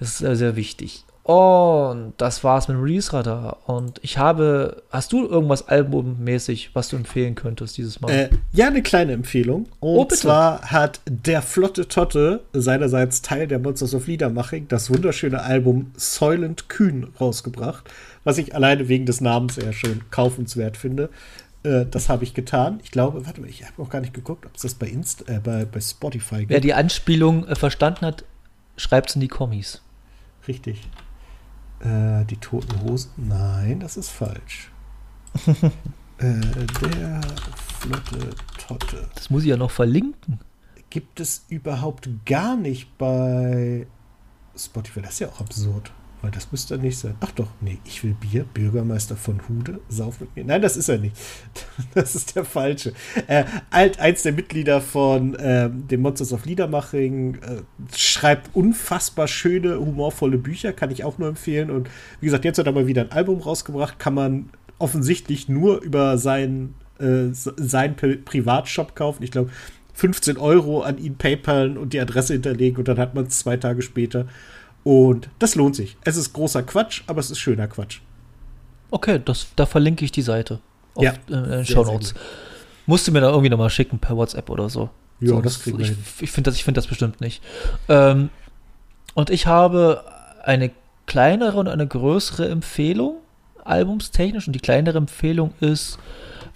Das 0.00 0.08
ist 0.08 0.18
sehr, 0.18 0.34
sehr 0.34 0.56
wichtig. 0.56 1.04
Und 1.22 2.14
das 2.16 2.42
war's 2.42 2.66
mit 2.66 2.76
dem 2.76 2.82
Release-Radar. 2.82 3.58
Und 3.66 4.00
ich 4.02 4.18
habe, 4.18 4.82
hast 4.90 5.12
du 5.12 5.28
irgendwas 5.28 5.68
albummäßig, 5.68 6.70
was 6.74 6.88
du 6.88 6.96
empfehlen 6.96 7.36
könntest 7.36 7.76
dieses 7.76 8.00
Mal? 8.00 8.10
Äh, 8.10 8.30
ja, 8.52 8.66
eine 8.66 8.82
kleine 8.82 9.12
Empfehlung. 9.12 9.66
Und 9.78 9.96
Oh, 9.96 10.04
zwar 10.06 10.72
hat 10.72 11.00
der 11.06 11.40
Flotte 11.40 11.86
Totte, 11.86 12.40
seinerseits 12.52 13.22
Teil 13.22 13.46
der 13.46 13.60
Monsters 13.60 13.94
of 13.94 14.08
Liedermaching, 14.08 14.66
das 14.66 14.90
wunderschöne 14.90 15.40
Album 15.40 15.92
Soylent 15.96 16.68
Kühn 16.68 17.12
rausgebracht, 17.20 17.88
was 18.24 18.38
ich 18.38 18.54
alleine 18.54 18.88
wegen 18.88 19.06
des 19.06 19.20
Namens 19.20 19.56
ja 19.56 19.72
schon 19.72 20.02
kaufenswert 20.10 20.76
finde. 20.76 21.10
Äh, 21.62 21.86
das 21.86 22.08
habe 22.08 22.24
ich 22.24 22.34
getan. 22.34 22.80
Ich 22.82 22.90
glaube, 22.90 23.26
warte 23.26 23.40
mal, 23.40 23.48
ich 23.48 23.64
habe 23.64 23.74
noch 23.78 23.90
gar 23.90 24.00
nicht 24.00 24.14
geguckt, 24.14 24.46
ob 24.46 24.54
es 24.56 24.62
das 24.62 24.74
bei, 24.74 24.86
Inst 24.86 25.28
äh, 25.28 25.40
bei, 25.42 25.64
bei 25.64 25.80
Spotify 25.80 26.38
gibt. 26.38 26.50
Wer 26.50 26.60
die 26.60 26.74
Anspielung 26.74 27.46
äh, 27.46 27.54
verstanden 27.54 28.06
hat, 28.06 28.24
schreibt's 28.76 29.14
in 29.14 29.20
die 29.20 29.28
Kommis. 29.28 29.82
Richtig. 30.48 30.88
Äh, 31.80 32.24
die 32.26 32.36
Toten 32.36 32.82
Hosen? 32.82 33.10
Nein, 33.16 33.80
das 33.80 33.96
ist 33.96 34.10
falsch. 34.10 34.70
äh, 35.46 35.70
der 36.18 37.20
Flotte 37.78 38.30
Totte. 38.58 39.08
Das 39.14 39.30
muss 39.30 39.42
ich 39.42 39.48
ja 39.48 39.56
noch 39.56 39.70
verlinken. 39.70 40.40
gibt 40.90 41.20
es 41.20 41.44
überhaupt 41.48 42.08
gar 42.26 42.56
nicht 42.56 42.98
bei 42.98 43.86
Spotify. 44.56 45.02
Das 45.02 45.12
ist 45.14 45.18
ja 45.20 45.28
auch 45.28 45.40
absurd. 45.40 45.92
Weil 46.22 46.30
das 46.32 46.52
müsste 46.52 46.76
nicht 46.76 46.98
sein. 46.98 47.14
Ach 47.20 47.30
doch, 47.30 47.48
nee, 47.62 47.78
ich 47.86 48.04
will 48.04 48.14
Bier, 48.18 48.44
Bürgermeister 48.52 49.16
von 49.16 49.40
Hude, 49.48 49.80
sauf 49.88 50.20
mit 50.20 50.36
mir. 50.36 50.44
Nein, 50.44 50.60
das 50.60 50.76
ist 50.76 50.88
er 50.90 50.98
nicht. 50.98 51.16
Das 51.94 52.14
ist 52.14 52.36
der 52.36 52.44
falsche. 52.44 52.92
Äh, 53.26 53.44
alt, 53.70 53.98
eins 53.98 54.22
der 54.22 54.32
Mitglieder 54.32 54.80
von 54.82 55.34
ähm, 55.40 55.88
dem 55.88 56.02
Monsters 56.02 56.32
of 56.34 56.44
Liedermaching 56.44 57.36
äh, 57.36 57.62
schreibt 57.96 58.54
unfassbar 58.54 59.28
schöne, 59.28 59.78
humorvolle 59.80 60.36
Bücher, 60.36 60.72
kann 60.74 60.90
ich 60.90 61.04
auch 61.04 61.16
nur 61.16 61.28
empfehlen. 61.28 61.70
Und 61.70 61.88
wie 62.20 62.26
gesagt, 62.26 62.44
jetzt 62.44 62.58
hat 62.58 62.66
er 62.66 62.72
mal 62.72 62.86
wieder 62.86 63.02
ein 63.02 63.12
Album 63.12 63.40
rausgebracht, 63.40 63.98
kann 63.98 64.14
man 64.14 64.50
offensichtlich 64.78 65.48
nur 65.48 65.80
über 65.80 66.18
seinen, 66.18 66.74
äh, 66.98 67.28
seinen 67.32 67.96
Pri- 67.96 68.22
Privatshop 68.22 68.94
kaufen. 68.94 69.22
Ich 69.22 69.30
glaube, 69.30 69.50
15 69.94 70.36
Euro 70.36 70.82
an 70.82 70.98
ihn 70.98 71.16
PayPalen 71.16 71.76
und 71.78 71.92
die 71.94 72.00
Adresse 72.00 72.34
hinterlegen 72.34 72.76
und 72.78 72.88
dann 72.88 72.98
hat 72.98 73.14
man 73.14 73.26
es 73.26 73.38
zwei 73.38 73.56
Tage 73.56 73.80
später. 73.82 74.26
Und 74.84 75.28
das 75.38 75.54
lohnt 75.54 75.76
sich. 75.76 75.96
Es 76.04 76.16
ist 76.16 76.32
großer 76.32 76.62
Quatsch, 76.62 77.02
aber 77.06 77.20
es 77.20 77.30
ist 77.30 77.38
schöner 77.38 77.68
Quatsch. 77.68 78.00
Okay, 78.90 79.20
das, 79.24 79.46
da 79.56 79.66
verlinke 79.66 80.04
ich 80.04 80.12
die 80.12 80.22
Seite. 80.22 80.60
Auf, 80.94 81.04
Ja, 81.04 81.12
äh, 81.30 81.64
Show 81.64 81.84
Notes. 81.84 82.14
Musst 82.86 83.06
du 83.06 83.12
mir 83.12 83.20
da 83.20 83.28
irgendwie 83.28 83.50
nochmal 83.50 83.70
schicken 83.70 83.98
per 83.98 84.16
WhatsApp 84.16 84.48
oder 84.50 84.68
so. 84.68 84.90
Ja, 85.20 85.28
Sonst- 85.28 85.44
das 85.44 85.62
kriegen 85.62 85.78
wir 85.78 85.84
ich, 85.84 85.90
hin. 85.92 85.98
Ich 86.20 86.30
finde 86.32 86.50
das, 86.50 86.56
ich 86.56 86.64
find 86.64 86.76
das 86.76 86.86
bestimmt 86.86 87.20
nicht. 87.20 87.42
Ähm, 87.88 88.30
und 89.14 89.30
ich 89.30 89.46
habe 89.46 90.04
eine 90.42 90.70
kleinere 91.06 91.58
und 91.58 91.68
eine 91.68 91.86
größere 91.86 92.48
Empfehlung, 92.48 93.16
albumstechnisch. 93.64 94.46
Und 94.46 94.54
die 94.54 94.60
kleinere 94.60 94.96
Empfehlung 94.98 95.52
ist, 95.60 95.98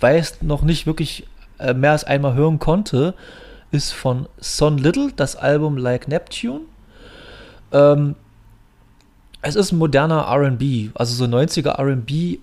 weil 0.00 0.16
ich 0.16 0.22
es 0.22 0.42
noch 0.42 0.62
nicht 0.62 0.86
wirklich 0.86 1.26
äh, 1.58 1.74
mehr 1.74 1.92
als 1.92 2.04
einmal 2.04 2.34
hören 2.34 2.58
konnte, 2.58 3.14
ist 3.70 3.92
von 3.92 4.26
Son 4.38 4.78
Little, 4.78 5.12
das 5.14 5.36
Album 5.36 5.76
Like 5.76 6.08
Neptune. 6.08 6.60
Ähm, 7.74 8.14
es 9.42 9.56
ist 9.56 9.72
ein 9.72 9.78
moderner 9.78 10.26
RB, 10.30 10.90
also 10.94 11.14
so 11.14 11.24
90er 11.24 11.78
RB, 11.78 12.40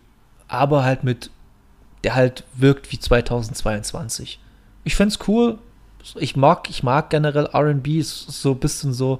aber 0.47 0.83
halt 0.83 1.03
mit, 1.03 1.31
der 2.03 2.13
halt 2.13 2.43
wirkt 2.53 2.91
wie 2.91 2.99
2022. 2.99 4.39
Ich 4.83 4.95
find's 4.95 5.17
cool. 5.27 5.57
Ich 6.15 6.35
mag, 6.35 6.69
ich 6.69 6.83
mag 6.83 7.09
generell 7.09 7.45
RB, 7.45 8.03
so 8.03 8.51
ein 8.51 8.59
bisschen 8.59 8.93
so. 8.93 9.19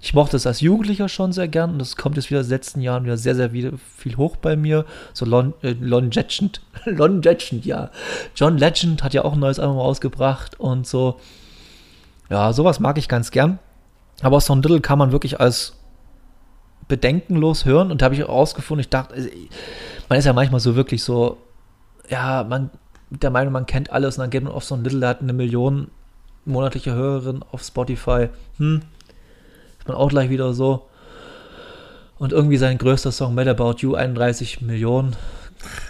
Ich 0.00 0.14
mochte 0.14 0.36
es 0.36 0.48
als 0.48 0.60
Jugendlicher 0.60 1.08
schon 1.08 1.32
sehr 1.32 1.46
gern 1.46 1.70
und 1.70 1.78
das 1.78 1.94
kommt 1.94 2.16
jetzt 2.16 2.30
wieder 2.30 2.40
in 2.40 2.46
den 2.46 2.50
letzten 2.50 2.80
Jahren 2.80 3.04
wieder 3.04 3.16
sehr, 3.16 3.36
sehr 3.36 3.50
viel 3.50 4.16
hoch 4.16 4.34
bei 4.34 4.56
mir. 4.56 4.84
So 5.12 5.24
Lon, 5.24 5.54
äh, 5.62 5.76
Lon 5.78 6.10
Legend. 6.10 6.60
Lon 6.86 7.22
Legend, 7.22 7.64
ja. 7.64 7.90
John 8.34 8.58
Legend 8.58 9.04
hat 9.04 9.14
ja 9.14 9.24
auch 9.24 9.34
ein 9.34 9.38
neues 9.38 9.60
Album 9.60 9.78
rausgebracht 9.78 10.58
und 10.58 10.88
so. 10.88 11.20
Ja, 12.30 12.52
sowas 12.52 12.80
mag 12.80 12.98
ich 12.98 13.08
ganz 13.08 13.30
gern. 13.30 13.60
Aber 14.22 14.40
so 14.40 14.54
ein 14.54 14.62
Little 14.62 14.80
kann 14.80 14.98
man 14.98 15.12
wirklich 15.12 15.40
als 15.40 15.74
bedenkenlos 16.88 17.64
hören 17.64 17.90
und 17.90 18.00
da 18.00 18.06
habe 18.06 18.14
ich 18.14 18.24
auch 18.24 18.28
rausgefunden, 18.28 18.80
ich 18.80 18.88
dachte, 18.88 19.14
also, 19.14 19.28
man 20.08 20.18
ist 20.18 20.24
ja 20.24 20.32
manchmal 20.32 20.60
so 20.60 20.76
wirklich 20.76 21.02
so, 21.02 21.38
ja, 22.08 22.44
man 22.44 22.70
der 23.20 23.30
Meinung, 23.30 23.52
man 23.52 23.66
kennt 23.66 23.90
alles 23.90 24.16
und 24.16 24.22
dann 24.22 24.30
geht 24.30 24.42
man 24.42 24.52
auf 24.52 24.64
so 24.64 24.74
ein 24.74 24.84
Little, 24.84 25.00
der 25.00 25.10
hat 25.10 25.20
eine 25.20 25.32
Million 25.32 25.88
monatliche 26.44 26.92
Hörerin 26.92 27.44
auf 27.50 27.62
Spotify. 27.62 28.28
Hm, 28.56 28.82
ist 29.78 29.88
man 29.88 29.96
auch 29.96 30.08
gleich 30.08 30.30
wieder 30.30 30.54
so. 30.54 30.86
Und 32.18 32.32
irgendwie 32.32 32.56
sein 32.56 32.78
größter 32.78 33.12
Song 33.12 33.34
Mad 33.34 33.50
About 33.50 33.76
You, 33.78 33.94
31 33.94 34.60
Millionen 34.62 35.16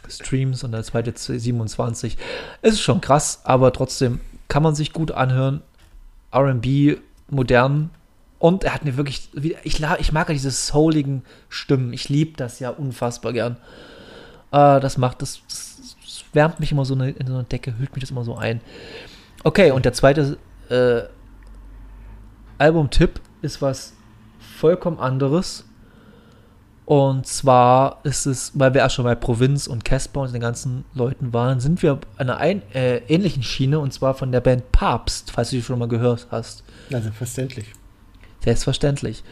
Streams 0.09 0.65
und 0.65 0.73
der 0.73 0.83
zweite 0.83 1.13
27. 1.17 2.19
Ist 2.63 2.81
schon 2.81 3.01
krass, 3.01 3.43
aber 3.45 3.73
trotzdem 3.73 4.21
kann 4.49 4.63
man 4.63 4.75
sich 4.75 4.93
gut 4.93 5.13
anhören. 5.13 5.63
RB, 6.35 6.99
modern. 7.29 7.91
Und 8.43 8.65
er 8.65 8.75
hat 8.75 8.85
mir 8.85 8.97
wirklich, 8.97 9.29
ich, 9.63 9.81
ich 10.01 10.13
mag 10.13 10.29
ja 10.29 10.33
diese 10.33 10.51
souligen 10.51 11.23
Stimmen. 11.49 11.93
Ich 11.93 12.09
liebe 12.09 12.37
das 12.37 12.59
ja 12.59 12.71
unfassbar 12.71 13.33
gern. 13.33 13.53
Äh, 14.51 14.81
das 14.81 14.99
macht, 14.99 15.23
das, 15.23 15.43
das, 15.47 16.25
wärmt 16.33 16.59
mich 16.59 16.73
immer 16.73 16.85
so 16.85 16.95
eine, 16.95 17.11
in 17.11 17.29
so 17.29 17.35
eine 17.35 17.45
Decke, 17.45 17.79
hüllt 17.79 17.95
mich 17.95 18.03
das 18.03 18.11
immer 18.11 18.25
so 18.25 18.35
ein. 18.35 18.61
Okay, 19.45 19.71
und 19.71 19.85
der 19.85 19.93
zweite 19.93 20.39
äh, 20.71 21.03
Albumtipp 22.59 23.21
ist 23.43 23.63
was 23.63 23.93
vollkommen 24.41 24.99
anderes. 24.99 25.65
Und 26.85 27.29
zwar 27.29 28.01
ist 28.03 28.27
es, 28.27 28.51
weil 28.59 28.75
wir 28.75 28.81
ja 28.81 28.91
schon 28.91 29.05
bei 29.05 29.15
Provinz 29.15 29.69
und 29.69 29.85
Casper 29.85 30.23
und 30.23 30.33
den 30.35 30.41
ganzen 30.41 30.85
Leuten 30.95 31.33
waren, 31.33 31.61
sind 31.61 31.81
wir 31.81 32.01
an 32.17 32.29
einer 32.29 32.39
ein, 32.39 32.63
äh, 32.75 32.97
ähnlichen 33.07 33.45
Schiene 33.45 33.79
und 33.79 33.93
zwar 33.93 34.15
von 34.15 34.33
der 34.33 34.41
Band 34.41 34.73
Papst, 34.73 35.31
falls 35.31 35.51
du 35.51 35.57
die 35.57 35.63
schon 35.63 35.79
mal 35.79 35.87
gehört 35.87 36.27
hast. 36.33 36.65
Ja, 36.89 37.01
selbstverständlich. 37.01 37.73
Selbstverständlich. 38.45 39.23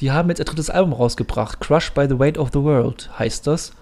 Die 0.00 0.12
haben 0.12 0.28
jetzt 0.28 0.38
ihr 0.38 0.44
drittes 0.44 0.70
Album 0.70 0.92
rausgebracht. 0.92 1.60
Crushed 1.60 1.94
by 1.94 2.06
the 2.08 2.18
Weight 2.18 2.38
of 2.38 2.50
the 2.52 2.62
World 2.62 3.10
heißt 3.18 3.46
das. 3.46 3.72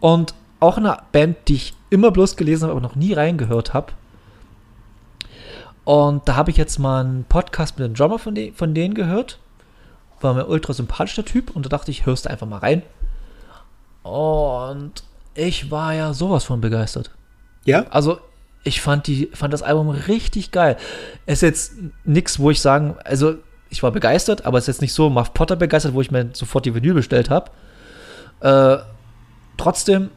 Und 0.00 0.34
auch 0.58 0.76
eine 0.76 0.98
Band, 1.12 1.36
die 1.48 1.54
ich 1.54 1.74
immer 1.90 2.10
bloß 2.10 2.36
gelesen 2.36 2.64
habe, 2.64 2.72
aber 2.72 2.80
noch 2.80 2.96
nie 2.96 3.12
reingehört 3.12 3.74
habe. 3.74 3.92
Und 5.84 6.28
da 6.28 6.36
habe 6.36 6.50
ich 6.50 6.56
jetzt 6.56 6.78
mal 6.78 7.04
einen 7.04 7.24
Podcast 7.24 7.78
mit 7.78 7.86
dem 7.86 7.94
Drummer 7.94 8.18
von, 8.18 8.34
de 8.34 8.52
von 8.52 8.74
denen 8.74 8.94
gehört. 8.94 9.38
War 10.20 10.34
mir 10.34 10.46
ultra 10.46 10.72
sympathischer 10.72 11.24
Typ 11.24 11.54
und 11.54 11.64
da 11.64 11.68
dachte 11.68 11.90
ich, 11.90 12.06
hörst 12.06 12.26
du 12.26 12.30
einfach 12.30 12.46
mal 12.46 12.58
rein. 12.58 12.82
Und 14.02 15.02
ich 15.34 15.70
war 15.70 15.94
ja 15.94 16.12
sowas 16.12 16.44
von 16.44 16.60
begeistert. 16.60 17.10
Ja? 17.64 17.86
Also, 17.90 18.20
ich 18.62 18.80
fand, 18.80 19.06
die, 19.06 19.30
fand 19.32 19.54
das 19.54 19.62
Album 19.62 19.88
richtig 19.88 20.50
geil. 20.50 20.76
Es 21.26 21.38
ist 21.38 21.42
jetzt 21.42 21.72
nichts, 22.04 22.38
wo 22.38 22.50
ich 22.50 22.60
sagen, 22.60 22.96
also 23.04 23.36
ich 23.70 23.82
war 23.82 23.92
begeistert, 23.92 24.44
aber 24.44 24.58
es 24.58 24.64
ist 24.64 24.74
jetzt 24.74 24.80
nicht 24.82 24.92
so 24.92 25.08
Muff 25.08 25.32
Potter 25.32 25.56
begeistert, 25.56 25.94
wo 25.94 26.00
ich 26.00 26.10
mir 26.10 26.30
sofort 26.32 26.66
die 26.66 26.74
Vinyl 26.74 26.94
bestellt 26.94 27.30
habe. 27.30 27.50
Äh, 28.40 28.82
trotzdem, 29.56 30.10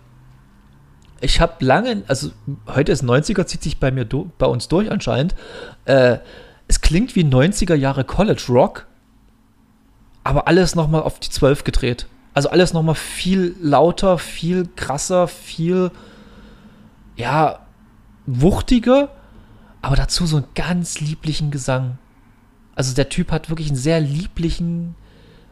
ich 1.21 1.39
habe 1.39 1.63
lange, 1.63 2.03
also 2.07 2.31
heute 2.67 2.91
ist 2.91 3.03
90er, 3.03 3.45
zieht 3.45 3.63
sich 3.63 3.79
bei 3.79 3.91
mir 3.91 4.05
bei 4.05 4.47
uns 4.47 4.67
durch 4.67 4.91
anscheinend. 4.91 5.35
Äh, 5.85 6.17
es 6.67 6.81
klingt 6.81 7.15
wie 7.15 7.23
90er 7.23 7.75
Jahre 7.75 8.03
College 8.03 8.45
Rock, 8.49 8.87
aber 10.23 10.47
alles 10.47 10.75
nochmal 10.75 11.03
auf 11.03 11.19
die 11.19 11.29
12 11.29 11.63
gedreht. 11.63 12.07
Also 12.33 12.49
alles 12.49 12.73
nochmal 12.73 12.95
viel 12.95 13.55
lauter, 13.61 14.17
viel 14.17 14.67
krasser, 14.75 15.27
viel, 15.27 15.91
ja, 17.15 17.59
wuchtiger, 18.25 19.09
aber 19.83 19.95
dazu 19.95 20.25
so 20.25 20.37
einen 20.37 20.47
ganz 20.55 20.99
lieblichen 20.99 21.51
Gesang. 21.51 21.99
Also 22.75 22.93
der 22.93 23.09
Typ 23.09 23.31
hat 23.31 23.49
wirklich 23.49 23.67
einen 23.67 23.77
sehr 23.77 23.99
lieblichen, 23.99 24.95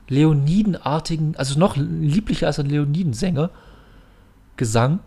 Leonidenartigen, 0.08 1.36
also 1.38 1.58
noch 1.58 1.78
lieblicher 1.78 2.48
als 2.48 2.60
ein 2.60 2.66
Leonidensänger, 2.66 3.50
Gesang. 4.58 5.00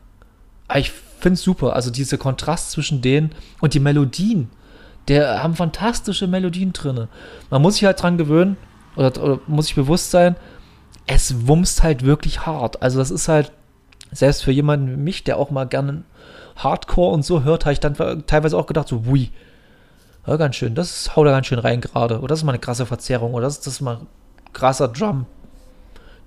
Aber 0.67 0.79
ich 0.79 0.91
finde 0.91 1.35
es 1.35 1.43
super. 1.43 1.77
Also 1.77 1.91
dieser 1.91 2.17
Kontrast 2.17 2.71
zwischen 2.71 3.03
denen 3.03 3.31
und 3.61 3.75
die 3.75 3.81
Melodien. 3.81 4.49
Der 5.09 5.43
haben 5.43 5.55
fantastische 5.55 6.27
Melodien 6.27 6.73
drin. 6.73 7.09
Man 7.51 7.63
muss 7.63 7.75
sich 7.75 7.85
halt 7.85 8.03
dran 8.03 8.17
gewöhnen 8.17 8.57
oder, 8.97 9.23
oder 9.23 9.41
muss 9.47 9.67
sich 9.67 9.75
bewusst 9.75 10.11
sein, 10.11 10.37
es 11.07 11.47
wumst 11.47 11.83
halt 11.83 12.03
wirklich 12.05 12.47
hart. 12.47 12.83
Also 12.83 12.99
das 12.99 13.11
ist 13.11 13.29
halt, 13.29 13.53
selbst 14.11 14.43
für 14.43 14.53
jemanden 14.53 14.91
wie 14.91 14.97
mich, 14.97 15.25
der 15.25 15.37
auch 15.39 15.51
mal 15.51 15.67
gerne 15.67 16.05
Hardcore 16.57 17.13
und 17.13 17.25
so 17.25 17.43
hört, 17.43 17.67
habe 17.67 17.75
ich 17.75 17.81
dann 17.81 18.25
teilweise 18.27 18.57
auch 18.57 18.67
gedacht, 18.67 18.89
so, 18.89 19.07
wui, 19.07 19.31
ja, 20.27 20.37
ganz 20.37 20.57
schön, 20.57 20.75
das 20.75 21.15
haut 21.17 21.27
da 21.27 21.31
ganz 21.31 21.47
schön 21.47 21.59
rein 21.59 21.81
gerade. 21.81 22.19
Oder 22.19 22.29
das 22.29 22.41
ist 22.41 22.45
mal 22.45 22.53
eine 22.53 22.61
krasse 22.61 22.87
Verzerrung. 22.87 23.35
Oder 23.35 23.47
das, 23.47 23.61
das 23.61 23.75
ist 23.75 23.81
mal 23.81 24.01
krasser 24.53 24.89
Drum. 24.89 25.27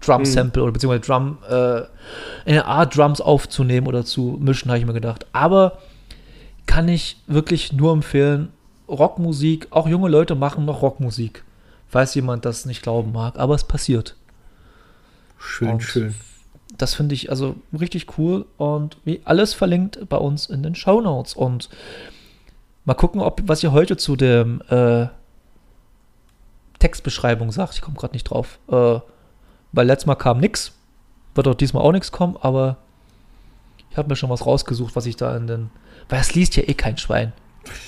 Drum-Sample 0.02 0.62
mhm. 0.62 0.64
oder 0.64 0.74
beziehungsweise 0.74 1.02
Drum, 1.02 1.38
äh, 1.50 1.82
eine 2.50 2.66
Art 2.66 2.96
Drums 2.96 3.20
aufzunehmen 3.20 3.88
oder 3.88 4.06
zu 4.06 4.38
mischen, 4.40 4.70
habe 4.70 4.80
ich 4.80 4.86
mir 4.86 4.94
gedacht. 4.94 5.26
Aber 5.34 5.80
kann 6.68 6.88
ich 6.88 7.18
wirklich 7.26 7.74
nur 7.74 7.94
empfehlen, 7.94 8.50
Rockmusik, 8.88 9.68
auch 9.72 9.88
junge 9.88 10.10
Leute 10.10 10.36
machen 10.36 10.66
noch 10.66 10.82
Rockmusik. 10.82 11.44
Falls 11.88 12.14
jemand 12.16 12.46
das 12.46 12.66
nicht 12.66 12.84
glauben 12.84 13.12
mag, 13.12 13.40
aber 13.40 13.56
es 13.56 13.64
passiert. 13.64 14.16
Schön, 15.40 15.70
und 15.70 15.84
schön. 15.84 16.16
Das 16.78 16.94
finde 16.94 17.16
ich 17.16 17.30
also 17.30 17.56
richtig 17.78 18.18
cool 18.18 18.46
und 18.58 18.98
wie 19.06 19.22
alles 19.24 19.54
verlinkt 19.54 20.08
bei 20.10 20.18
uns 20.18 20.48
in 20.48 20.64
den 20.64 20.76
Show 20.76 21.02
Notes. 21.02 21.34
Und 21.34 21.70
mal 22.88 22.96
gucken, 22.96 23.22
ob 23.22 23.42
was 23.46 23.62
ihr 23.62 23.74
heute 23.74 23.98
zu 23.98 24.16
dem 24.16 24.62
äh, 24.70 25.08
Textbeschreibung 26.80 27.52
sagt. 27.52 27.76
Ich 27.76 27.82
komme 27.82 27.98
gerade 27.98 28.14
nicht 28.14 28.24
drauf. 28.24 28.60
Äh, 28.72 29.00
weil 29.74 29.86
letztes 29.86 30.08
Mal 30.08 30.16
kam 30.16 30.40
nichts. 30.40 30.72
Wird 31.36 31.48
auch 31.48 31.54
diesmal 31.54 31.84
auch 31.84 31.92
nichts 31.92 32.12
kommen, 32.12 32.38
aber 32.40 32.78
ich 33.92 33.98
habe 33.98 34.08
mir 34.08 34.16
schon 34.16 34.30
was 34.30 34.46
rausgesucht, 34.46 34.96
was 34.96 35.06
ich 35.06 35.18
da 35.18 35.36
in 35.36 35.48
den. 35.48 35.70
Weil 36.08 36.22
es 36.22 36.34
liest 36.34 36.56
ja 36.56 36.64
eh 36.64 36.74
kein 36.74 36.98
Schwein. 36.98 37.34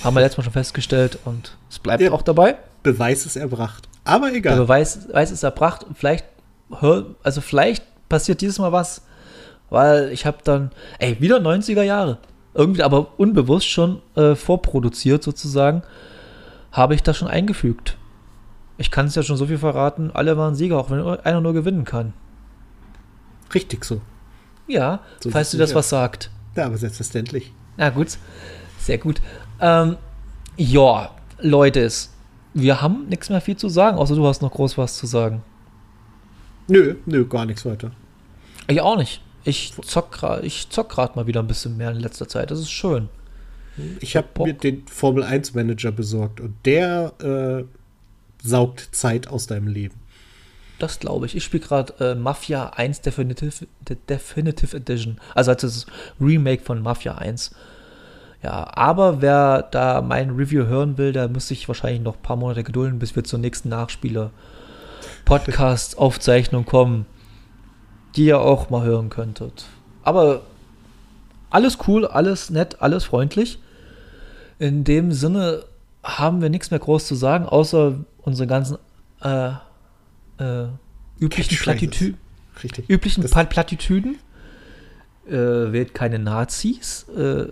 Haben 0.04 0.16
wir 0.16 0.22
letztes 0.22 0.38
Mal 0.38 0.44
schon 0.44 0.54
festgestellt 0.54 1.18
und 1.24 1.56
es 1.70 1.80
bleibt 1.80 2.04
ja, 2.04 2.12
auch 2.12 2.22
dabei. 2.22 2.58
Beweis 2.84 3.26
ist 3.26 3.38
erbracht. 3.38 3.88
Aber 4.04 4.34
egal. 4.34 4.56
Der 4.56 4.64
Beweis, 4.64 5.08
Beweis 5.08 5.32
ist 5.32 5.44
erbracht. 5.44 5.86
Vielleicht, 5.96 6.26
also 7.24 7.40
vielleicht 7.40 7.86
passiert 8.10 8.42
dieses 8.42 8.60
Mal 8.60 8.74
was, 8.74 9.04
weil 9.70 10.12
ich 10.12 10.26
habe 10.26 10.40
dann, 10.44 10.72
ey, 11.00 11.22
wieder 11.22 11.38
90er 11.38 11.84
Jahre. 11.84 12.18
Irgendwie, 12.54 12.84
aber 12.84 13.20
unbewusst 13.20 13.68
schon 13.68 14.02
äh, 14.16 14.36
vorproduziert 14.36 15.24
sozusagen, 15.24 15.84
habe 16.72 16.96
ich 16.96 17.04
das 17.04 17.18
schon 17.18 17.28
eingefügt. 17.28 17.98
Ich 18.78 18.92
kann 18.92 19.08
es 19.08 19.16
ja 19.16 19.24
schon 19.24 19.38
so 19.38 19.48
viel 19.48 19.58
verraten, 19.58 20.12
alle 20.14 20.38
waren 20.38 20.56
Sieger, 20.56 20.78
auch 20.78 20.90
wenn 20.90 21.02
einer 21.02 21.42
nur 21.42 21.54
gewinnen 21.54 21.86
kann. 21.86 22.14
Richtig 23.54 23.86
so. 23.86 24.02
Ja, 24.68 25.02
so 25.20 25.32
falls 25.32 25.52
du 25.52 25.58
das 25.58 25.72
ja. 25.72 25.76
was 25.76 25.90
sagt. 25.90 26.30
Ja, 26.56 26.66
aber 26.66 26.78
selbstverständlich. 26.78 27.52
Na 27.78 27.90
gut, 27.90 28.18
sehr 28.78 28.98
gut. 28.98 29.22
Ähm, 29.60 29.98
ja, 30.58 31.12
Leute, 31.40 31.90
wir 32.54 32.82
haben 32.82 33.08
nichts 33.08 33.30
mehr 33.30 33.42
viel 33.42 33.58
zu 33.58 33.70
sagen, 33.70 33.98
außer 33.98 34.16
du 34.16 34.26
hast 34.28 34.42
noch 34.42 34.52
groß 34.52 34.78
was 34.78 34.98
zu 34.98 35.08
sagen. 35.08 35.44
Nö, 36.68 36.96
nö, 37.06 37.26
gar 37.26 37.46
nichts 37.46 37.66
weiter. 37.66 37.92
Ich 38.68 38.82
auch 38.82 38.98
nicht. 38.98 39.22
Ich 39.50 39.74
zock 39.82 40.12
gerade 40.12 40.48
zock 40.70 41.16
mal 41.16 41.28
wieder 41.28 41.42
ein 41.42 41.48
bisschen 41.48 41.78
mehr 41.78 41.92
in 41.92 42.00
letzter 42.00 42.28
Zeit. 42.28 42.52
Das 42.52 42.60
ist 42.60 42.72
schön. 42.72 43.10
Ich 44.00 44.16
habe 44.16 44.28
mir 44.44 44.54
den 44.54 44.88
Formel 44.88 45.24
1 45.24 45.54
Manager 45.54 45.92
besorgt 45.92 46.42
und 46.42 46.56
der 46.66 47.14
äh, 47.22 47.64
saugt 48.46 48.90
Zeit 48.92 49.28
aus 49.28 49.48
deinem 49.48 49.68
Leben. 49.68 49.96
Das 50.80 51.00
glaube 51.00 51.26
ich. 51.26 51.36
Ich 51.36 51.44
spiele 51.44 51.64
gerade 51.64 51.94
äh, 52.00 52.16
Mafia 52.16 52.70
1 52.70 53.02
Definitive, 53.02 53.68
Definitive 54.10 54.78
Edition. 54.78 55.20
Also 55.36 55.52
als 55.52 55.62
das 55.62 55.86
Remake 56.20 56.64
von 56.64 56.82
Mafia 56.82 57.16
1. 57.16 57.52
Ja, 58.42 58.68
aber 58.74 59.22
wer 59.22 59.64
da 59.64 60.02
mein 60.02 60.30
Review 60.30 60.66
hören 60.66 60.98
will, 60.98 61.12
der 61.12 61.28
muss 61.28 61.50
sich 61.50 61.68
wahrscheinlich 61.68 62.02
noch 62.02 62.16
ein 62.16 62.22
paar 62.22 62.38
Monate 62.38 62.64
gedulden, 62.64 63.00
bis 63.00 63.18
wir 63.18 63.26
zur 63.26 63.40
nächsten 63.40 63.68
Nachspieler-Podcast-Aufzeichnung 63.70 66.66
kommen, 66.66 67.06
die 68.20 68.26
ihr 68.26 68.42
auch 68.42 68.70
mal 68.70 68.84
hören 68.84 69.10
könntet. 69.10 69.66
Aber 70.04 70.42
alles 71.50 71.78
cool, 71.88 72.06
alles 72.06 72.50
nett, 72.50 72.82
alles 72.82 73.06
freundlich. 73.06 73.60
In 74.60 74.84
dem 74.84 75.14
Sinne 75.14 75.64
haben 76.04 76.42
wir 76.42 76.50
nichts 76.50 76.70
mehr 76.70 76.82
groß 76.82 77.08
zu 77.08 77.16
sagen, 77.16 77.46
außer 77.46 77.96
unsere 78.22 78.46
ganzen 78.46 78.78
äh, 79.22 79.52
äh, 80.38 80.68
üblichen, 81.18 81.58
Platitü 81.58 82.16
üblichen 82.90 83.24
Plattitüden. 83.24 84.18
Äh, 85.26 85.72
wählt 85.72 85.94
keine 85.94 86.20
Nazis. 86.20 87.06
Äh, 87.16 87.46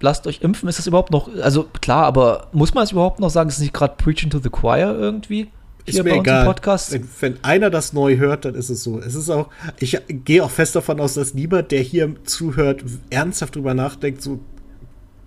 lasst 0.00 0.26
euch 0.26 0.40
impfen. 0.40 0.68
Ist 0.68 0.80
das 0.80 0.88
überhaupt 0.88 1.12
noch, 1.12 1.32
also 1.40 1.62
klar, 1.80 2.06
aber 2.06 2.48
muss 2.50 2.74
man 2.74 2.82
es 2.82 2.90
überhaupt 2.90 3.20
noch 3.20 3.30
sagen? 3.30 3.50
Ist 3.50 3.56
es 3.56 3.62
nicht 3.62 3.74
gerade 3.74 3.94
Preaching 3.96 4.30
to 4.30 4.40
the 4.40 4.50
Choir 4.50 4.96
irgendwie? 4.98 5.48
Ist 5.88 6.04
mir 6.04 6.14
egal. 6.14 6.54
Wenn, 6.90 7.08
wenn, 7.20 7.44
einer 7.44 7.70
das 7.70 7.92
neu 7.92 8.16
hört, 8.16 8.44
dann 8.44 8.54
ist 8.54 8.68
es 8.68 8.82
so. 8.82 9.00
Es 9.00 9.14
ist 9.14 9.30
auch, 9.30 9.48
ich 9.78 9.98
gehe 10.08 10.44
auch 10.44 10.50
fest 10.50 10.76
davon 10.76 11.00
aus, 11.00 11.14
dass 11.14 11.34
niemand, 11.34 11.70
der 11.70 11.80
hier 11.80 12.14
zuhört, 12.24 12.84
ernsthaft 13.10 13.56
drüber 13.56 13.74
nachdenkt, 13.74 14.22
so 14.22 14.40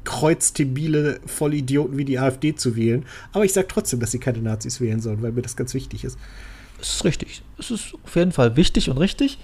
kreuztibile 0.03 1.19
Vollidioten 1.25 1.97
wie 1.97 2.05
die 2.05 2.19
AfD 2.19 2.55
zu 2.55 2.75
wählen. 2.75 3.05
Aber 3.33 3.45
ich 3.45 3.53
sage 3.53 3.67
trotzdem, 3.67 3.99
dass 3.99 4.11
sie 4.11 4.19
keine 4.19 4.39
Nazis 4.39 4.81
wählen 4.81 4.99
sollen, 4.99 5.21
weil 5.21 5.31
mir 5.31 5.41
das 5.41 5.55
ganz 5.55 5.73
wichtig 5.73 6.03
ist. 6.03 6.17
Es 6.79 6.95
ist 6.95 7.05
richtig. 7.05 7.43
Es 7.59 7.71
ist 7.71 7.93
auf 8.03 8.15
jeden 8.15 8.31
Fall 8.31 8.55
wichtig 8.55 8.89
und 8.89 8.97
richtig. 8.97 9.37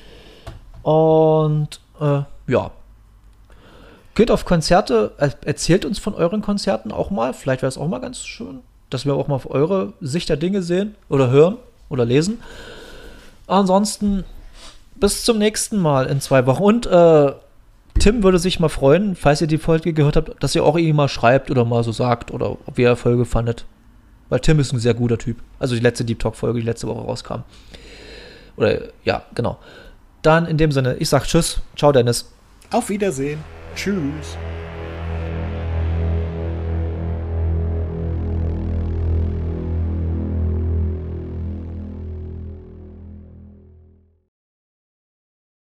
Und 0.82 1.80
äh, 1.99 2.22
ja. 2.47 2.72
Geht 4.15 4.32
auf 4.32 4.45
Konzerte, 4.45 5.11
erzählt 5.45 5.86
uns 5.86 5.99
von 5.99 6.15
euren 6.15 6.41
Konzerten 6.41 6.91
auch 6.91 7.11
mal. 7.11 7.36
Vielleicht 7.36 7.61
wäre 7.61 7.70
es 7.70 7.78
auch 7.78 7.88
mal 7.88 7.99
ganz 7.99 8.26
schön, 8.26 8.61
dass 8.89 9.05
wir 9.05 9.13
auch 9.13 9.27
mal 9.27 9.35
auf 9.35 9.49
eure 9.49 9.93
Sicht 10.01 10.29
der 10.29 10.38
Dinge 10.38 10.61
sehen 10.61 10.95
oder 11.09 11.29
hören 11.29 11.57
oder 11.89 12.05
lesen. 12.05 12.39
Ansonsten 13.47 14.23
bis 14.95 15.23
zum 15.23 15.38
nächsten 15.38 15.77
Mal 15.77 16.07
in 16.07 16.21
zwei 16.21 16.45
Wochen. 16.45 16.63
Und 16.63 16.85
äh, 16.85 17.31
Tim 17.99 18.23
würde 18.23 18.39
sich 18.39 18.59
mal 18.59 18.69
freuen, 18.69 19.15
falls 19.15 19.41
ihr 19.41 19.47
die 19.47 19.57
Folge 19.57 19.93
gehört 19.93 20.15
habt, 20.15 20.43
dass 20.43 20.55
ihr 20.55 20.63
auch 20.63 20.77
ihm 20.77 20.95
mal 20.95 21.07
schreibt 21.07 21.49
oder 21.49 21.65
mal 21.65 21.83
so 21.83 21.91
sagt 21.91 22.31
oder 22.31 22.51
ob 22.51 22.77
ihr 22.77 22.95
Folge 22.95 23.25
fandet. 23.25 23.65
Weil 24.29 24.39
Tim 24.41 24.59
ist 24.59 24.73
ein 24.73 24.79
sehr 24.79 24.93
guter 24.93 25.17
Typ. 25.17 25.38
Also 25.59 25.75
die 25.75 25.81
letzte 25.81 26.03
Deep 26.03 26.19
Talk-Folge, 26.19 26.59
die 26.59 26.65
letzte 26.65 26.88
Woche 26.88 27.01
rauskam. 27.01 27.43
Oder 28.57 28.79
ja, 29.03 29.23
genau. 29.33 29.57
Dann 30.21 30.45
in 30.45 30.57
dem 30.57 30.71
Sinne, 30.71 30.95
ich 30.95 31.09
sag 31.09 31.25
Tschüss. 31.25 31.61
Ciao, 31.77 31.91
Dennis. 31.91 32.29
Auf 32.71 32.89
Wiedersehen. 32.89 33.39
Tschüss. 33.75 34.35